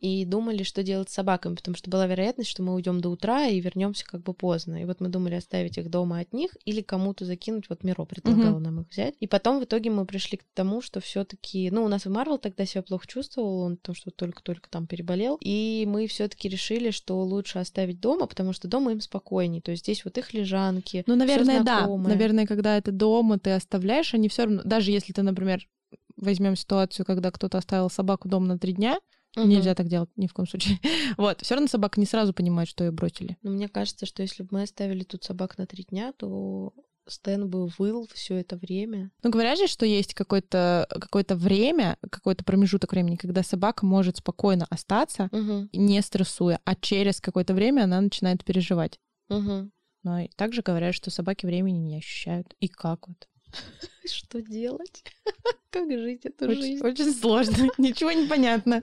и 0.00 0.24
думали, 0.24 0.62
что 0.62 0.82
делать 0.82 1.10
с 1.10 1.14
собаками, 1.14 1.54
потому 1.54 1.76
что 1.76 1.90
была 1.90 2.06
вероятность, 2.06 2.48
что 2.48 2.62
мы 2.62 2.74
уйдем 2.74 3.00
до 3.00 3.10
утра 3.10 3.46
и 3.46 3.60
вернемся 3.60 4.04
как 4.06 4.22
бы 4.22 4.32
поздно. 4.32 4.82
И 4.82 4.86
вот 4.86 5.00
мы 5.00 5.08
думали 5.08 5.34
оставить 5.34 5.76
их 5.76 5.90
дома 5.90 6.20
от 6.20 6.32
них 6.32 6.56
или 6.64 6.80
кому-то 6.80 7.26
закинуть. 7.26 7.68
Вот 7.68 7.84
Миро 7.84 8.06
предлагала 8.06 8.58
нам 8.58 8.80
их 8.80 8.88
взять. 8.88 9.14
И 9.20 9.26
потом 9.26 9.60
в 9.60 9.64
итоге 9.64 9.90
мы 9.90 10.06
пришли 10.06 10.38
к 10.38 10.44
тому, 10.54 10.80
что 10.80 11.00
все-таки, 11.00 11.70
ну, 11.70 11.84
у 11.84 11.88
нас 11.88 12.06
и 12.06 12.08
Марвел 12.08 12.38
тогда 12.38 12.64
себя 12.64 12.82
плохо 12.82 13.06
чувствовал, 13.06 13.60
он 13.60 13.76
потому 13.76 13.94
что 13.94 14.10
только-только 14.10 14.70
там 14.70 14.86
переболел. 14.86 15.38
И 15.42 15.84
мы 15.86 16.06
все-таки 16.06 16.48
решили, 16.48 16.90
что 16.90 17.20
лучше 17.22 17.58
оставить 17.58 18.00
дома, 18.00 18.26
потому 18.26 18.54
что 18.54 18.68
дома 18.68 18.92
им 18.92 19.02
спокойней. 19.02 19.60
То 19.60 19.70
есть 19.70 19.84
здесь 19.84 20.04
вот 20.06 20.16
их 20.16 20.32
лежанки. 20.32 21.04
Ну, 21.06 21.14
наверное, 21.14 21.62
да. 21.62 21.86
Наверное, 21.86 22.46
когда 22.46 22.78
это 22.78 22.90
дома, 22.90 23.38
ты 23.38 23.50
оставляешь, 23.50 24.14
они 24.14 24.30
все 24.30 24.44
равно, 24.44 24.62
даже 24.64 24.92
если 24.92 25.12
ты, 25.12 25.22
например, 25.22 25.68
возьмем 26.16 26.56
ситуацию, 26.56 27.04
когда 27.04 27.30
кто-то 27.30 27.58
оставил 27.58 27.90
собаку 27.90 28.28
дома 28.28 28.46
на 28.46 28.58
три 28.58 28.72
дня, 28.72 28.98
Мгм. 29.36 29.48
нельзя 29.48 29.74
так 29.74 29.88
делать 29.88 30.10
ни 30.16 30.26
в 30.26 30.32
коем 30.32 30.48
случае. 30.48 30.78
Вот, 31.16 31.40
все 31.42 31.54
равно 31.54 31.68
собака 31.68 32.00
не 32.00 32.06
сразу 32.06 32.32
понимает, 32.32 32.68
что 32.68 32.84
ее 32.84 32.90
бросили. 32.90 33.36
Но 33.42 33.50
мне 33.50 33.68
кажется, 33.68 34.06
что 34.06 34.22
если 34.22 34.42
бы 34.42 34.48
мы 34.52 34.62
оставили 34.62 35.04
тут 35.04 35.24
собак 35.24 35.58
на 35.58 35.66
три 35.66 35.84
дня, 35.84 36.12
то 36.12 36.72
Стэн 37.06 37.48
бы 37.48 37.66
выл 37.78 38.06
все 38.12 38.36
это 38.36 38.56
время. 38.56 39.10
Ну, 39.22 39.30
говорят 39.30 39.58
же, 39.58 39.66
что 39.66 39.84
есть 39.84 40.14
какое-то 40.14 40.86
какое 40.90 41.24
время, 41.30 41.96
какой-то 42.10 42.44
промежуток 42.44 42.92
времени, 42.92 43.16
когда 43.16 43.42
собака 43.42 43.84
может 43.84 44.18
спокойно 44.18 44.66
остаться, 44.70 45.28
Угу, 45.32 45.70
не 45.72 46.00
стрессуя, 46.02 46.60
а 46.64 46.74
через 46.76 47.20
какое-то 47.20 47.54
время 47.54 47.82
она 47.84 48.00
начинает 48.00 48.44
переживать. 48.44 48.98
угу. 49.28 49.70
Но 50.02 50.26
также 50.36 50.62
говорят, 50.62 50.94
что 50.94 51.10
собаки 51.10 51.44
времени 51.46 51.78
не 51.78 51.98
ощущают. 51.98 52.54
И 52.58 52.68
как 52.68 53.06
вот? 53.06 53.28
Что 54.04 54.40
делать? 54.40 55.04
Как 55.70 55.90
жить 55.90 56.26
эту 56.26 56.48
Очень, 56.48 56.62
жизнь? 56.62 56.84
очень 56.84 57.12
сложно, 57.12 57.68
ничего 57.78 58.12
не 58.12 58.26
понятно. 58.26 58.82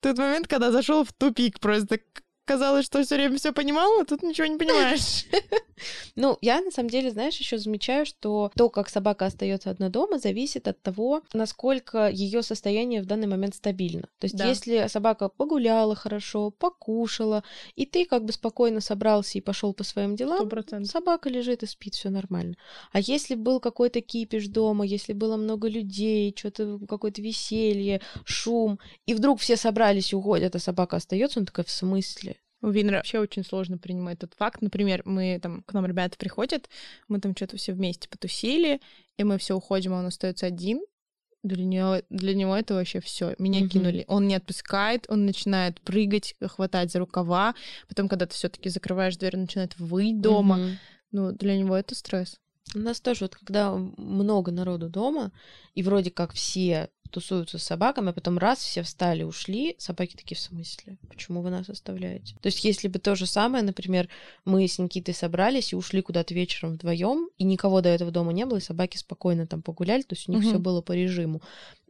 Тот 0.00 0.18
момент, 0.18 0.48
когда 0.48 0.70
зашел 0.72 1.04
в 1.04 1.12
тупик, 1.12 1.60
просто 1.60 2.00
казалось, 2.48 2.86
что 2.86 3.02
все 3.02 3.16
время 3.16 3.36
все 3.36 3.52
понимала, 3.52 4.02
а 4.02 4.04
тут 4.04 4.22
ничего 4.22 4.46
не 4.46 4.58
понимаешь. 4.58 5.24
Ну, 6.16 6.36
я 6.40 6.60
на 6.60 6.72
самом 6.72 6.90
деле, 6.90 7.12
знаешь, 7.12 7.36
еще 7.36 7.56
замечаю, 7.56 8.04
что 8.04 8.50
то, 8.56 8.68
как 8.68 8.88
собака 8.88 9.26
остается 9.26 9.70
одна 9.70 9.88
дома, 9.88 10.18
зависит 10.18 10.66
от 10.66 10.82
того, 10.82 11.22
насколько 11.32 12.08
ее 12.08 12.42
состояние 12.42 13.00
в 13.00 13.06
данный 13.06 13.28
момент 13.28 13.54
стабильно. 13.54 14.08
То 14.18 14.24
есть, 14.24 14.36
Да. 14.36 14.48
если 14.48 14.88
собака 14.88 15.28
погуляла 15.28 15.94
хорошо, 15.94 16.50
покушала, 16.50 17.44
и 17.76 17.86
ты 17.86 18.06
как 18.06 18.24
бы 18.24 18.32
спокойно 18.32 18.80
собрался 18.80 19.38
и 19.38 19.40
пошел 19.40 19.72
по 19.72 19.84
своим 19.84 20.16
делам. 20.16 20.50
Собака 20.84 21.28
лежит 21.28 21.62
и 21.62 21.66
спит, 21.66 21.94
все 21.94 22.10
нормально. 22.10 22.56
А 22.90 22.98
если 22.98 23.36
был 23.36 23.60
какой-то 23.60 24.00
кипиш 24.00 24.48
дома, 24.48 24.84
если 24.84 25.12
было 25.12 25.36
много 25.36 25.68
людей, 25.68 26.34
что-то 26.36 26.80
какое-то 26.88 27.22
веселье, 27.22 28.00
шум, 28.24 28.80
и 29.06 29.14
вдруг 29.14 29.38
все 29.38 29.56
собрались 29.56 30.12
и 30.12 30.16
уходят, 30.16 30.56
а 30.56 30.58
собака 30.58 30.96
остается, 30.96 31.38
он 31.38 31.46
такая, 31.46 31.64
в 31.64 31.70
смысле? 31.70 32.37
У 32.60 32.70
Винера 32.70 32.96
вообще 32.96 33.20
очень 33.20 33.44
сложно 33.44 33.78
принимать 33.78 34.18
тот 34.18 34.34
факт. 34.34 34.62
Например, 34.62 35.02
мы 35.04 35.38
там, 35.40 35.62
к 35.62 35.72
нам 35.72 35.86
ребята 35.86 36.16
приходят, 36.18 36.68
мы 37.06 37.20
там 37.20 37.36
что-то 37.36 37.56
все 37.56 37.72
вместе 37.72 38.08
потусили, 38.08 38.80
и 39.16 39.24
мы 39.24 39.38
все 39.38 39.54
уходим, 39.54 39.94
а 39.94 39.98
он 39.98 40.06
остается 40.06 40.46
один. 40.46 40.80
Для 41.44 41.64
него, 41.64 42.02
для 42.10 42.34
него 42.34 42.56
это 42.56 42.74
вообще 42.74 43.00
все. 43.00 43.36
Меня 43.38 43.60
Мгм. 43.60 43.68
кинули. 43.68 44.04
Он 44.08 44.26
не 44.26 44.34
отпускает, 44.34 45.06
он 45.08 45.24
начинает 45.24 45.80
прыгать, 45.80 46.34
хватать 46.40 46.90
за 46.90 46.98
рукава. 46.98 47.54
Потом, 47.88 48.08
когда 48.08 48.26
ты 48.26 48.34
все-таки 48.34 48.68
закрываешь 48.70 49.16
дверь, 49.16 49.36
начинает 49.36 49.78
выть 49.78 50.20
дома. 50.20 50.56
Мгм. 50.56 50.78
Ну, 51.12 51.32
для 51.32 51.56
него 51.56 51.76
это 51.76 51.94
стресс. 51.94 52.40
У 52.74 52.80
нас 52.80 53.00
тоже, 53.00 53.24
вот 53.24 53.36
когда 53.36 53.74
много 53.74 54.50
народу 54.50 54.90
дома, 54.90 55.32
и 55.74 55.82
вроде 55.82 56.10
как 56.10 56.32
все 56.34 56.90
тусуются 57.08 57.58
с 57.58 57.62
собаками, 57.64 58.10
а 58.10 58.12
потом 58.12 58.38
раз, 58.38 58.58
все 58.58 58.82
встали, 58.82 59.22
ушли, 59.22 59.74
собаки 59.78 60.16
такие, 60.16 60.36
в 60.36 60.40
смысле? 60.40 60.98
Почему 61.08 61.42
вы 61.42 61.50
нас 61.50 61.68
оставляете? 61.68 62.34
То 62.40 62.46
есть, 62.46 62.64
если 62.64 62.88
бы 62.88 62.98
то 62.98 63.14
же 63.14 63.26
самое, 63.26 63.64
например, 63.64 64.08
мы 64.44 64.66
с 64.66 64.78
Никитой 64.78 65.14
собрались 65.14 65.72
и 65.72 65.76
ушли 65.76 66.02
куда-то 66.02 66.34
вечером 66.34 66.74
вдвоем, 66.74 67.28
и 67.38 67.44
никого 67.44 67.80
до 67.80 67.88
этого 67.88 68.10
дома 68.10 68.32
не 68.32 68.46
было, 68.46 68.58
и 68.58 68.60
собаки 68.60 68.96
спокойно 68.96 69.46
там 69.46 69.62
погуляли, 69.62 70.02
то 70.02 70.14
есть 70.14 70.28
у 70.28 70.32
них 70.32 70.42
Мгм. 70.42 70.48
все 70.50 70.58
было 70.58 70.82
по 70.82 70.92
режиму. 70.92 71.42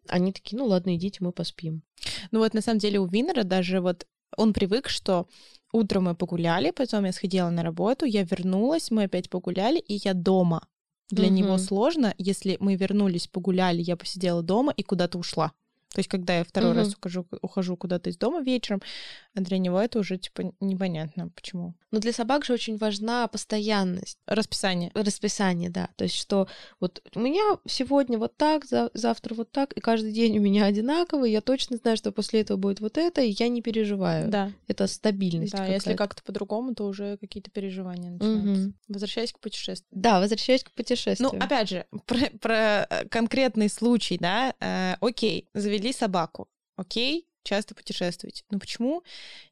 Они 0.09 0.33
такие, 0.33 0.59
ну 0.59 0.67
ладно, 0.67 0.97
идите, 0.97 1.19
мы 1.21 1.33
поспим. 1.33 1.83
Ну 2.31 2.39
вот 2.39 2.55
на 2.55 2.63
самом 2.63 2.79
деле 2.79 2.99
у 2.99 3.07
Винера 3.07 3.43
даже 3.45 3.81
вот 3.81 4.07
он 4.37 4.53
привык, 4.53 4.89
что 4.89 5.27
утром 5.73 6.05
мы 6.05 6.15
погуляли, 6.15 6.71
потом 6.71 7.05
я 7.05 7.13
сходила 7.13 7.51
на 7.51 7.63
работу, 7.63 8.05
я 8.05 8.23
вернулась, 8.25 8.91
мы 8.91 9.05
опять 9.05 9.31
погуляли, 9.31 9.79
и 9.79 9.95
я 10.05 10.15
дома. 10.15 10.67
Для 11.11 11.29
него 11.29 11.55
Мгм. 11.55 11.59
сложно, 11.59 12.15
если 12.19 12.57
мы 12.61 12.75
вернулись, 12.77 13.29
погуляли, 13.29 13.81
я 13.83 13.97
посидела 13.97 14.43
дома 14.43 14.73
и 14.77 14.83
куда-то 14.83 15.19
ушла. 15.19 15.53
То 15.99 16.01
есть, 16.01 16.09
когда 16.11 16.39
я 16.39 16.45
второй 16.45 16.75
раз 16.75 16.87
Мгм. 16.91 16.97
ухожу, 17.01 17.27
ухожу 17.43 17.77
куда-то 17.77 18.09
из 18.09 18.17
дома 18.17 18.41
вечером, 18.41 18.81
а 19.35 19.41
для 19.41 19.59
него 19.59 19.81
это 19.81 19.99
уже 19.99 20.17
типа 20.17 20.53
непонятно, 20.61 21.29
почему. 21.35 21.75
Но 21.91 21.99
для 21.99 22.13
собак 22.13 22.45
же 22.45 22.53
очень 22.53 22.77
важна 22.77 23.27
постоянность. 23.27 24.17
Расписание. 24.27 24.93
расписание, 24.95 25.71
да. 25.71 25.89
То 25.97 26.05
есть, 26.05 26.15
что 26.15 26.47
вот 26.79 27.03
у 27.17 27.19
меня 27.19 27.59
сегодня 27.67 28.17
вот 28.17 28.37
так, 28.37 28.65
за- 28.65 28.91
завтра 28.95 29.35
вот 29.35 29.51
так, 29.51 29.73
и 29.73 29.81
каждый 29.81 30.13
день 30.13 30.39
у 30.39 30.41
меня 30.41 30.67
одинаковый, 30.67 31.33
я 31.33 31.41
точно 31.41 31.79
знаю, 31.79 31.97
что 31.97 32.13
после 32.13 32.43
этого 32.43 32.57
будет 32.59 32.79
вот 32.79 32.97
это, 32.97 33.21
и 33.23 33.35
я 33.37 33.49
не 33.49 33.61
переживаю. 33.61 34.29
Да, 34.31 34.53
Это 34.69 34.87
стабильность. 34.87 35.53
да. 35.53 35.67
Если 35.67 35.95
как-то 35.95 36.23
по-другому, 36.23 36.77
то 36.77 36.85
уже 36.87 37.17
какие-то 37.17 37.51
переживания 37.51 38.11
начинаются. 38.13 38.63
Мгм. 38.63 38.75
Возвращаясь 38.87 39.33
к 39.33 39.41
путешествию. 39.41 39.89
Да, 40.01 40.21
возвращаясь 40.21 40.63
к 40.63 40.69
Ну, 40.69 40.73
путешествию. 40.77 41.43
опять 41.43 41.69
же, 41.71 41.87
про, 42.07 42.19
про, 42.41 42.87
э, 42.89 43.09
конкретный 43.09 43.69
случай, 43.69 44.17
да, 44.19 44.55
э, 44.61 44.95
окей, 45.01 45.49
завели 45.55 45.88
собаку, 45.93 46.49
окей, 46.77 47.29
часто 47.43 47.75
путешествуете. 47.75 48.45
Но 48.51 48.59
почему 48.59 49.03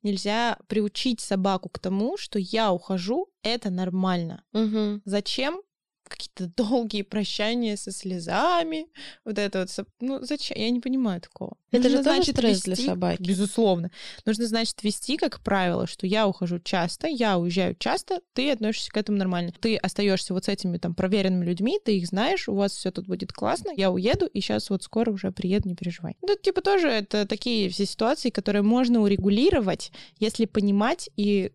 нельзя 0.03 0.59
приучить 0.67 1.21
собаку 1.21 1.69
к 1.69 1.79
тому, 1.79 2.17
что 2.17 2.39
я 2.39 2.73
ухожу, 2.73 3.29
это 3.43 3.71
нормально? 3.71 4.45
Мгм. 4.53 5.03
Зачем 5.05 5.63
какие-то 6.09 6.47
долгие 6.57 7.03
прощания 7.03 7.77
со 7.77 7.93
слезами, 7.93 8.87
вот 9.25 9.39
это 9.39 9.61
вот, 9.61 9.87
ну 10.01 10.25
зачем? 10.25 10.59
Я 10.59 10.71
не 10.71 10.81
понимаю 10.81 11.21
такого. 11.21 11.57
Это 11.71 11.89
же 11.91 11.97
Нужно, 11.97 12.15
тоже 12.17 12.33
стресс 12.33 12.63
для 12.63 12.75
вести- 12.75 12.87
собаки. 12.87 13.23
Безусловно. 13.23 13.91
Нужно, 14.25 14.47
значит, 14.47 14.83
вести 14.83 15.17
как 15.17 15.41
правило, 15.41 15.87
что 15.87 16.07
я 16.07 16.27
ухожу 16.27 16.59
часто, 16.59 17.07
я 17.07 17.39
уезжаю 17.39 17.75
часто, 17.79 18.21
ты 18.33 18.51
относишься 18.51 18.91
к 18.91 18.97
этому 18.97 19.19
нормально. 19.19 19.53
Ты 19.61 19.77
остаешься 19.77 20.33
вот 20.33 20.45
с 20.47 20.49
этими 20.49 20.79
там 20.79 20.95
проверенными 20.95 21.45
людьми, 21.45 21.79
ты 21.85 21.99
их 21.99 22.07
знаешь, 22.07 22.49
у 22.49 22.55
вас 22.55 22.73
все 22.73 22.91
тут 22.91 23.07
будет 23.07 23.33
классно, 23.33 23.73
я 23.77 23.91
уеду, 23.91 24.27
и 24.27 24.41
сейчас 24.41 24.71
вот 24.71 24.83
скоро 24.85 25.11
уже 25.11 25.33
приеду, 25.33 25.69
не 25.69 25.75
переживай. 25.75 26.17
Ну, 26.23 26.33
это, 26.33 26.43
типа 26.43 26.61
тоже 26.63 26.89
это 26.89 27.27
такие 27.27 27.69
все 27.69 27.85
ситуации, 27.85 28.31
которые 28.31 28.63
можно 28.63 29.03
урегулировать, 29.03 29.93
если 30.19 30.47
понимать 30.47 31.11
и 31.17 31.53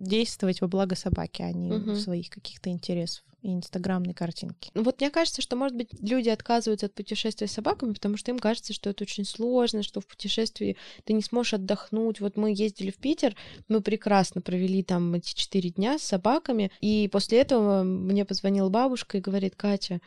действовать 0.00 0.60
во 0.60 0.68
благо 0.68 0.96
собаки, 0.96 1.42
а 1.42 1.52
не 1.52 1.70
Мгм. 1.72 1.94
своих 1.96 2.30
каких-то 2.30 2.70
интересов 2.70 3.22
и 3.42 3.54
инстаграмной 3.54 4.12
картинки. 4.12 4.70
Ну, 4.74 4.82
Вот 4.82 5.00
мне 5.00 5.10
кажется, 5.10 5.40
что, 5.40 5.56
может 5.56 5.76
быть, 5.76 5.88
люди 6.00 6.28
отказываются 6.28 6.86
от 6.86 6.94
путешествия 6.94 7.46
с 7.46 7.52
собаками, 7.52 7.92
потому 7.94 8.16
что 8.18 8.30
им 8.32 8.38
кажется, 8.38 8.72
что 8.74 8.90
это 8.90 9.04
очень 9.04 9.24
сложно, 9.24 9.82
что 9.82 10.00
в 10.00 10.06
путешествии 10.06 10.76
ты 11.04 11.12
не 11.14 11.22
сможешь 11.22 11.54
отдохнуть. 11.54 12.20
Вот 12.20 12.36
мы 12.36 12.50
ездили 12.50 12.90
в 12.90 12.96
Питер, 12.96 13.34
мы 13.68 13.80
прекрасно 13.80 14.42
провели 14.42 14.82
там 14.82 15.14
эти 15.14 15.34
четыре 15.34 15.70
дня 15.70 15.98
с 15.98 16.02
собаками, 16.02 16.70
и 16.80 17.08
после 17.10 17.40
этого 17.40 17.82
мне 17.82 18.24
позвонила 18.26 18.68
бабушка 18.68 19.16
и 19.18 19.22
говорит, 19.22 19.54
Катя, 19.56 20.00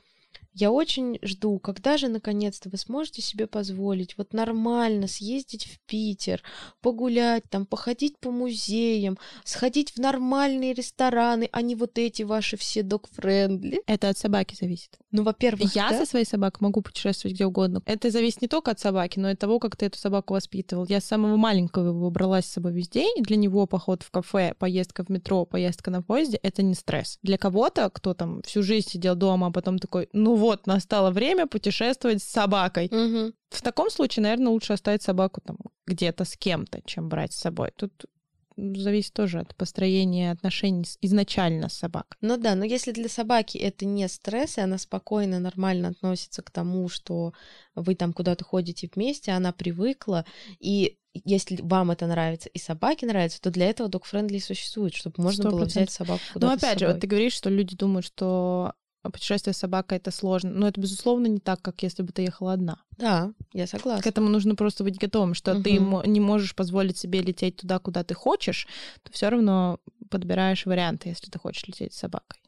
я 0.54 0.72
очень 0.72 1.18
жду, 1.22 1.60
когда 1.60 1.98
же 1.98 2.08
наконец-то 2.08 2.70
вы 2.70 2.78
сможете 2.78 3.22
себе 3.22 3.48
позволить 3.48 4.18
вот 4.18 4.34
нормально 4.34 5.08
съездить 5.08 5.66
в 5.66 5.80
Питер, 5.88 6.42
погулять 6.82 7.44
там, 7.50 7.66
походить 7.66 8.18
по 8.20 8.32
музеям, 8.32 9.18
сходить 9.44 9.92
в 9.92 9.98
нормальные 9.98 10.74
рестораны, 10.74 11.50
а 11.52 11.62
не 11.62 11.76
вот 11.76 11.98
эти 11.98 12.24
ваши 12.24 12.58
все 12.58 12.84
док-френдли. 12.84 13.82
Это 13.88 14.10
от 14.10 14.18
собаки 14.18 14.56
зависит. 14.60 14.98
Ну, 15.12 15.24
во-первых, 15.24 15.76
Я 15.76 15.90
да. 15.90 16.00
со 16.00 16.06
своей 16.06 16.26
собакой 16.26 16.60
могу 16.62 16.82
путешествовать 16.82 17.36
где 17.36 17.46
угодно. 17.46 17.82
Это 17.86 18.12
зависит 18.12 18.42
не 18.42 18.48
только 18.48 18.72
от 18.72 18.80
собаки, 18.80 19.20
но 19.20 19.30
и 19.30 19.34
от 19.34 19.40
того, 19.40 19.60
как 19.60 19.76
ты 19.76 19.88
эту 19.88 19.98
собаку 19.98 20.34
воспитывал. 20.34 20.86
Я 20.88 21.02
с 21.02 21.06
самого 21.06 21.36
маленького 21.36 21.90
его 21.90 22.10
брала 22.10 22.42
с 22.42 22.48
собой 22.48 22.74
везде, 22.74 23.06
и 23.16 23.22
для 23.22 23.38
него 23.38 23.66
поход 23.66 24.04
в 24.04 24.12
кафе, 24.12 24.56
поездка 24.58 25.04
в 25.04 25.10
метро, 25.10 25.46
поездка 25.46 25.92
на 25.92 26.02
поезде— 26.02 26.38
это 26.44 26.64
не 26.64 26.74
стресс. 26.74 27.20
Для 27.24 27.38
кого-то, 27.38 27.90
кто 27.90 28.14
там 28.14 28.42
всю 28.44 28.64
жизнь 28.64 28.90
сидел 28.90 29.16
дома, 29.16 29.48
а 29.48 29.52
потом 29.52 29.80
такой, 29.80 30.10
ну 30.14 30.36
вот, 30.44 30.68
настало 30.68 31.10
время 31.12 31.48
путешествовать 31.48 32.22
с 32.22 32.28
собакой. 32.28 32.90
Мгм. 32.92 33.34
В 33.50 33.62
таком 33.62 33.90
случае, 33.90 34.24
наверное, 34.24 34.50
лучше 34.50 34.74
оставить 34.74 35.02
собаку 35.02 35.40
там 35.42 35.58
где-то 35.88 36.26
с 36.26 36.36
кем-то, 36.36 36.82
чем 36.86 37.08
брать 37.08 37.32
с 37.32 37.40
собой. 37.40 37.72
Тут 37.76 38.06
зависит 38.58 39.14
тоже 39.14 39.40
от 39.40 39.56
построения 39.56 40.32
отношений 40.32 40.86
изначально 41.02 41.70
с 41.70 41.74
собакой. 41.74 42.18
Ну 42.22 42.38
да, 42.38 42.56
но 42.56 42.66
если 42.66 42.92
для 42.92 43.10
собаки 43.10 43.58
это 43.58 43.86
не 43.86 44.08
стресс, 44.08 44.58
и 44.58 44.62
она 44.62 44.78
спокойно, 44.78 45.40
нормально 45.40 45.88
относится 45.90 46.42
к 46.42 46.52
тому, 46.52 46.90
что 46.90 47.34
вы 47.74 47.96
там 47.96 48.14
куда-то 48.14 48.44
ходите 48.44 48.90
вместе, 48.94 49.32
она 49.32 49.54
привыкла, 49.54 50.26
и 50.60 50.98
если 51.14 51.60
вам 51.62 51.92
это 51.92 52.06
нравится 52.06 52.50
и 52.50 52.60
собаке 52.60 53.06
нравится, 53.06 53.42
то 53.42 53.50
для 53.50 53.70
этого 53.70 53.88
док-френдли 53.88 54.40
существует, 54.40 54.94
чтобы 54.94 55.16
можно 55.24 55.50
было 55.50 55.64
100%. 55.64 55.66
взять 55.66 55.92
собаку 55.92 56.22
Но 56.34 56.34
куда-то 56.34 56.60
с 56.60 56.64
опять 56.64 56.80
же, 56.80 56.88
вот 56.88 57.00
ты 57.00 57.08
говоришь, 57.08 57.34
что 57.34 57.50
люди 57.50 57.76
думают, 57.76 58.06
что 58.06 58.74
путешествие 59.12 59.54
с 59.54 59.58
собакой 59.58 59.98
это 59.98 60.12
сложно. 60.12 60.50
Но 60.52 60.68
это, 60.68 60.80
безусловно, 60.80 61.28
не 61.28 61.40
так, 61.40 61.62
как 61.62 61.84
если 61.84 62.04
бы 62.04 62.12
ты 62.12 62.22
ехала 62.22 62.54
одна. 62.54 62.78
Да, 62.98 63.34
я 63.54 63.66
К 63.66 63.70
согласна. 63.70 64.08
этому 64.10 64.30
нужно 64.30 64.56
просто 64.56 64.84
быть 64.84 64.98
готовым, 64.98 65.34
что 65.34 65.56
ты 65.62 65.80
Мгм. 65.80 65.84
мо- 65.90 66.04
не 66.06 66.20
можешь 66.20 66.56
позволить 66.56 66.98
себе 66.98 67.22
лететь 67.22 67.58
туда, 67.58 67.80
куда 67.80 68.04
ты 68.04 68.14
хочешь, 68.14 68.68
то 69.04 69.12
все 69.12 69.30
равно 69.30 69.80
подбираешь 70.10 70.66
варианты, 70.66 71.10
если 71.10 71.30
ты 71.30 71.40
хочешь 71.40 71.66
лететь 71.68 71.94
с 71.94 71.98
собакой. 71.98 72.40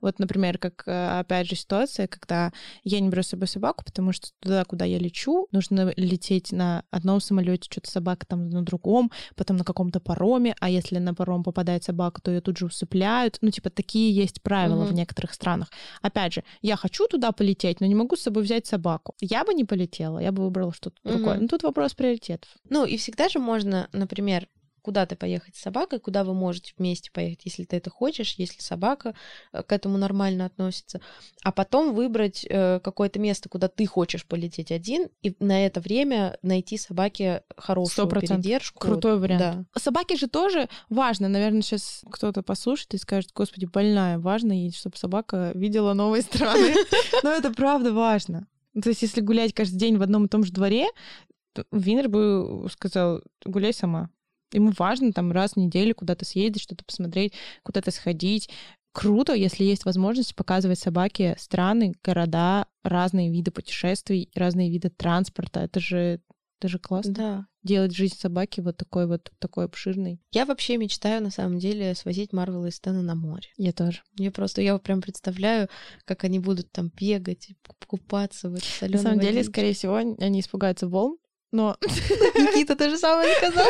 Вот, 0.00 0.18
например, 0.18 0.58
как, 0.58 0.82
э, 0.86 1.18
опять 1.20 1.48
же, 1.48 1.56
ситуация, 1.56 2.06
когда 2.06 2.52
я 2.84 3.00
не 3.00 3.08
беру 3.08 3.22
с 3.22 3.28
собой 3.28 3.48
собаку, 3.48 3.84
потому 3.84 4.12
что 4.12 4.28
туда, 4.40 4.64
куда 4.64 4.84
я 4.84 4.98
лечу, 4.98 5.48
нужно 5.52 5.92
лететь 5.96 6.52
на 6.52 6.84
одном 6.90 7.20
самолете, 7.20 7.68
что-то 7.70 7.90
собака 7.90 8.26
там 8.26 8.48
на 8.50 8.62
другом, 8.62 9.10
потом 9.36 9.56
на 9.56 9.64
каком-то 9.64 10.00
пароме, 10.00 10.54
а 10.60 10.68
если 10.70 10.98
на 10.98 11.14
паром 11.14 11.42
попадает 11.44 11.84
собака, 11.84 12.20
то 12.20 12.30
ее 12.30 12.40
тут 12.40 12.58
же 12.58 12.66
усыпляют. 12.66 13.38
Ну, 13.40 13.50
типа, 13.50 13.70
такие 13.70 14.14
есть 14.14 14.42
правила 14.42 14.84
в 14.84 14.88
Мгм. 14.88 14.96
некоторых 14.96 15.32
странах. 15.34 15.68
Опять 16.02 16.34
же, 16.34 16.44
я 16.62 16.76
хочу 16.76 17.06
туда 17.08 17.32
полететь, 17.32 17.80
но 17.80 17.86
не 17.86 17.94
могу 17.94 18.16
с 18.16 18.22
собой 18.22 18.42
взять 18.42 18.66
собаку. 18.66 19.14
Я 19.20 19.44
бы 19.44 19.54
не 19.54 19.64
полетела, 19.64 20.18
я 20.18 20.32
бы 20.32 20.42
выбрала 20.44 20.72
что-то 20.72 20.96
другое. 21.04 21.34
Мгм. 21.34 21.42
Ну, 21.42 21.48
тут 21.48 21.62
вопрос 21.62 21.94
приоритетов. 21.94 22.50
Ну, 22.68 22.84
и 22.84 22.96
всегда 22.96 23.28
же 23.28 23.38
можно, 23.38 23.88
например, 23.92 24.48
куда-то 24.82 25.16
поехать 25.16 25.56
с 25.56 25.60
собакой, 25.60 26.00
куда 26.00 26.24
вы 26.24 26.34
можете 26.34 26.74
вместе 26.76 27.10
поехать, 27.10 27.42
если 27.44 27.64
ты 27.64 27.76
это 27.76 27.90
хочешь, 27.90 28.34
если 28.36 28.60
собака 28.60 29.14
э, 29.52 29.62
к 29.62 29.72
этому 29.72 29.96
нормально 29.96 30.44
относится, 30.44 31.00
а 31.42 31.52
потом 31.52 31.94
выбрать 31.94 32.44
э, 32.48 32.80
какое-то 32.80 33.18
место, 33.18 33.48
куда 33.48 33.68
ты 33.68 33.86
хочешь 33.86 34.26
полететь 34.26 34.72
один, 34.72 35.08
и 35.22 35.34
на 35.38 35.64
это 35.64 35.80
время 35.80 36.36
найти 36.42 36.76
собаке 36.76 37.42
хорошую 37.56 38.08
100%. 38.08 38.20
передержку. 38.20 38.78
Крутой 38.80 39.18
вариант. 39.18 39.68
Да. 39.74 39.80
Собаки 39.80 40.16
же 40.16 40.26
тоже 40.26 40.68
важно. 40.88 41.28
Наверное, 41.28 41.62
сейчас 41.62 42.02
кто-то 42.10 42.42
послушает 42.42 42.94
и 42.94 42.98
скажет, 42.98 43.30
господи, 43.34 43.66
больная, 43.66 44.18
важно 44.18 44.52
ей, 44.52 44.72
чтобы 44.72 44.96
собака 44.96 45.52
видела 45.54 45.94
новые 45.94 46.22
страны. 46.22 46.74
Но 47.22 47.30
это 47.30 47.52
правда 47.52 47.92
важно. 47.92 48.48
То 48.80 48.88
есть, 48.88 49.02
если 49.02 49.20
гулять 49.20 49.52
каждый 49.52 49.76
день 49.76 49.98
в 49.98 50.02
одном 50.02 50.24
и 50.24 50.28
том 50.28 50.44
же 50.44 50.52
дворе, 50.52 50.86
Винер 51.70 52.08
бы 52.08 52.66
сказал, 52.70 53.22
гуляй 53.44 53.74
сама. 53.74 54.10
Ему 54.52 54.72
важно 54.78 55.12
там 55.12 55.32
раз 55.32 55.52
в 55.52 55.56
неделю 55.56 55.94
куда-то 55.94 56.24
съездить, 56.24 56.62
что-то 56.62 56.84
посмотреть, 56.84 57.32
куда-то 57.62 57.90
сходить. 57.90 58.48
Круто, 58.92 59.32
если 59.32 59.64
есть 59.64 59.84
возможность 59.86 60.34
показывать 60.36 60.78
собаке 60.78 61.34
страны, 61.38 61.94
города, 62.04 62.66
разные 62.82 63.30
виды 63.30 63.50
путешествий, 63.50 64.28
разные 64.34 64.70
виды 64.70 64.90
транспорта. 64.90 65.60
Это 65.60 65.80
же, 65.80 66.20
это 66.60 66.68
же 66.68 66.78
классно. 66.78 67.14
Да. 67.14 67.46
Делать 67.62 67.94
жизнь 67.94 68.16
собаки 68.18 68.60
вот 68.60 68.76
такой 68.76 69.06
вот 69.06 69.30
такой 69.38 69.64
обширной. 69.64 70.20
Я 70.32 70.44
вообще 70.44 70.76
мечтаю, 70.76 71.22
на 71.22 71.30
самом 71.30 71.58
деле, 71.58 71.94
свозить 71.94 72.32
Марвела 72.34 72.66
и 72.66 72.70
Стэна 72.70 73.00
на 73.02 73.14
море. 73.14 73.48
Я 73.56 73.72
тоже. 73.72 74.02
Я 74.18 74.30
просто, 74.30 74.60
я 74.60 74.76
прям 74.78 75.00
представляю, 75.00 75.68
как 76.04 76.24
они 76.24 76.38
будут 76.38 76.70
там 76.70 76.90
бегать, 76.94 77.48
куп- 77.66 77.86
купаться 77.86 78.50
в 78.50 78.54
этой 78.56 78.90
На 78.90 78.98
самом 78.98 79.20
деле, 79.20 79.36
водичке. 79.38 79.52
скорее 79.52 79.72
всего, 79.74 79.94
они 79.94 80.40
испугаются 80.40 80.86
волн, 80.88 81.16
но 81.52 81.76
Никита 81.82 82.76
то 82.76 82.90
же 82.90 82.98
самое 82.98 83.34
сказал. 83.36 83.68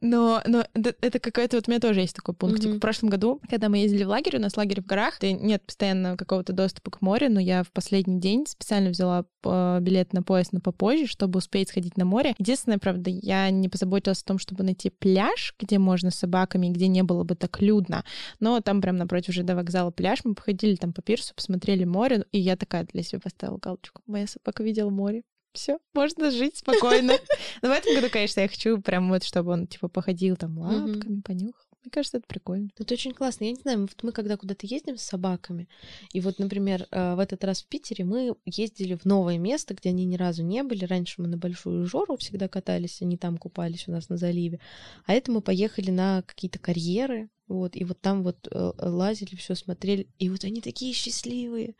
Но, 0.00 0.42
но 0.46 0.64
это, 0.74 1.18
какой-то... 1.18 1.56
Вот 1.56 1.68
у 1.68 1.70
меня 1.70 1.80
тоже 1.80 2.00
есть 2.00 2.14
такой 2.14 2.34
пунктик. 2.34 2.68
Мгм. 2.68 2.76
В 2.76 2.80
прошлом 2.80 3.08
году, 3.10 3.40
когда 3.48 3.68
мы 3.68 3.78
ездили 3.78 4.04
в 4.04 4.08
лагерь, 4.08 4.36
у 4.36 4.40
нас 4.40 4.56
лагерь 4.56 4.80
в 4.80 4.86
горах, 4.86 5.20
нет 5.22 5.62
постоянно 5.64 6.16
какого-то 6.16 6.52
доступа 6.52 6.90
к 6.90 7.00
морю, 7.02 7.30
но 7.30 7.40
я 7.40 7.62
в 7.62 7.70
последний 7.72 8.20
день 8.20 8.46
специально 8.46 8.90
взяла 8.90 9.24
э, 9.44 9.78
билет 9.80 10.12
на 10.12 10.22
поезд 10.22 10.52
на 10.52 10.60
попозже, 10.60 11.06
чтобы 11.06 11.38
успеть 11.38 11.70
сходить 11.70 11.96
на 11.96 12.04
море. 12.04 12.34
Единственное, 12.38 12.78
правда, 12.78 13.10
я 13.10 13.50
не 13.50 13.68
позаботилась 13.68 14.22
о 14.22 14.26
том, 14.26 14.38
чтобы 14.38 14.64
найти 14.64 14.90
пляж, 14.90 15.54
где 15.58 15.78
можно 15.78 16.10
с 16.10 16.16
собаками, 16.16 16.68
где 16.68 16.88
не 16.88 17.02
было 17.02 17.24
бы 17.24 17.34
так 17.34 17.60
людно. 17.60 18.04
Но 18.40 18.60
там 18.60 18.80
прям 18.80 18.96
напротив 18.96 19.34
ЖД 19.34 19.50
вокзала 19.50 19.90
пляж, 19.90 20.20
мы 20.24 20.34
походили 20.34 20.76
там 20.76 20.92
по 20.92 21.02
пирсу, 21.02 21.34
посмотрели 21.34 21.84
море, 21.84 22.24
и 22.32 22.38
я 22.38 22.56
такая 22.56 22.84
для 22.84 23.02
себя 23.02 23.20
поставила 23.20 23.58
галочку. 23.58 24.02
Моя 24.06 24.26
собака 24.26 24.62
видела 24.62 24.90
море. 24.90 25.22
Все, 25.56 25.78
можно 25.94 26.30
жить 26.30 26.58
спокойно. 26.58 27.14
Но 27.62 27.68
в 27.68 27.72
этом 27.72 27.94
году, 27.94 28.08
конечно, 28.10 28.40
я 28.40 28.48
хочу 28.48 28.80
прям 28.80 29.08
вот, 29.08 29.24
чтобы 29.24 29.52
он, 29.52 29.66
типа, 29.66 29.88
походил 29.88 30.36
там 30.36 30.58
лапками, 30.58 31.20
понюхал. 31.22 31.66
Мне 31.86 31.92
кажется, 31.92 32.18
это 32.18 32.26
прикольно. 32.26 32.68
Это 32.76 32.94
очень 32.94 33.12
классно. 33.12 33.44
Я 33.44 33.52
не 33.52 33.60
знаю, 33.60 33.82
вот 33.82 34.02
мы 34.02 34.10
когда 34.10 34.36
куда-то 34.36 34.66
ездим 34.66 34.96
с 34.98 35.02
собаками, 35.02 35.68
и 36.12 36.20
вот, 36.20 36.40
например, 36.40 36.88
э, 36.90 37.14
в 37.14 37.20
этот 37.20 37.44
раз 37.44 37.62
в 37.62 37.68
Питере 37.68 38.04
мы 38.04 38.34
ездили 38.44 38.94
в 38.96 39.04
новое 39.04 39.38
место, 39.38 39.72
где 39.72 39.90
они 39.90 40.04
ни 40.04 40.16
разу 40.16 40.42
не 40.42 40.64
были. 40.64 40.84
Раньше 40.84 41.22
мы 41.22 41.28
на 41.28 41.36
Большую 41.36 41.86
Жору 41.86 42.16
всегда 42.16 42.48
катались, 42.48 43.02
они 43.02 43.16
там 43.16 43.38
купались 43.38 43.86
у 43.86 43.92
нас 43.92 44.08
на 44.08 44.16
заливе. 44.16 44.58
А 45.04 45.14
это 45.14 45.30
мы 45.30 45.40
поехали 45.40 45.92
на 45.92 46.22
какие-то 46.22 46.58
карьеры, 46.58 47.28
вот, 47.48 47.76
и 47.76 47.84
вот 47.84 48.00
там 48.00 48.22
вот 48.22 48.48
э, 48.50 48.72
лазили, 48.78 49.36
все 49.36 49.54
смотрели, 49.54 50.08
и 50.18 50.28
вот 50.28 50.44
они 50.44 50.60
такие 50.60 50.92
счастливые, 50.92 51.74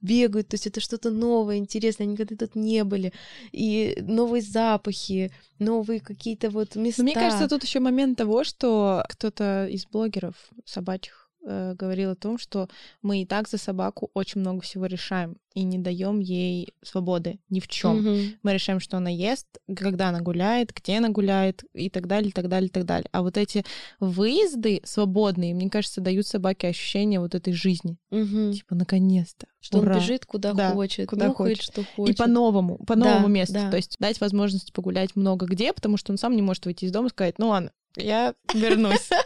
бегают, 0.00 0.48
то 0.48 0.54
есть 0.54 0.66
это 0.66 0.80
что-то 0.80 1.10
новое, 1.10 1.56
интересное, 1.56 2.04
они 2.04 2.14
никогда 2.14 2.36
тут 2.36 2.54
не 2.54 2.84
были, 2.84 3.12
и 3.52 3.98
новые 4.00 4.42
запахи, 4.42 5.30
новые 5.58 6.00
какие-то 6.00 6.50
вот 6.50 6.74
места. 6.76 7.02
Но 7.02 7.04
мне 7.04 7.14
кажется, 7.14 7.48
тут 7.48 7.64
еще 7.64 7.80
момент 7.80 8.16
того, 8.16 8.44
что 8.44 9.04
кто-то 9.08 9.66
из 9.66 9.86
блогеров 9.86 10.34
собачьих 10.64 11.19
э, 11.44 11.74
говорил 11.74 12.10
о 12.10 12.16
том, 12.16 12.38
что 12.38 12.68
мы 13.02 13.22
и 13.22 13.26
так 13.26 13.48
за 13.48 13.58
собаку 13.58 14.10
очень 14.14 14.40
много 14.40 14.60
всего 14.62 14.86
решаем 14.86 15.36
и 15.54 15.64
не 15.64 15.78
даем 15.78 16.20
ей 16.20 16.74
свободы 16.82 17.40
ни 17.48 17.58
в 17.60 17.66
чем. 17.66 17.98
Мгм. 18.02 18.34
Мы 18.42 18.52
решаем, 18.54 18.78
что 18.78 18.98
она 18.98 19.10
ест, 19.10 19.46
когда 19.76 20.10
она 20.10 20.20
гуляет, 20.20 20.72
где 20.72 20.98
она 20.98 21.08
гуляет 21.08 21.64
и 21.74 21.90
так 21.90 22.06
далее, 22.06 22.30
и 22.30 22.32
так 22.32 22.48
далее, 22.48 22.68
и 22.68 22.70
так 22.70 22.84
далее. 22.84 23.08
А 23.12 23.22
вот 23.22 23.36
эти 23.36 23.64
выезды 23.98 24.80
свободные, 24.84 25.54
мне 25.54 25.68
кажется, 25.70 26.00
дают 26.00 26.26
собаке 26.26 26.68
ощущение 26.68 27.20
вот 27.20 27.34
этой 27.34 27.52
жизни. 27.52 27.96
Мгм. 28.10 28.52
Типа, 28.52 28.74
наконец-то. 28.74 29.46
Что 29.60 29.78
Ура. 29.80 29.94
он 29.94 29.98
бежит 30.00 30.24
куда 30.26 30.52
Да, 30.54 30.70
хочет, 30.72 31.08
куда 31.08 31.28
нюхает, 31.28 31.58
хочет. 31.58 31.72
что 31.72 31.80
И 31.82 31.84
хочет. 31.96 32.16
по-новому, 32.16 32.78
по 32.86 32.96
Да, 32.96 33.04
новому 33.14 33.28
месту. 33.28 33.54
да. 33.54 33.70
То 33.70 33.76
есть 33.76 33.96
дать 33.98 34.20
возможность 34.20 34.72
погулять 34.72 35.16
много 35.16 35.46
где, 35.46 35.72
потому 35.72 35.96
что 35.96 36.12
он 36.12 36.18
сам 36.18 36.34
не 36.34 36.42
может 36.42 36.64
выйти 36.64 36.86
из 36.86 36.92
дома 36.92 37.08
и 37.08 37.10
сказать, 37.10 37.38
ну 37.38 37.48
ладно, 37.48 37.70
я 37.96 38.34
вернусь. 38.54 39.08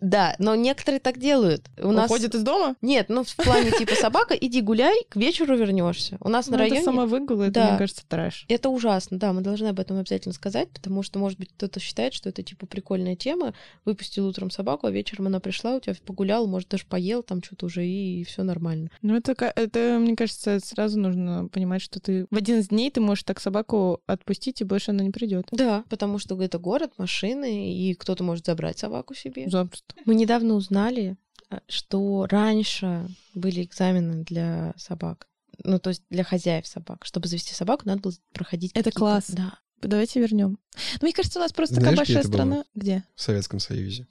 Да, 0.00 0.34
но 0.38 0.54
некоторые 0.54 1.00
так 1.00 1.18
делают. 1.18 1.62
У 1.80 1.92
нас... 1.92 2.06
Уходит 2.06 2.34
из 2.34 2.42
дома? 2.42 2.74
Нет, 2.82 3.08
ну 3.08 3.22
в 3.24 3.36
плане 3.36 3.70
типа 3.70 3.94
собака, 3.94 4.34
иди 4.34 4.60
гуляй, 4.60 5.04
к 5.08 5.16
вечеру 5.16 5.56
вернешься. 5.56 6.18
У 6.20 6.28
нас 6.28 6.46
Ну, 6.48 6.52
на 6.52 6.62
это 6.62 6.70
районе... 6.70 6.84
самовыгул, 6.84 7.40
это, 7.42 7.52
Да. 7.52 7.68
мне 7.70 7.78
кажется, 7.78 8.02
трэш. 8.08 8.44
Это 8.48 8.68
ужасно, 8.68 9.18
да, 9.18 9.32
мы 9.32 9.40
должны 9.40 9.68
об 9.68 9.78
этом 9.78 9.98
обязательно 9.98 10.34
сказать, 10.34 10.68
потому 10.70 11.02
что, 11.02 11.18
может 11.18 11.38
быть, 11.38 11.50
кто-то 11.56 11.80
считает, 11.80 12.12
что 12.12 12.28
это, 12.28 12.42
типа, 12.42 12.66
прикольная 12.66 13.14
тема. 13.16 13.54
Выпустил 13.84 14.26
утром 14.26 14.50
собаку, 14.50 14.86
а 14.86 14.90
вечером 14.90 15.28
она 15.28 15.40
пришла, 15.40 15.76
у 15.76 15.80
тебя 15.80 15.94
погулял, 16.04 16.46
может, 16.46 16.68
даже 16.68 16.84
поел 16.86 17.22
там 17.22 17.42
что-то 17.42 17.66
уже, 17.66 17.86
и 17.86 18.24
все 18.24 18.42
нормально. 18.42 18.90
Ну, 19.00 19.16
это, 19.16 19.32
это, 19.32 19.98
мне 20.00 20.16
кажется, 20.16 20.58
сразу 20.62 20.98
нужно 20.98 21.48
понимать, 21.52 21.82
что 21.82 22.00
ты 22.00 22.26
в 22.30 22.36
один 22.36 22.58
из 22.58 22.68
дней 22.68 22.90
ты 22.90 23.00
можешь 23.00 23.24
так 23.24 23.40
собаку 23.40 24.00
отпустить, 24.06 24.60
и 24.60 24.64
больше 24.64 24.90
она 24.90 25.04
не 25.04 25.10
придет. 25.10 25.46
Да, 25.52 25.84
потому 25.88 26.18
что 26.18 26.40
это 26.42 26.58
город, 26.58 26.92
машины, 26.98 27.72
и 27.72 27.94
кто-то 28.02 28.24
может 28.24 28.46
забрать 28.46 28.78
собаку 28.78 29.14
себе. 29.14 29.48
Запросто. 29.48 29.94
Мы 30.04 30.14
недавно 30.14 30.54
узнали, 30.54 31.16
а, 31.48 31.60
что 31.68 32.26
раньше 32.28 33.08
были 33.34 33.62
экзамены 33.62 34.24
для 34.24 34.74
собак. 34.76 35.28
Ну, 35.64 35.78
то 35.78 35.90
есть 35.90 36.02
для 36.10 36.24
хозяев 36.24 36.66
собак. 36.66 37.04
Чтобы 37.04 37.28
завести 37.28 37.54
собаку, 37.54 37.86
надо 37.86 38.00
было 38.00 38.12
проходить 38.32 38.72
Это 38.74 38.90
класс. 38.90 39.26
Да. 39.28 39.58
Давайте 39.80 40.20
вернем. 40.20 40.58
Ну, 41.00 41.06
мне 41.06 41.12
кажется, 41.12 41.38
у 41.38 41.42
нас 41.42 41.52
просто 41.52 41.76
Знаешь, 41.76 41.96
такая 41.96 42.04
где 42.04 42.14
большая 42.14 42.20
это 42.22 42.28
было? 42.28 42.38
страна. 42.38 42.64
Где? 42.74 43.04
В 43.14 43.22
Советском 43.22 43.58
Союзе. 43.60 44.06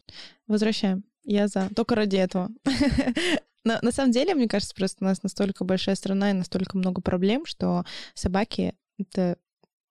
Возвращаем. 0.47 1.03
Я 1.23 1.47
за. 1.47 1.69
Только 1.75 1.95
ради 1.95 2.15
этого. 2.17 2.49
Но 3.63 3.77
на 3.81 3.91
самом 3.91 4.11
деле, 4.11 4.33
мне 4.33 4.47
кажется, 4.47 4.73
просто 4.75 5.03
у 5.03 5.07
нас 5.07 5.21
настолько 5.23 5.63
большая 5.63 5.95
страна 5.95 6.31
и 6.31 6.33
настолько 6.33 6.77
много 6.77 7.01
проблем, 7.01 7.45
что 7.45 7.85
собаки— 8.15 8.73
это 8.97 9.37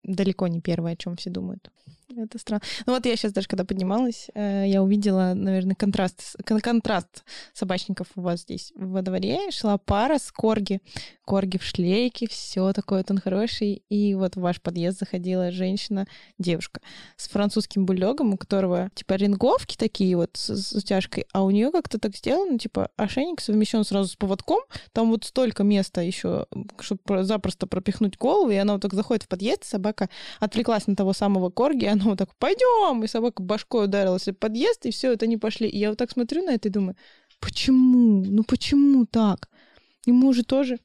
далеко 0.02 0.48
не 0.48 0.60
первое, 0.60 0.92
о 0.92 0.96
чем 0.96 1.16
все 1.16 1.30
думают. 1.30 1.70
Это 2.16 2.38
странно. 2.38 2.62
Ну 2.86 2.94
вот 2.94 3.06
я 3.06 3.16
сейчас 3.16 3.32
даже, 3.32 3.46
когда 3.46 3.64
поднималась, 3.64 4.28
э, 4.34 4.64
я 4.66 4.82
увидела, 4.82 5.32
наверное, 5.34 5.76
контраст, 5.76 6.36
контраст 6.44 7.24
собачников 7.52 8.08
у 8.16 8.22
вас 8.22 8.40
здесь 8.40 8.72
во 8.74 9.02
дворе. 9.02 9.50
Шла 9.50 9.78
пара 9.78 10.18
с 10.18 10.32
корги. 10.32 10.80
Корги 11.24 11.58
в 11.58 11.62
шлейке, 11.62 12.26
все 12.26 12.72
такое, 12.72 12.98
вот 12.98 13.10
он 13.10 13.18
хороший. 13.18 13.82
И 13.88 14.14
вот 14.14 14.34
в 14.34 14.40
ваш 14.40 14.60
подъезд 14.60 14.98
заходила 14.98 15.52
женщина, 15.52 16.06
девушка, 16.38 16.80
с 17.16 17.28
французским 17.28 17.86
бульдогом, 17.86 18.34
у 18.34 18.36
которого 18.36 18.90
типа 18.94 19.14
ринговки 19.14 19.76
такие 19.76 20.16
вот 20.16 20.30
с, 20.34 20.56
с 20.56 20.72
утяжкой, 20.72 21.26
а 21.32 21.44
у 21.44 21.50
нее 21.50 21.70
как-то 21.70 21.98
так 21.98 22.16
сделано, 22.16 22.58
типа 22.58 22.90
ошейник 22.96 23.40
совмещен 23.40 23.84
сразу 23.84 24.08
с 24.10 24.16
поводком, 24.16 24.60
там 24.92 25.10
вот 25.10 25.24
столько 25.24 25.62
места 25.62 26.00
еще, 26.00 26.46
чтобы 26.80 27.22
запросто 27.22 27.66
пропихнуть 27.66 28.18
голову, 28.18 28.50
и 28.50 28.56
она 28.56 28.72
вот 28.72 28.82
так 28.82 28.94
заходит 28.94 29.24
в 29.24 29.28
подъезд, 29.28 29.64
собака 29.64 30.08
отвлеклась 30.40 30.86
на 30.88 30.96
того 30.96 31.12
самого 31.12 31.50
корги, 31.50 31.84
и 31.84 31.88
она 32.00 32.10
вот 32.10 32.18
так, 32.18 32.34
пойдем, 32.36 33.04
и 33.04 33.06
собака 33.06 33.42
башкой 33.42 33.84
ударилась 33.84 34.26
в 34.26 34.32
подъезд, 34.32 34.86
и 34.86 34.90
все, 34.90 35.12
это 35.12 35.26
они 35.26 35.36
пошли. 35.36 35.68
И 35.68 35.78
я 35.78 35.90
вот 35.90 35.98
так 35.98 36.10
смотрю 36.10 36.42
на 36.42 36.54
это 36.54 36.68
и 36.68 36.72
думаю, 36.72 36.96
почему? 37.40 38.24
Ну 38.24 38.44
почему 38.44 39.06
так? 39.06 39.48
Ему 40.06 40.32
же 40.32 40.44
тоже... 40.44 40.78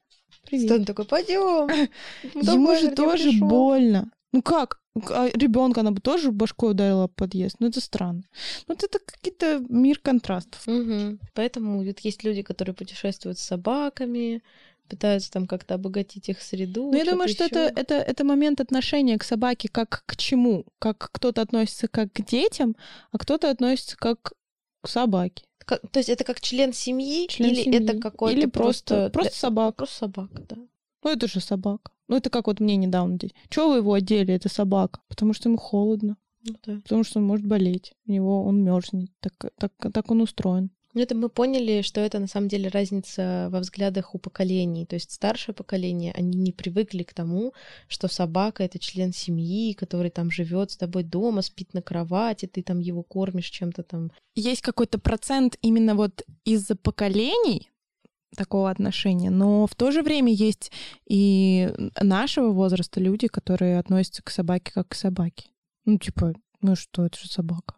Привет. 0.46 0.66
Стэн 0.66 0.86
такой, 0.86 1.06
пойдем. 1.06 1.68
Ему 2.34 2.76
же 2.76 2.92
тоже 2.92 3.32
больно. 3.40 4.12
Ну 4.32 4.42
как? 4.42 4.80
ребенка 4.96 5.82
она 5.82 5.92
бы 5.92 6.00
тоже 6.00 6.32
башкой 6.32 6.72
ударила 6.72 7.06
об 7.06 7.16
подъезд. 7.16 7.58
Ну 7.60 7.68
это 7.68 7.82
странно. 7.82 8.24
Ну 8.68 8.76
это 8.76 9.00
какие-то 9.00 9.62
мир 9.68 10.00
контрастов. 10.00 10.66
Мгм. 10.68 11.20
Поэтому 11.34 11.84
вот 11.84 12.00
есть 12.00 12.24
люди, 12.24 12.42
которые 12.42 12.74
путешествуют 12.76 13.38
с 13.38 13.44
собаками, 13.44 14.42
пытаются 14.88 15.32
там 15.32 15.48
как-то 15.48 15.76
обогатить 15.76 16.30
их 16.30 16.42
среду. 16.42 16.92
Но 16.92 16.98
я 16.98 17.06
думаю, 17.06 17.30
что 17.30 17.44
это, 17.46 17.60
это, 17.76 17.96
это 17.96 18.24
момент 18.24 18.62
отношения 18.62 19.18
к 19.18 19.24
собаке 19.24 19.68
как 19.70 20.04
к 20.06 20.16
чему? 20.16 20.66
Как 20.80 21.10
кто-то 21.12 21.42
относится 21.42 21.88
как 21.88 22.12
к 22.14 22.24
детям, 22.26 22.76
а 23.12 23.18
кто-то 23.18 23.50
относится 23.50 23.98
как 23.98 24.34
к 24.82 24.88
собаке. 24.88 25.46
Как- 25.66 25.82
то 25.92 26.00
есть 26.00 26.10
это 26.10 26.24
как 26.24 26.40
член 26.42 26.74
семьи 26.74 27.28
Член 27.28 27.50
или 27.52 27.64
семьи. 27.64 27.84
это 27.84 27.98
какой-то 28.00 28.38
Или 28.38 28.46
просто, 28.46 28.96
просто 28.96 29.10
просто 29.10 29.32
для- 29.32 29.40
собака. 29.40 29.78
просто 29.78 29.98
собака, 29.98 30.42
да. 30.50 30.56
Ну 31.04 31.10
это 31.12 31.28
же 31.28 31.40
собака. 31.40 31.92
Ну 32.08 32.16
это 32.18 32.30
как 32.30 32.48
вот 32.48 32.60
мне 32.60 32.76
недавно 32.76 33.16
здесь. 33.16 33.32
Чего 33.50 33.70
вы 33.72 33.78
его 33.78 33.94
одели? 33.94 34.34
Это 34.34 34.48
собака. 34.50 35.02
Потому 35.08 35.34
что 35.34 35.50
ему 35.50 35.58
холодно. 35.58 36.18
Ну 36.44 36.54
да. 36.66 36.76
Потому 36.84 37.04
что 37.04 37.18
он 37.20 37.26
может 37.26 37.46
болеть. 37.48 37.94
У 38.08 38.12
него 38.12 38.44
он 38.44 38.64
мерзнет. 38.64 39.10
Так, 39.20 39.34
так, 39.58 39.72
так 39.92 40.12
он 40.12 40.22
устроен. 40.22 40.70
Ну, 40.96 41.02
это 41.02 41.14
мы 41.14 41.28
поняли, 41.28 41.82
что 41.82 42.00
это 42.00 42.20
на 42.20 42.28
самом 42.28 42.48
деле 42.48 42.70
разница 42.70 43.50
во 43.52 43.60
взглядах 43.60 44.16
у 44.16 44.18
поколений. 44.18 44.86
То 44.86 44.96
есть 44.96 45.12
старшее 45.12 45.54
поколение, 45.54 46.14
они 46.14 46.38
не 46.38 46.54
привыкли 46.54 47.04
к 47.04 47.14
тому, 47.14 47.54
что 47.90 48.08
собака 48.08 48.64
это 48.64 48.80
член 48.80 49.12
семьи, 49.12 49.74
который 49.74 50.10
там 50.10 50.32
живет 50.32 50.72
с 50.72 50.78
тобой 50.78 51.04
дома, 51.04 51.42
спит 51.42 51.74
на 51.74 51.82
кровати, 51.82 52.46
ты 52.46 52.64
там 52.64 52.80
его 52.80 53.04
кормишь 53.04 53.50
чем-то 53.50 53.84
там. 53.84 54.10
есть 54.36 54.62
какой-то 54.62 54.98
процент 54.98 55.58
именно 55.62 55.96
вот 55.96 56.24
из-за 56.46 56.78
поколений 56.78 57.70
такого 58.38 58.70
отношения, 58.70 59.30
но 59.30 59.68
в 59.68 59.76
то 59.76 59.92
же 59.92 60.02
время 60.02 60.32
есть 60.32 60.72
и 61.10 61.74
нашего 62.02 62.52
возраста 62.52 63.02
люди, 63.02 63.28
которые 63.28 63.80
относятся 63.80 64.24
к 64.24 64.30
собаке 64.30 64.72
как 64.74 64.90
к 64.90 64.96
собаке. 64.96 65.50
Ну, 65.84 65.98
типа, 65.98 66.34
ну 66.62 66.78
что, 66.78 67.06
это 67.06 67.20
же 67.20 67.28
собака. 67.28 67.76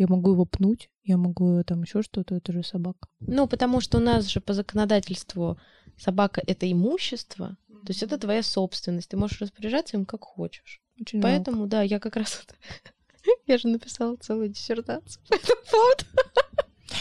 Я 0.00 0.06
могу 0.06 0.32
его 0.32 0.46
пнуть, 0.46 0.88
я 1.04 1.18
могу 1.18 1.62
там 1.62 1.82
еще 1.82 2.00
что-то, 2.00 2.34
это 2.34 2.52
же 2.52 2.62
собака. 2.62 3.06
Ну, 3.20 3.46
потому 3.46 3.82
что 3.82 3.98
у 3.98 4.00
нас 4.00 4.24
же 4.24 4.40
по 4.40 4.54
законодательству 4.54 5.58
собака 5.98 6.42
это 6.46 6.72
имущество, 6.72 7.58
то 7.68 7.90
есть 7.90 8.02
это 8.02 8.16
твоя 8.16 8.42
собственность, 8.42 9.10
ты 9.10 9.18
можешь 9.18 9.42
распоряжаться 9.42 9.98
им 9.98 10.06
как 10.06 10.22
хочешь. 10.24 10.80
Очень 10.98 11.20
Поэтому, 11.20 11.66
да, 11.66 11.82
я 11.82 12.00
как 12.00 12.16
раз 12.16 12.46
я 13.46 13.58
же 13.58 13.68
написала 13.68 14.16
целую 14.16 14.48
диссертацию 14.48 15.22
по 15.28 15.34
этому 15.34 15.60
поводу. 15.70 16.04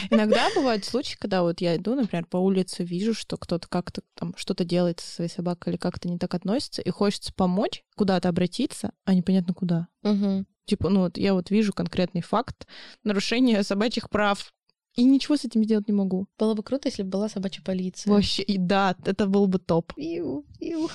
Иногда 0.10 0.50
бывают 0.54 0.84
случаи, 0.84 1.16
когда 1.18 1.42
вот 1.42 1.62
я 1.62 1.78
иду, 1.78 1.96
например, 1.96 2.26
по 2.26 2.36
улице, 2.36 2.84
вижу, 2.84 3.14
что 3.14 3.38
кто-то 3.38 3.70
как-то 3.70 4.02
там 4.14 4.34
что-то 4.36 4.66
делает 4.66 5.00
со 5.00 5.10
своей 5.10 5.30
собакой 5.30 5.72
или 5.72 5.78
как-то 5.78 6.10
не 6.10 6.18
так 6.18 6.34
относится, 6.34 6.82
и 6.82 6.90
хочется 6.90 7.34
помочь, 7.34 7.82
куда-то 7.96 8.28
обратиться, 8.28 8.92
а 9.06 9.14
непонятно 9.14 9.54
куда. 9.54 9.88
Мгм. 10.04 10.46
Типа, 10.70 10.90
ну 10.90 11.00
вот 11.00 11.18
я 11.18 11.34
вот 11.34 11.50
вижу 11.50 11.74
конкретный 11.74 12.22
факт 12.22 12.68
нарушения 13.04 13.64
собачьих 13.64 14.08
прав, 14.12 14.54
и 14.96 15.04
ничего 15.04 15.36
с 15.36 15.44
этим 15.44 15.64
сделать 15.64 15.88
не 15.88 15.94
могу. 15.96 16.28
Было 16.38 16.54
бы 16.54 16.62
круто, 16.62 16.90
если 16.90 17.02
бы 17.02 17.10
была 17.10 17.28
собачья 17.28 17.64
полиция. 17.64 18.12
Вообще, 18.14 18.44
и 18.44 18.60
да, 18.60 18.96
это 19.04 19.26
был 19.26 19.48
бы 19.48 19.58
топ. 19.58 19.94
Иу, 19.98 20.46
иу. 20.60 20.90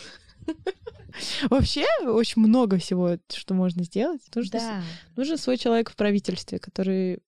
Вообще, 1.51 1.87
очень 2.05 2.43
много 2.43 2.79
всего, 2.79 3.16
что 3.33 3.55
можно 3.55 3.83
сделать. 3.83 4.20
Нужно, 4.35 4.59
Да. 4.61 4.83
нужен 5.16 5.39
свой 5.39 5.57
человек 5.59 5.91
в 5.91 5.97
правительстве, 5.97 6.61
который 6.61 7.18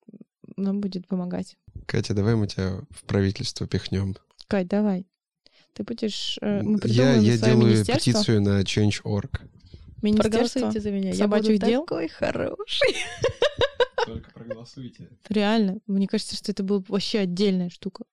нам 0.57 0.81
будет 0.81 1.09
помогать. 1.09 1.57
Катя, 1.87 2.15
давай 2.15 2.37
мы 2.37 2.47
тебя 2.47 2.81
в 2.91 3.05
правительство 3.07 3.67
пихнем. 3.67 4.15
Кать, 4.47 4.69
давай. 4.69 5.07
Ты 5.73 5.83
будешь... 5.83 6.39
э, 6.41 6.63
Мы 6.63 6.79
Я, 6.85 7.15
я 7.15 7.37
свое 7.37 7.39
делаю 7.39 7.85
петицию 7.85 8.41
на 8.43 8.61
Change.org. 8.63 9.41
Министерство. 10.03 10.31
Проголосуйте 10.31 10.81
за 10.81 10.91
меня. 10.91 11.11
Я 11.11 11.29
буду 11.29 11.57
дел. 11.57 11.83
такой 11.83 12.09
хороший. 12.09 12.97
Только 14.07 14.31
проголосуйте. 14.31 15.09
Реально. 15.29 15.81
Мне 15.87 16.07
кажется, 16.07 16.37
что 16.37 16.53
это 16.53 16.63
была 16.63 16.83
вообще 16.89 17.21
отдельная 17.21 17.71
штука, 17.71 18.05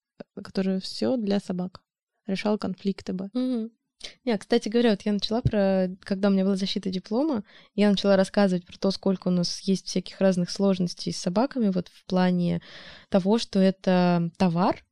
которая 0.42 0.80
все 0.80 1.18
для 1.18 1.40
собак. 1.40 1.82
Решал 2.26 2.58
конфликты 2.58 3.14
бы. 3.14 3.30
Мгм. 3.34 3.72
Не, 4.26 4.38
кстати 4.38 4.70
говоря, 4.70 4.92
вот 4.92 5.02
я 5.04 5.14
начала 5.14 5.42
про... 5.42 5.90
Когда 6.02 6.28
у 6.28 6.32
меня 6.32 6.44
была 6.44 6.56
защита 6.56 6.90
диплома, 6.90 7.44
я 7.76 7.90
начала 7.90 8.18
рассказывать 8.18 8.66
про 8.66 8.78
то, 8.78 8.92
сколько 8.92 9.30
у 9.30 9.32
нас 9.32 9.60
есть 9.62 9.88
всяких 9.88 10.20
разных 10.20 10.50
сложностей 10.50 11.14
с 11.14 11.18
собаками, 11.18 11.70
вот 11.70 11.90
в 11.90 12.06
плане 12.06 12.62
того, 13.10 13.38
что 13.38 13.60
это 13.60 14.32
товар, 14.38 14.84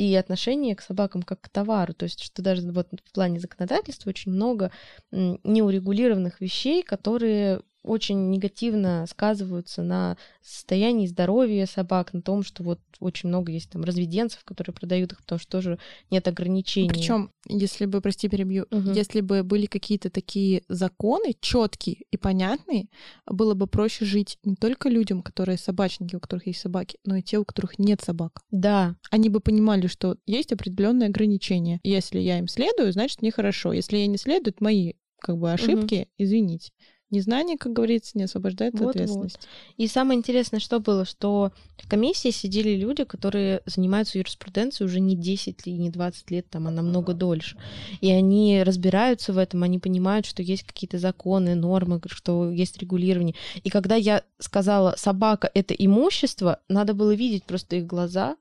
и 0.00 0.14
отношение 0.14 0.74
к 0.74 0.80
собакам 0.80 1.22
как 1.22 1.42
к 1.42 1.50
товару. 1.50 1.92
То 1.92 2.04
есть, 2.04 2.22
что 2.22 2.40
даже 2.40 2.62
вот 2.72 2.88
в 3.04 3.12
плане 3.12 3.38
законодательства 3.38 4.08
очень 4.08 4.32
много 4.32 4.72
неурегулированных 5.10 6.40
вещей, 6.40 6.82
которые 6.82 7.60
очень 7.82 8.30
негативно 8.30 9.06
сказываются 9.08 9.82
на 9.82 10.16
состоянии 10.42 11.06
здоровья 11.06 11.66
собак, 11.66 12.12
на 12.12 12.22
том, 12.22 12.42
что 12.42 12.62
вот 12.62 12.80
очень 12.98 13.28
много 13.28 13.52
есть 13.52 13.70
там 13.70 13.82
разведенцев, 13.82 14.44
которые 14.44 14.74
продают 14.74 15.12
их, 15.12 15.18
потому 15.22 15.38
что 15.38 15.50
тоже 15.50 15.78
нет 16.10 16.28
ограничений. 16.28 16.88
Причем, 16.88 17.30
если 17.48 17.86
бы, 17.86 18.00
прости, 18.00 18.28
перебью, 18.28 18.66
Мгм. 18.70 18.92
если 18.92 19.20
бы 19.20 19.42
были 19.42 19.66
какие-то 19.66 20.10
такие 20.10 20.62
законы 20.68 21.34
четкие 21.40 22.04
и 22.10 22.16
понятные, 22.16 22.88
было 23.26 23.54
бы 23.54 23.66
проще 23.66 24.04
жить 24.04 24.38
не 24.44 24.56
только 24.56 24.88
людям, 24.88 25.22
которые 25.22 25.56
собачники, 25.58 26.16
у 26.16 26.20
которых 26.20 26.46
есть 26.46 26.60
собаки, 26.60 26.98
но 27.04 27.16
и 27.16 27.22
те, 27.22 27.38
у 27.38 27.44
которых 27.44 27.78
нет 27.78 28.00
собак. 28.02 28.42
Да, 28.50 28.96
Они 29.10 29.28
бы 29.28 29.40
понимали, 29.40 29.86
что 29.86 30.16
есть 30.26 30.52
определенные 30.52 31.08
ограничения. 31.08 31.80
Если 31.82 32.18
я 32.18 32.38
им 32.38 32.48
следую, 32.48 32.92
значит, 32.92 33.22
мне 33.22 33.30
хорошо. 33.30 33.72
Если 33.72 33.96
я 33.98 34.06
не 34.06 34.18
следую, 34.18 34.52
это 34.52 34.62
мои 34.62 34.92
как 35.18 35.36
бы 35.38 35.52
ошибки, 35.52 36.08
извините. 36.18 36.72
Незнание, 37.10 37.58
как 37.58 37.72
говорится, 37.72 38.12
не 38.14 38.24
освобождает 38.24 38.74
от 38.74 38.80
Вот-вот. 38.80 38.94
ответственности. 38.94 39.48
И 39.76 39.86
самое 39.88 40.16
интересное, 40.18 40.60
что 40.60 40.78
было, 40.78 41.04
что 41.04 41.50
в 41.76 41.88
комиссии 41.88 42.30
сидели 42.30 42.76
люди, 42.76 43.04
которые 43.04 43.62
занимаются 43.66 44.18
юриспруденцией 44.18 44.86
уже 44.86 45.00
не 45.00 45.16
10 45.16 45.66
и 45.66 45.72
не 45.72 45.90
20 45.90 46.30
лет, 46.30 46.48
там, 46.48 46.68
а 46.68 46.70
намного 46.70 47.12
дольше. 47.12 47.56
И 48.00 48.10
они 48.10 48.62
разбираются 48.62 49.32
в 49.32 49.38
этом, 49.38 49.64
они 49.64 49.78
понимают, 49.78 50.26
что 50.26 50.42
есть 50.42 50.62
какие-то 50.62 50.98
законы, 50.98 51.54
нормы, 51.56 52.00
что 52.06 52.50
есть 52.50 52.78
регулирование. 52.78 53.34
И 53.64 53.70
когда 53.70 53.96
я 53.96 54.22
сказала, 54.38 54.94
собака— 54.96 55.50
это 55.54 55.74
имущество, 55.74 56.60
надо 56.68 56.94
было 56.94 57.12
видеть 57.12 57.44
просто 57.44 57.76
их 57.76 57.86
глаза, 57.86 58.36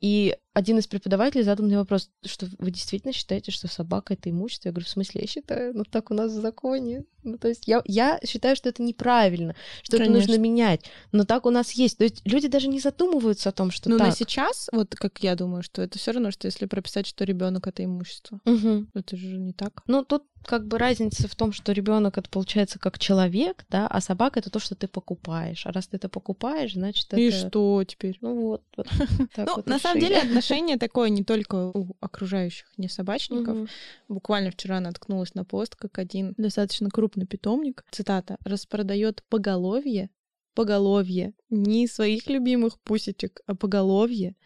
и 0.00 0.36
один 0.56 0.78
из 0.78 0.86
преподавателей 0.86 1.44
задал 1.44 1.66
мне 1.66 1.76
вопрос, 1.76 2.08
что 2.24 2.46
вы 2.56 2.70
действительно 2.70 3.12
считаете, 3.12 3.52
что 3.52 3.68
собака— 3.68 4.14
это 4.14 4.30
имущество? 4.30 4.68
Я 4.68 4.72
говорю, 4.72 4.86
в 4.86 4.88
смысле, 4.88 5.20
я 5.20 5.26
считаю, 5.26 5.76
ну 5.76 5.84
так 5.84 6.10
у 6.10 6.14
нас 6.14 6.32
в 6.32 6.40
законе. 6.40 7.04
Ну, 7.24 7.36
то 7.36 7.48
есть 7.48 7.64
я, 7.66 7.82
я 7.84 8.18
считаю, 8.24 8.56
что 8.56 8.70
это 8.70 8.82
неправильно, 8.82 9.54
что 9.82 9.98
Конечно. 9.98 10.16
это 10.16 10.28
нужно 10.28 10.40
менять. 10.40 10.84
Но 11.12 11.24
так 11.24 11.44
у 11.44 11.50
нас 11.50 11.72
есть. 11.72 11.98
То 11.98 12.04
есть 12.04 12.22
люди 12.24 12.48
даже 12.48 12.68
не 12.68 12.80
задумываются 12.80 13.50
о 13.50 13.52
том, 13.52 13.70
что 13.70 13.90
Ну, 13.90 13.98
так. 13.98 14.06
на 14.06 14.12
сейчас, 14.14 14.70
вот 14.72 14.94
как 14.94 15.18
я 15.18 15.34
думаю, 15.34 15.62
что 15.62 15.82
это 15.82 15.98
все 15.98 16.12
равно, 16.12 16.30
что 16.30 16.46
если 16.46 16.64
прописать, 16.64 17.06
что 17.06 17.24
ребенок 17.24 17.66
это 17.66 17.84
имущество. 17.84 18.40
Мгм. 18.44 18.88
Это 18.94 19.16
же 19.16 19.36
не 19.36 19.52
так. 19.52 19.82
Ну, 19.86 20.04
тут 20.04 20.22
как 20.46 20.66
бы 20.66 20.78
разница 20.78 21.28
в 21.28 21.34
том, 21.34 21.52
что 21.52 21.72
ребенок 21.72 22.18
это 22.18 22.30
получается 22.30 22.78
как 22.78 22.98
человек, 22.98 23.66
да, 23.68 23.86
а 23.88 24.00
собака 24.00 24.38
это 24.38 24.48
то, 24.48 24.60
что 24.60 24.74
ты 24.76 24.86
покупаешь. 24.86 25.66
А 25.66 25.72
раз 25.72 25.88
ты 25.88 25.96
это 25.96 26.08
покупаешь, 26.08 26.74
значит, 26.74 27.12
И 27.14 27.28
это... 27.28 27.36
что 27.48 27.84
теперь? 27.84 28.16
Ну 28.20 28.34
вот. 28.40 28.62
вот 28.76 28.86
так 29.34 29.46
ну, 29.46 29.56
вот 29.56 29.66
на 29.66 29.78
самом 29.78 30.00
деле 30.00 30.22
отношение 30.46 30.76
такое 30.76 31.08
не 31.08 31.24
только 31.24 31.70
у 31.74 31.96
окружающих 32.00 32.72
не 32.76 32.88
собачников. 32.88 33.56
Мгм. 33.56 33.68
Буквально 34.08 34.50
вчера 34.50 34.80
наткнулась 34.80 35.34
на 35.34 35.44
пост, 35.44 35.76
как 35.76 35.98
один 35.98 36.34
достаточно 36.36 36.90
крупный 36.90 37.26
питомник, 37.26 37.84
цитата, 37.90 38.36
распродает 38.44 39.22
поголовье, 39.28 40.10
поголовье, 40.54 41.34
не 41.50 41.86
своих 41.86 42.28
любимых 42.28 42.80
пусечек, 42.80 43.40
а 43.46 43.54
поголовье 43.54 44.36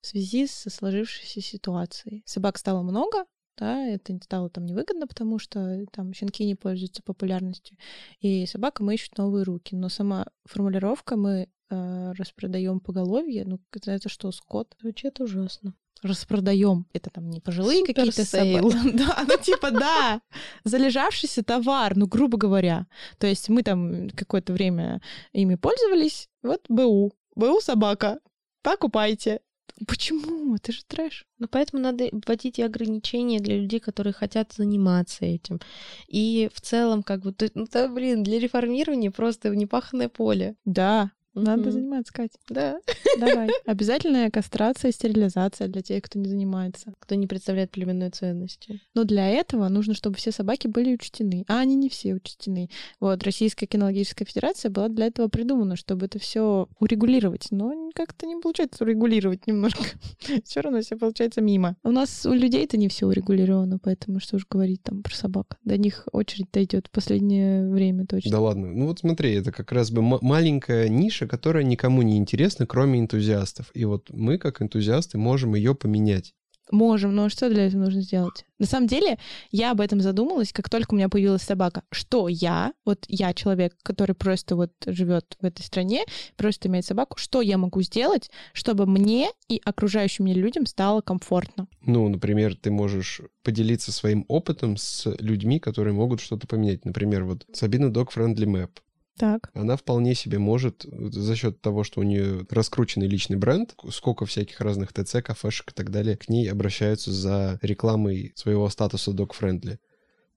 в 0.00 0.06
связи 0.06 0.46
со 0.46 0.70
сложившейся 0.70 1.40
ситуацией. 1.40 2.22
Собак 2.26 2.58
стало 2.58 2.82
много, 2.82 3.24
да, 3.58 3.86
это 3.86 4.18
стало 4.22 4.48
там 4.48 4.66
невыгодно, 4.66 5.06
потому 5.06 5.38
что 5.38 5.84
там 5.92 6.12
щенки 6.14 6.44
не 6.44 6.54
пользуются 6.54 7.02
популярностью, 7.02 7.76
и 8.20 8.46
собакам 8.46 8.90
ищут 8.90 9.18
новые 9.18 9.44
руки. 9.44 9.76
Но 9.76 9.88
сама 9.88 10.26
формулировка 10.44 11.16
мы 11.16 11.48
э, 11.70 12.12
распродаем 12.12 12.80
поголовье, 12.80 13.44
ну 13.44 13.60
это, 13.86 14.08
что, 14.08 14.32
скот? 14.32 14.74
Звучит 14.80 15.20
ужасно. 15.20 15.74
распродаем. 16.02 16.86
Это 16.92 17.10
там 17.10 17.30
не 17.30 17.40
пожилые 17.40 17.84
какие-то 17.84 18.24
собаки. 18.24 18.92
Да, 18.96 19.24
ну 19.28 19.36
типа 19.38 19.70
да. 19.70 20.20
Залежавшийся 20.64 21.42
товар, 21.42 21.96
ну 21.96 22.06
грубо 22.06 22.38
говоря. 22.38 22.86
То 23.18 23.26
есть 23.26 23.48
мы 23.48 23.62
там 23.62 24.10
какое-то 24.10 24.52
время 24.52 25.00
ими 25.32 25.54
пользовались. 25.54 26.28
Вот 26.42 26.64
БУ. 26.68 27.12
БУ 27.36 27.60
собака. 27.60 28.18
Покупайте. 28.62 29.40
Почему? 29.86 30.54
Это 30.54 30.72
же 30.72 30.82
трэш. 30.86 31.26
Ну, 31.38 31.48
поэтому 31.48 31.82
надо 31.82 32.08
вводить 32.12 32.58
и 32.58 32.62
ограничения 32.62 33.40
для 33.40 33.58
людей, 33.58 33.80
которые 33.80 34.12
хотят 34.12 34.52
заниматься 34.52 35.24
этим. 35.24 35.60
И 36.08 36.50
в 36.54 36.60
целом, 36.60 37.02
как 37.02 37.22
бы, 37.22 37.34
ну, 37.54 37.66
да, 37.70 37.88
блин, 37.88 38.22
для 38.22 38.38
реформирования 38.38 39.10
просто 39.10 39.50
непаханное 39.50 40.08
поле. 40.08 40.56
Да, 40.64 41.10
надо 41.34 41.70
заниматься, 41.70 42.12
Катя. 42.12 42.38
Да. 42.48 42.78
Давай. 43.18 43.48
Обязательная 43.66 44.30
кастрация 44.30 44.90
и 44.90 44.92
стерилизация 44.92 45.68
для 45.68 45.82
тех, 45.82 46.02
кто 46.02 46.18
не 46.18 46.28
занимается. 46.28 46.92
Кто 46.98 47.14
не 47.14 47.26
представляет 47.26 47.70
племенной 47.70 48.10
ценности. 48.10 48.80
Но 48.94 49.04
для 49.04 49.28
этого 49.28 49.68
нужно, 49.68 49.94
чтобы 49.94 50.16
все 50.16 50.32
собаки 50.32 50.66
были 50.66 50.94
учтены. 50.94 51.44
А 51.48 51.60
они 51.60 51.74
не 51.74 51.88
все 51.88 52.14
учтены. 52.14 52.68
Вот 53.00 53.22
Российская 53.24 53.66
кинологическая 53.66 54.26
федерация 54.26 54.70
была 54.70 54.88
для 54.88 55.06
этого 55.06 55.28
придумана, 55.28 55.76
чтобы 55.76 56.06
это 56.06 56.18
все 56.18 56.68
урегулировать. 56.78 57.48
Но 57.50 57.72
как-то 57.94 58.26
не 58.26 58.36
получается 58.40 58.84
урегулировать 58.84 59.46
немножко. 59.46 59.84
Все 60.44 60.60
равно 60.60 60.80
все 60.80 60.96
получается 60.96 61.40
мимо. 61.40 61.76
У 61.82 61.90
нас 61.90 62.24
у 62.26 62.32
людей 62.32 62.64
это 62.64 62.76
не 62.76 62.88
все 62.88 63.06
урегулировано, 63.06 63.78
поэтому 63.78 64.20
что 64.20 64.38
же 64.38 64.46
говорить 64.48 64.82
там 64.82 65.02
про 65.02 65.14
собак. 65.14 65.58
До 65.64 65.76
них 65.76 66.08
очередь 66.12 66.46
дойдет 66.52 66.86
в 66.86 66.90
последнее 66.90 67.68
время 67.68 68.06
точно. 68.06 68.30
Да 68.30 68.40
ладно. 68.40 68.72
Ну 68.72 68.86
вот 68.86 69.00
смотри, 69.00 69.34
это 69.34 69.52
как 69.52 69.72
раз 69.72 69.90
бы 69.90 70.00
м- 70.02 70.18
маленькая 70.22 70.88
ниша, 70.88 71.21
которая 71.26 71.64
никому 71.64 72.02
не 72.02 72.16
интересна, 72.16 72.66
кроме 72.66 73.00
энтузиастов. 73.00 73.70
И 73.74 73.84
вот 73.84 74.10
мы, 74.10 74.38
как 74.38 74.62
энтузиасты, 74.62 75.18
можем 75.18 75.54
ее 75.54 75.74
поменять. 75.74 76.34
Можем, 76.72 77.14
но 77.14 77.28
что 77.28 77.50
для 77.50 77.66
этого 77.66 77.82
нужно 77.82 78.00
сделать? 78.00 78.46
На 78.58 78.66
самом 78.66 78.86
деле, 78.86 79.18
я 79.50 79.72
об 79.72 79.80
этом 79.80 80.00
задумалась, 80.00 80.52
как 80.54 80.70
только 80.70 80.94
у 80.94 80.96
меня 80.96 81.10
появилась 81.10 81.42
собака. 81.42 81.82
Что 81.90 82.28
я, 82.28 82.72
вот 82.86 83.04
я 83.08 83.34
человек, 83.34 83.74
который 83.82 84.14
просто 84.14 84.56
вот 84.56 84.72
живет 84.86 85.36
в 85.38 85.44
этой 85.44 85.62
стране, 85.62 86.04
просто 86.36 86.68
имеет 86.68 86.86
собаку, 86.86 87.18
что 87.18 87.42
я 87.42 87.58
могу 87.58 87.82
сделать, 87.82 88.30
чтобы 88.54 88.86
мне 88.86 89.28
и 89.48 89.60
окружающим 89.62 90.24
мне 90.24 90.32
людям 90.32 90.64
стало 90.64 91.02
комфортно? 91.02 91.66
Ну, 91.82 92.08
например, 92.08 92.56
ты 92.56 92.70
можешь 92.70 93.20
поделиться 93.42 93.92
своим 93.92 94.24
опытом 94.28 94.78
с 94.78 95.14
людьми, 95.18 95.58
которые 95.58 95.92
могут 95.92 96.20
что-то 96.20 96.46
поменять. 96.46 96.86
Например, 96.86 97.24
вот 97.24 97.44
Sabina 97.52 97.90
Dog 97.90 98.08
Friendly 98.16 98.46
Map. 98.46 98.70
Так. 99.18 99.50
Она 99.54 99.76
вполне 99.76 100.14
себе 100.14 100.38
может 100.38 100.84
за 100.90 101.36
счет 101.36 101.60
того, 101.60 101.84
что 101.84 102.00
у 102.00 102.02
нее 102.02 102.46
раскрученный 102.50 103.06
личный 103.06 103.36
бренд, 103.36 103.74
сколько 103.90 104.26
всяких 104.26 104.60
разных 104.60 104.92
ТЦ, 104.92 105.22
кафешек 105.22 105.70
и 105.70 105.74
так 105.74 105.90
далее, 105.90 106.16
к 106.16 106.28
ней 106.28 106.50
обращаются 106.50 107.12
за 107.12 107.58
рекламой 107.62 108.32
своего 108.34 108.68
статуса 108.68 109.12
Friendly. 109.12 109.78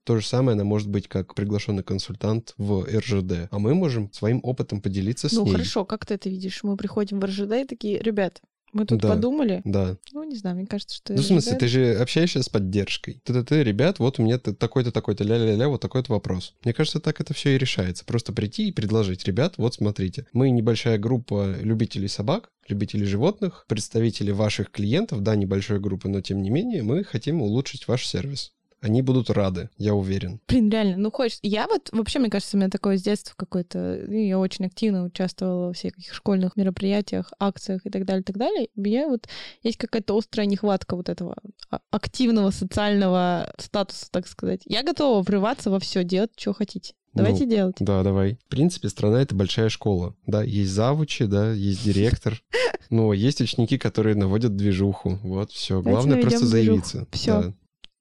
То 0.03 0.19
же 0.19 0.25
самое 0.25 0.53
она 0.53 0.63
может 0.63 0.87
быть 0.87 1.07
как 1.07 1.33
приглашенный 1.33 1.83
консультант 1.83 2.53
в 2.57 2.85
РЖД. 2.85 3.47
А 3.49 3.57
мы 3.57 3.73
можем 3.73 4.13
своим 4.13 4.39
опытом 4.43 4.79
поделиться 4.79 5.29
с 5.29 5.33
ну 5.33 5.45
ней. 5.45 5.53
хорошо, 5.53 5.83
как 5.83 6.05
ты 6.05 6.13
это 6.13 6.29
видишь? 6.29 6.63
Мы 6.63 6.77
приходим 6.77 7.19
в 7.19 7.25
РЖД 7.25 7.53
и 7.53 7.65
такие, 7.65 7.99
ребят, 7.99 8.41
мы 8.75 8.85
тут 8.85 8.99
Да. 8.99 9.09
подумали. 9.09 9.61
Да. 9.63 9.97
Ну, 10.11 10.23
не 10.23 10.35
знаю, 10.35 10.57
мне 10.57 10.67
кажется, 10.67 10.97
что 10.97 11.13
Ну, 11.13 11.21
в 11.21 11.25
смысле, 11.25 11.53
РЖД 11.53 11.59
ты 11.59 11.67
же 11.67 11.93
общаешься 11.95 12.43
с 12.43 12.49
поддержкой. 12.49 13.21
Ты-ты-ты, 13.23 13.63
ребят, 13.63 13.99
вот 13.99 14.19
у 14.19 14.23
меня 14.23 14.37
такой-то, 14.37 14.91
такой-то, 14.91 15.23
ля-ля-ля, 15.23 15.69
вот 15.69 15.81
такой-то 15.81 16.11
вопрос. 16.11 16.53
Мне 16.63 16.73
кажется, 16.73 16.99
так 16.99 17.21
это 17.21 17.33
все 17.33 17.55
и 17.55 17.57
решается. 17.57 18.03
Просто 18.05 18.33
прийти 18.33 18.67
и 18.67 18.71
предложить, 18.73 19.25
ребят, 19.25 19.55
вот 19.57 19.75
смотрите, 19.75 20.27
мы 20.33 20.49
небольшая 20.49 20.97
группа 20.97 21.55
любителей 21.61 22.09
собак, 22.09 22.51
любителей 22.67 23.05
животных, 23.05 23.65
представители 23.67 24.31
ваших 24.31 24.71
клиентов, 24.71 25.21
да, 25.23 25.35
небольшой 25.35 25.79
группы, 25.79 26.09
но 26.09 26.19
тем 26.21 26.41
не 26.41 26.49
менее, 26.49 26.83
мы 26.83 27.03
хотим 27.03 27.41
улучшить 27.41 27.87
ваш 27.87 28.05
сервис. 28.05 28.51
Они 28.85 29.01
будут 29.01 29.31
рады, 29.31 29.69
я 29.79 29.95
уверен. 29.95 30.39
Блин, 30.47 30.69
реально, 30.69 30.97
ну 30.97 31.11
хочешь. 31.11 31.39
Я 31.41 31.65
вот 31.67 31.89
вообще, 31.91 32.19
мне 32.19 32.29
кажется, 32.29 32.55
у 32.55 32.59
меня 32.59 32.69
такое 32.69 32.97
с 32.97 33.01
детства 33.01 33.33
какое-то. 33.35 34.05
ну, 34.07 34.13
Я 34.13 34.37
очень 34.37 34.65
активно 34.67 35.03
участвовала 35.05 35.67
во 35.67 35.73
всяких 35.73 36.13
школьных 36.13 36.55
мероприятиях, 36.55 37.33
акциях 37.39 37.81
и 37.83 37.89
так 37.89 38.05
далее, 38.05 38.21
и 38.21 38.23
так 38.25 38.37
далее. 38.37 38.67
У 38.75 38.81
меня 38.81 39.07
вот 39.07 39.27
есть 39.63 39.77
какая-то 39.77 40.15
острая 40.15 40.45
нехватка 40.45 40.95
вот 40.95 41.09
этого 41.09 41.35
а- 41.71 41.79
активного 41.89 42.51
социального 42.51 43.51
статуса, 43.57 44.05
так 44.11 44.27
сказать. 44.27 44.61
Я 44.65 44.83
готова 44.83 45.23
врываться 45.23 45.71
во 45.71 45.79
все, 45.79 46.03
делать, 46.03 46.29
что 46.37 46.53
хотите. 46.53 46.93
Давайте 47.15 47.45
Ну, 47.45 47.49
делать. 47.49 47.75
Да, 47.79 48.03
давай. 48.03 48.37
В 48.45 48.49
принципе, 48.49 48.89
страна— 48.89 49.21
это 49.23 49.33
большая 49.33 49.69
школа. 49.69 50.15
Да, 50.27 50.43
есть 50.43 50.71
завучи, 50.71 51.25
да, 51.25 51.51
есть 51.53 51.83
директор. 51.83 52.39
Но 52.91 53.13
есть 53.13 53.41
ученики, 53.41 53.79
которые 53.79 54.15
наводят 54.15 54.55
движуху. 54.55 55.17
Вот, 55.23 55.49
все. 55.51 55.81
Давайте 55.81 55.91
Главное 55.91 56.21
просто 56.21 56.39
движуху. 56.41 56.51
заявиться. 56.51 57.07
Да. 57.25 57.53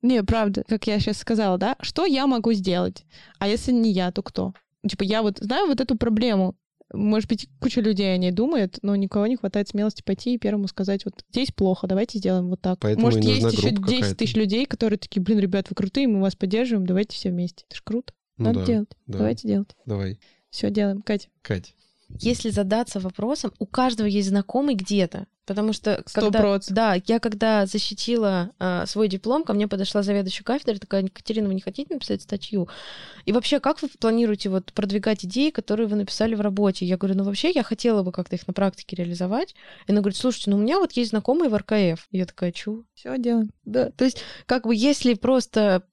Не, 0.05 0.23
правда, 0.23 0.65
как 0.69 0.87
я 0.87 1.01
сейчас 1.01 1.17
сказала, 1.17 1.57
да? 1.57 1.77
Что 1.81 2.05
я 2.05 2.27
могу 2.27 2.53
сделать? 2.53 3.07
А 3.39 3.49
если 3.49 3.73
не 3.73 3.91
я, 3.91 4.13
то 4.13 4.23
кто? 4.23 4.53
Типа, 4.87 5.03
я 5.03 5.23
вот 5.23 5.39
знаю 5.39 5.67
вот 5.67 5.81
эту 5.81 5.97
проблему. 5.97 6.57
Может 6.93 7.27
быть, 7.31 7.49
куча 7.59 7.81
людей 7.81 8.13
о 8.15 8.19
ней 8.19 8.31
думает, 8.31 8.79
но 8.83 8.95
никого 8.97 9.27
не 9.27 9.37
хватает 9.37 9.69
смелости 9.71 10.03
пойти 10.03 10.35
и 10.35 10.39
первому 10.39 10.69
сказать, 10.69 11.07
вот 11.07 11.15
здесь 11.31 11.53
плохо, 11.53 11.87
давайте 11.87 12.19
сделаем 12.19 12.51
вот 12.51 12.61
так. 12.61 12.81
Поэтому 12.81 13.07
Может, 13.07 13.25
есть 13.25 13.51
еще 13.51 13.71
группа 13.71 13.89
10 13.89 14.01
какая-то. 14.01 14.17
тысяч 14.19 14.37
людей, 14.37 14.67
которые 14.67 14.99
такие, 14.99 15.23
блин, 15.23 15.39
ребят, 15.39 15.71
вы 15.71 15.75
крутые, 15.75 16.07
мы 16.07 16.21
вас 16.21 16.37
поддерживаем, 16.37 16.87
давайте 16.87 17.17
все 17.17 17.31
вместе. 17.31 17.65
Это 17.71 17.77
ж 17.79 17.83
круто. 17.83 18.13
Ну 18.37 18.45
Надо 18.45 18.61
да, 18.61 18.67
делать. 18.67 18.89
да. 19.07 19.19
Давайте 19.19 19.49
делать. 19.49 19.71
Давай. 19.87 20.21
Все 20.51 20.71
делаем. 20.71 21.01
Катя. 21.01 21.29
Кать. 21.41 21.75
Если 22.21 22.51
задаться 22.51 23.01
вопросом, 23.01 23.53
у 23.59 23.65
каждого 23.67 24.07
есть 24.07 24.29
знакомый 24.29 24.75
где-то. 24.75 25.27
Потому 25.47 25.73
что 25.73 26.03
Сто 26.07 26.23
когда, 26.23 26.41
проц. 26.41 26.69
да, 26.69 26.97
я 27.07 27.21
когда 27.21 27.67
защитила 27.67 28.51
а, 28.59 28.87
свой 28.87 29.09
диплом, 29.09 29.45
ко 29.45 29.53
мне 29.53 29.69
подошла 29.69 30.03
заведующая 30.03 30.45
кафедры, 30.45 30.79
такая, 30.79 31.03
Екатерина, 31.03 31.49
вы 31.49 31.55
не 31.55 31.61
хотите 31.61 31.93
написать 31.93 32.23
статью? 32.23 32.69
И 33.27 33.33
вообще, 33.33 33.61
как 33.61 33.83
вы 33.83 33.89
планируете 33.89 34.49
вот 34.49 34.73
продвигать 34.73 35.25
идеи, 35.25 35.51
которые 35.51 35.87
вы 35.87 35.97
написали 35.97 36.35
в 36.35 36.41
работе? 36.41 36.87
Я 36.87 36.97
говорю, 36.97 37.17
ну 37.19 37.25
вообще, 37.25 37.51
я 37.51 37.63
хотела 37.63 38.03
бы 38.03 38.13
как-то 38.13 38.37
их 38.37 38.47
на 38.47 38.53
практике 38.55 38.97
реализовать. 38.97 39.55
И 39.87 39.93
она 39.93 40.01
говорит, 40.01 40.17
слушайте, 40.17 40.51
ну 40.51 40.57
у 40.57 40.61
меня 40.61 40.79
вот 40.79 40.93
есть 40.93 41.11
знакомые 41.11 41.51
в 41.51 41.57
РКФ. 41.57 42.09
И 42.11 42.19
я 42.19 42.27
такая, 42.27 42.53
чу? 42.53 42.85
Все 42.95 43.17
делаем. 43.19 43.51
Да, 43.65 43.91
то 43.91 44.05
есть, 44.05 44.23
как 44.47 44.67
бы, 44.67 44.75
если 44.75 45.15
просто, 45.15 45.85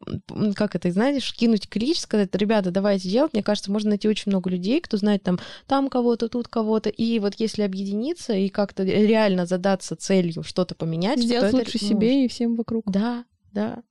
как 0.55 0.75
это, 0.75 0.91
знаешь, 0.91 1.33
кинуть 1.33 1.67
клич, 1.67 1.99
сказать, 1.99 2.33
ребята, 2.35 2.71
давайте 2.71 3.09
делать, 3.09 3.33
мне 3.33 3.43
кажется, 3.43 3.71
можно 3.71 3.89
найти 3.89 4.07
очень 4.07 4.31
много 4.31 4.49
людей, 4.49 4.79
кто 4.81 4.97
знает 4.97 5.23
там, 5.23 5.39
там 5.67 5.89
кого-то, 5.89 6.29
тут 6.29 6.47
кого-то, 6.47 6.89
и 6.89 7.19
вот 7.19 7.35
если 7.37 7.63
объединиться 7.63 8.33
и 8.33 8.49
как-то 8.49 8.83
реально 8.83 9.40
задаться 9.45 9.95
целью 9.95 10.43
что-то 10.43 10.75
поменять, 10.75 11.17
то 11.17 11.23
Сделать 11.23 11.49
это 11.49 11.57
лучше 11.57 11.77
может. 11.81 11.87
себе 11.89 12.25
и 12.25 12.27
всем 12.27 12.55
вокруг. 12.55 12.89
Да, 12.89 13.25
да. 13.51 13.83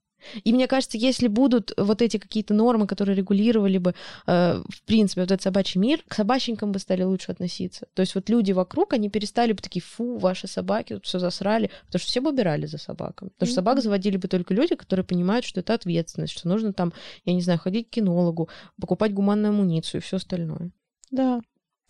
И 0.45 0.53
мне 0.53 0.67
кажется, 0.67 0.99
если 0.99 1.29
будут 1.29 1.73
вот 1.77 2.03
эти 2.03 2.19
какие-то 2.19 2.55
нормы, 2.55 2.87
которые 2.87 3.17
регулировали 3.17 3.79
бы, 3.79 3.95
э, 4.27 4.63
в 4.69 4.83
принципе, 4.85 5.23
вот 5.23 5.31
этот 5.31 5.43
собачий 5.43 5.81
мир, 5.81 6.03
к 6.07 6.15
собачникам 6.15 6.73
бы 6.73 6.79
стали 6.79 7.03
лучше 7.03 7.33
относиться. 7.33 7.87
То 7.95 8.01
есть 8.01 8.15
вот 8.15 8.29
люди 8.29 8.53
вокруг, 8.53 8.93
они 8.93 9.09
перестали 9.09 9.53
бы 9.53 9.63
такие, 9.63 9.83
фу, 9.83 10.19
ваши 10.19 10.47
собаки 10.47 10.95
тут 10.95 11.07
все 11.07 11.19
засрали, 11.19 11.71
потому 11.87 12.01
что 12.01 12.11
все 12.11 12.21
бы 12.21 12.31
убирали 12.31 12.67
за 12.67 12.79
собаками. 12.79 13.31
Потому 13.31 13.47
что 13.47 13.55
собак 13.55 13.83
заводили 13.83 14.17
бы 14.17 14.29
только 14.29 14.55
люди, 14.55 14.75
которые 14.75 15.05
понимают, 15.05 15.45
что 15.45 15.61
это 15.61 15.75
ответственность, 15.75 16.33
что 16.37 16.49
нужно 16.49 16.73
там, 16.73 16.93
я 17.25 17.33
не 17.33 17.41
знаю, 17.41 17.59
ходить 17.59 17.89
к 17.89 17.95
кинологу, 17.95 18.49
покупать 18.81 19.15
гуманную 19.15 19.51
амуницию 19.51 20.01
и 20.01 20.05
все 20.05 20.17
остальное. 20.17 20.71
Да. 21.11 21.41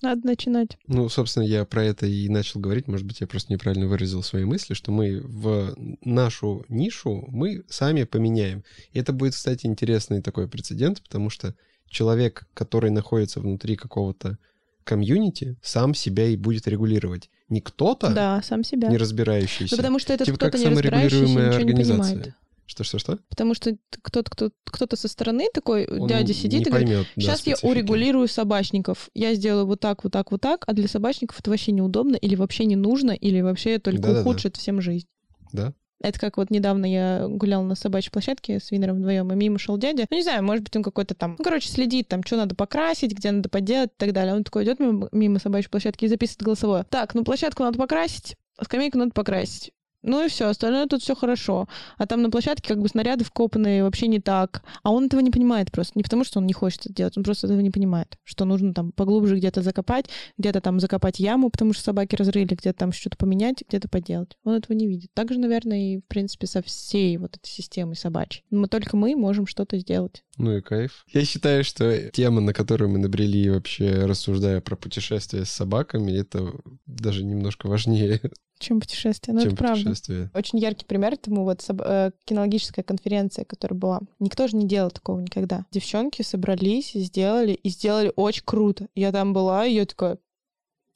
Надо 0.03 0.27
начинать. 0.27 0.79
Ну, 0.87 1.09
собственно, 1.09 1.45
я 1.45 1.65
про 1.65 1.85
это 1.85 2.07
и 2.07 2.29
начал 2.29 2.61
говорить. 2.61 2.89
Может 2.89 3.07
быть, 3.07 3.21
я 3.21 3.27
просто 3.27 3.53
неправильно 3.53 3.87
выразил 3.87 4.23
свои 4.23 4.45
мысли, 4.45 4.75
что 4.75 4.91
мы 4.93 5.21
в 5.21 5.75
нашу 6.05 6.65
нишу 6.69 7.25
мы 7.29 7.65
сами 7.69 8.05
поменяем. 8.05 8.65
И 8.93 8.99
это 8.99 9.13
будет, 9.13 9.35
кстати, 9.35 9.67
интересный 9.67 10.23
такой 10.23 10.49
прецедент, 10.49 11.03
потому 11.03 11.31
что 11.31 11.55
человек, 11.89 12.47
который 12.55 12.91
находится 12.91 13.41
внутри 13.41 13.77
какого-то 13.77 14.39
комьюнити, 14.85 15.57
сам 15.63 15.95
себя 15.95 16.27
и 16.27 16.37
будет 16.37 16.67
регулировать. 16.67 17.31
Не 17.49 17.61
кто-то, 17.61 18.11
Да, 18.11 18.43
сам 18.43 18.65
себя. 18.65 18.89
не 18.89 18.97
разбирающийся. 18.97 19.75
Ну, 19.75 19.77
потому 19.77 19.99
что 19.99 20.13
этот 20.13 20.27
Типа 20.27 20.39
кто-то 20.39 20.59
не 20.59 20.67
разбирающийся 20.67 21.25
ничего 21.25 21.63
не 21.63 21.73
понимает. 21.75 22.35
Что-что-что? 22.71 23.19
Потому 23.29 23.55
что 23.55 23.77
кто-то 24.01 24.31
кто, 24.31 24.51
кто-то 24.65 24.95
со 24.97 25.09
стороны 25.09 25.49
такой 25.53 25.89
Он 25.89 26.07
дядя 26.07 26.33
сидит 26.33 26.69
и 26.69 26.71
говорит, 26.71 26.87
поймет, 26.89 27.07
да, 27.17 27.21
сейчас 27.21 27.45
я 27.45 27.57
специфики. 27.57 27.67
урегулирую 27.67 28.29
собачников. 28.29 29.11
Я 29.13 29.35
сделаю 29.35 29.67
вот 29.67 29.81
так, 29.81 30.05
вот 30.05 30.13
так, 30.13 30.31
вот 30.31 30.41
так, 30.41 30.63
а 30.69 30.73
для 30.73 30.87
собачников 30.87 31.41
это 31.41 31.51
вообще 31.51 31.73
неудобно 31.73 32.15
или 32.15 32.37
вообще 32.37 32.67
не 32.67 32.77
нужно, 32.77 33.11
или 33.11 33.41
вообще 33.41 33.81
только 33.81 34.01
Да-да-да. 34.01 34.21
ухудшит 34.21 34.57
всем 34.57 34.81
жизнь. 34.81 35.09
Да. 35.53 35.75
Это 36.01 36.21
как 36.21 36.37
вот 36.37 36.51
недавно 36.51 36.87
я 36.87 37.27
гуляла 37.29 37.65
на 37.65 37.75
собачьей 37.75 38.13
площадке 38.13 38.61
с 38.61 38.71
Винером 38.71 38.99
вдвоем, 38.99 39.33
и 39.33 39.35
мимо 39.35 39.59
шел 39.59 39.77
дядя. 39.77 40.07
Ну, 40.09 40.17
не 40.17 40.23
знаю, 40.23 40.45
может 40.45 40.63
быть, 40.63 40.77
он 40.77 40.85
какой-то 40.85 41.17
там, 41.17 41.35
ну, 41.39 41.45
короче, 41.45 41.69
следит, 41.69 42.07
там, 42.07 42.23
что 42.23 42.37
надо 42.37 42.55
покрасить, 42.55 43.13
где 43.13 43.33
надо 43.33 43.49
поделать 43.49 43.91
и 43.91 43.99
так 43.99 44.13
далее. 44.13 44.35
Он 44.37 44.45
такой 44.45 44.63
идет 44.63 44.79
мимо, 44.79 45.09
мимо 45.11 45.41
собачьей 45.41 45.71
площадки 45.71 46.05
и 46.05 46.09
записывает 46.09 46.45
голосовое. 46.45 46.87
Так, 46.89 47.15
ну, 47.15 47.25
площадку 47.25 47.65
надо 47.65 47.79
покрасить, 47.79 48.37
а 48.57 48.65
скамейку 48.65 48.97
надо 48.97 49.11
покрасить. 49.11 49.73
Ну 50.03 50.25
и 50.25 50.29
все, 50.29 50.47
остальное 50.49 50.87
тут 50.87 51.03
все 51.03 51.15
хорошо. 51.15 51.69
А 51.99 52.07
там 52.07 52.23
на 52.23 52.31
площадке 52.31 52.69
как 52.69 52.81
бы 52.81 52.89
снаряды 52.89 53.25
вкопанные 53.25 53.83
вообще 53.83 54.07
не 54.07 54.21
так. 54.21 54.63
А 54.83 54.91
он 54.93 55.07
этого 55.07 55.21
не 55.21 55.31
понимает 55.31 55.71
просто. 55.71 55.93
Не 55.97 56.03
потому, 56.03 56.25
что 56.25 56.39
он 56.39 56.47
не 56.47 56.53
хочет 56.53 56.87
это 56.87 56.95
делать, 56.95 57.17
он 57.17 57.25
просто 57.25 57.47
этого 57.47 57.61
не 57.61 57.71
понимает. 57.71 58.17
Что 58.25 58.45
нужно 58.45 58.73
там 58.73 58.93
поглубже 58.93 59.37
где-то 59.37 59.63
закопать, 59.63 60.07
где-то 60.39 60.61
там 60.61 60.81
закопать 60.81 61.21
яму, 61.21 61.51
потому 61.51 61.73
что 61.73 61.83
собаки 61.83 62.17
разрыли, 62.17 62.55
где-то 62.55 62.79
там 62.79 62.93
что-то 62.93 63.17
поменять, 63.17 63.63
где-то 63.69 63.89
поделать. 63.89 64.37
Он 64.45 64.55
этого 64.55 64.77
не 64.77 64.87
видит. 64.87 65.11
Так 65.15 65.33
же, 65.33 65.39
наверное, 65.39 65.95
и, 65.95 65.99
в 65.99 66.05
принципе, 66.07 66.47
со 66.47 66.63
всей 66.63 67.17
вот 67.19 67.37
этой 67.37 67.49
системой 67.49 67.97
собачьей. 67.97 68.45
Мы 68.51 68.69
только 68.69 68.97
мы 68.97 69.15
можем 69.17 69.47
что-то 69.47 69.79
сделать. 69.79 70.25
Ну 70.39 70.57
и 70.57 70.63
кайф. 70.63 71.05
Я 71.09 71.25
считаю, 71.25 71.65
что 71.65 72.11
тема, 72.11 72.41
на 72.41 72.55
которую 72.55 72.91
мы 72.91 72.99
набрели 72.99 73.51
вообще 73.51 74.07
рассуждая 74.07 74.61
про 74.63 74.77
путешествия 74.77 75.45
с 75.45 75.51
собаками, 75.51 76.13
это 76.13 76.53
даже 76.87 77.25
немножко 77.25 77.67
важнее, 77.67 78.21
Чем 78.61 78.79
путешествие? 78.79 79.35
Ну, 79.35 79.41
чем 79.41 79.55
это 79.55 79.57
правда. 79.57 80.31
Очень 80.35 80.59
яркий 80.59 80.85
пример 80.85 81.17
тому 81.17 81.45
вот 81.45 81.65
э, 81.69 82.11
кинологическая 82.27 82.85
конференция, 82.85 83.47
которая 83.47 83.79
была. 83.79 84.01
Никто 84.19 84.47
же 84.47 84.57
не 84.57 84.69
делал 84.69 84.91
такого 84.91 85.19
никогда. 85.19 85.65
Девчонки 85.71 86.21
собрались, 86.21 86.93
сделали, 86.93 87.53
и 87.55 87.71
сделали 87.71 88.13
очень 88.17 88.43
круто. 88.45 88.89
Я 88.95 89.13
там 89.13 89.33
была, 89.33 89.67
и 89.67 89.73
я 89.75 89.87
такая, 89.87 90.19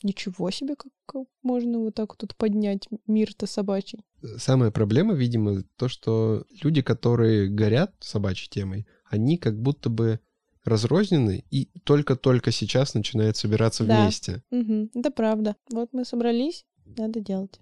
ничего 0.02 0.50
себе, 0.50 0.76
как, 0.76 1.24
можно 1.42 1.78
вот 1.78 1.94
так 1.94 2.10
вот 2.10 2.18
тут 2.18 2.36
поднять 2.36 2.86
мир-то 3.06 3.46
собачий. 3.46 4.00
Самая 4.36 4.70
проблема, 4.70 5.14
видимо, 5.14 5.64
то, 5.76 5.88
что 5.88 6.44
люди, 6.62 6.82
которые 6.82 7.48
горят 7.48 7.94
собачьей 8.00 8.50
темой, 8.50 8.86
они 9.10 9.38
как 9.38 9.58
будто 9.58 9.88
бы 9.88 10.20
разрознены 10.64 11.44
и 11.50 11.68
только-только 11.84 12.50
сейчас 12.50 12.94
начинают 12.94 13.36
собираться 13.36 13.84
Да. 13.84 14.02
вместе. 14.02 14.42
Мгм, 14.50 14.90
это 14.94 15.10
правда. 15.10 15.56
Вот 15.70 15.90
мы 15.92 16.04
собрались, 16.04 16.64
надо 16.84 17.20
делать. 17.20 17.60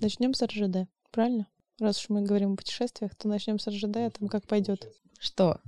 Начнем 0.00 0.34
с 0.34 0.42
РЖД, 0.42 0.88
правильно? 1.10 1.46
Раз 1.78 1.98
уж 2.00 2.08
мы 2.08 2.22
говорим 2.22 2.52
о 2.52 2.56
путешествиях, 2.56 3.14
то 3.14 3.28
начнем 3.28 3.58
с 3.58 3.66
РЖД, 3.66 3.96
а 3.96 4.10
там 4.10 4.28
как 4.28 4.46
пойдет. 4.46 4.88
Что 5.18 5.60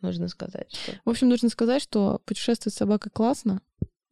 нужно 0.00 0.28
сказать? 0.28 0.72
Что? 0.72 0.92
В 1.04 1.10
общем, 1.10 1.28
нужно 1.28 1.48
сказать, 1.48 1.82
что 1.82 2.20
путешествовать 2.24 2.74
с 2.74 2.78
собакой 2.78 3.10
классно, 3.12 3.60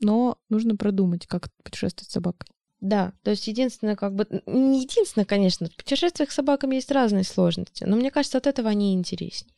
но 0.00 0.38
нужно 0.48 0.76
продумать, 0.76 1.26
как 1.26 1.48
путешествовать 1.62 2.10
с 2.10 2.12
собакой. 2.12 2.48
Да, 2.80 3.12
то 3.22 3.30
есть 3.30 3.46
единственное, 3.46 3.94
как 3.94 4.14
бы, 4.14 4.26
не 4.46 4.82
единственное, 4.82 5.24
конечно, 5.24 5.68
в 5.68 5.76
путешествиях 5.76 6.32
с 6.32 6.34
собаками 6.34 6.74
есть 6.74 6.90
разные 6.90 7.22
сложности, 7.22 7.84
но 7.84 7.96
мне 7.96 8.10
кажется, 8.10 8.38
от 8.38 8.48
этого 8.48 8.68
они 8.68 8.94
интереснее. 8.94 9.54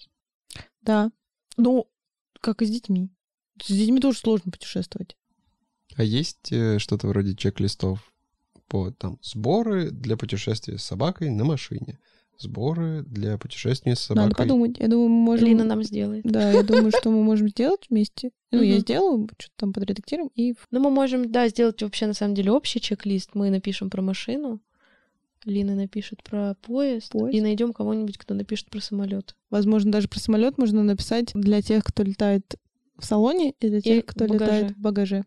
Да. 0.83 1.11
Ну, 1.57 1.89
как 2.41 2.61
и 2.61 2.67
с 2.67 2.71
детьми. 2.71 3.09
С 3.63 3.69
детьми 3.69 4.01
тоже 4.01 4.19
сложно 4.19 4.53
путешествовать. 4.53 5.17
А 5.97 6.03
есть 6.03 6.53
э, 6.53 6.79
что-то 6.79 7.07
вроде 7.07 7.35
чек-листов 7.35 8.13
по 8.69 8.91
там 8.91 9.19
сборы 9.23 9.91
для 9.91 10.17
путешествия 10.17 10.79
с 10.79 10.83
собакой 10.83 11.31
на 11.31 11.45
машине, 11.45 11.99
сборы 12.39 13.03
для 13.03 13.39
путешествия 13.39 13.95
с 13.95 14.01
собакой. 14.01 14.25
Надо 14.29 14.37
подумать. 14.37 14.79
Я 14.79 14.89
думаю, 14.89 15.09
мы 15.09 15.17
можем... 15.17 15.47
Лина 15.47 15.65
нам 15.65 15.83
сделает. 15.83 16.25
Да, 16.25 16.51
я 16.51 16.63
думаю, 16.63 16.91
что 16.91 17.11
мы 17.11 17.23
можем 17.23 17.49
сделать 17.49 17.87
вместе. 17.91 18.31
Ну, 18.51 18.63
я 18.63 18.79
сделаю, 18.79 19.29
что-то 19.39 19.55
там 19.57 19.73
подредактируем, 19.73 20.31
и 20.35 20.55
Ну, 20.71 20.81
мы 20.81 20.91
можем, 20.91 21.31
да, 21.31 21.49
сделать 21.49 21.83
вообще 21.83 22.07
на 22.07 22.15
самом 22.15 22.35
деле 22.35 22.53
общий 22.53 22.81
чек-лист. 22.81 23.31
Мы 23.35 23.51
напишем 23.51 23.91
про 23.91 24.03
машину, 24.03 24.61
Лина 25.45 25.75
напишет 25.75 26.23
про 26.23 26.55
поезд, 26.63 27.13
Поезд. 27.13 27.35
и 27.37 27.41
найдем 27.41 27.73
кого-нибудь, 27.73 28.19
кто 28.19 28.35
напишет 28.35 28.71
про 28.71 28.81
самолет. 28.81 29.37
Возможно, 29.51 29.93
даже 29.93 30.09
про 30.09 30.19
самолет 30.19 30.59
можно 30.59 30.83
написать 30.83 31.33
для 31.35 31.61
тех, 31.63 31.85
кто 31.85 32.03
летает 32.03 32.57
в 32.97 33.05
салоне, 33.05 33.55
и 33.61 33.69
для 33.69 33.81
тех, 33.81 34.07
кто 34.07 34.25
в 34.25 34.29
багаже. 34.29 34.45
летает 34.45 34.77
в 34.77 34.81
багаже. 34.81 35.25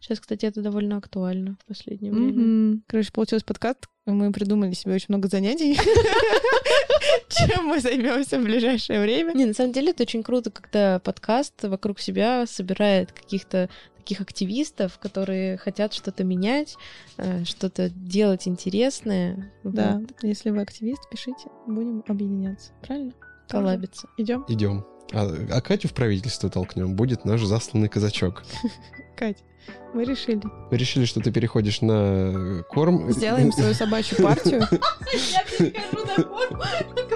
Сейчас, 0.00 0.20
кстати, 0.20 0.46
это 0.46 0.62
довольно 0.62 0.96
актуально 0.96 1.56
в 1.62 1.66
последнее 1.66 2.12
время. 2.12 2.32
Мгм. 2.32 2.82
Короче, 2.86 3.12
получился 3.12 3.44
подкаст. 3.44 3.86
Мы 4.06 4.32
придумали 4.32 4.72
себе 4.72 4.94
очень 4.94 5.06
много 5.08 5.28
занятий. 5.28 5.76
Чем 7.28 7.66
мы 7.66 7.80
займемся 7.80 8.38
в 8.38 8.44
ближайшее 8.44 9.00
время. 9.00 9.32
Не, 9.32 9.46
на 9.46 9.54
самом 9.54 9.72
деле 9.72 9.90
это 9.90 10.04
очень 10.04 10.22
круто, 10.22 10.50
когда 10.50 11.00
подкаст 11.00 11.64
вокруг 11.64 12.00
себя 12.00 12.46
собирает 12.46 13.12
каких-то 13.12 13.68
таких 13.96 14.20
активистов, 14.20 14.98
которые 14.98 15.56
хотят 15.56 15.92
что-то 15.92 16.22
менять, 16.22 16.76
э, 17.16 17.44
что-то 17.44 17.90
делать 17.90 18.46
интересное. 18.46 19.52
Да, 19.64 20.00
если 20.22 20.50
вы 20.50 20.60
активист, 20.60 21.10
пишите, 21.10 21.48
будем 21.66 22.04
объединяться. 22.06 22.72
Правильно? 22.82 23.12
коллабиться. 23.48 24.08
Идем. 24.16 24.44
Идем. 24.48 24.84
А, 25.12 25.28
а 25.50 25.60
Катю 25.60 25.88
в 25.88 25.92
правительство 25.92 26.50
толкнем, 26.50 26.94
будет 26.94 27.24
наш 27.24 27.42
засланный 27.42 27.88
казачок. 27.88 28.42
Кать, 29.16 29.38
мы 29.94 30.04
решили. 30.04 30.42
Мы 30.70 30.76
решили, 30.76 31.04
что 31.04 31.20
ты 31.20 31.32
переходишь 31.32 31.80
на 31.80 32.62
корм. 32.68 33.10
Сделаем 33.12 33.52
свою 33.52 33.74
собачью 33.74 34.22
партию. 34.22 34.62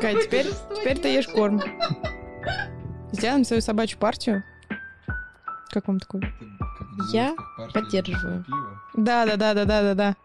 Кать, 0.00 0.24
теперь, 0.24 0.46
теперь 0.76 0.98
ты 0.98 1.08
ешь 1.08 1.28
корм. 1.28 1.60
Сделаем 3.12 3.44
свою 3.44 3.60
собачью 3.60 3.98
партию. 3.98 4.44
Как 5.70 5.88
вам 5.88 6.00
такое? 6.00 6.32
Я 7.12 7.34
поддерживаю. 7.72 8.44
Да, 8.94 9.26
да, 9.26 9.36
да, 9.36 9.54
да, 9.54 9.64
да, 9.64 9.82
да, 9.82 9.94
да. 9.94 10.16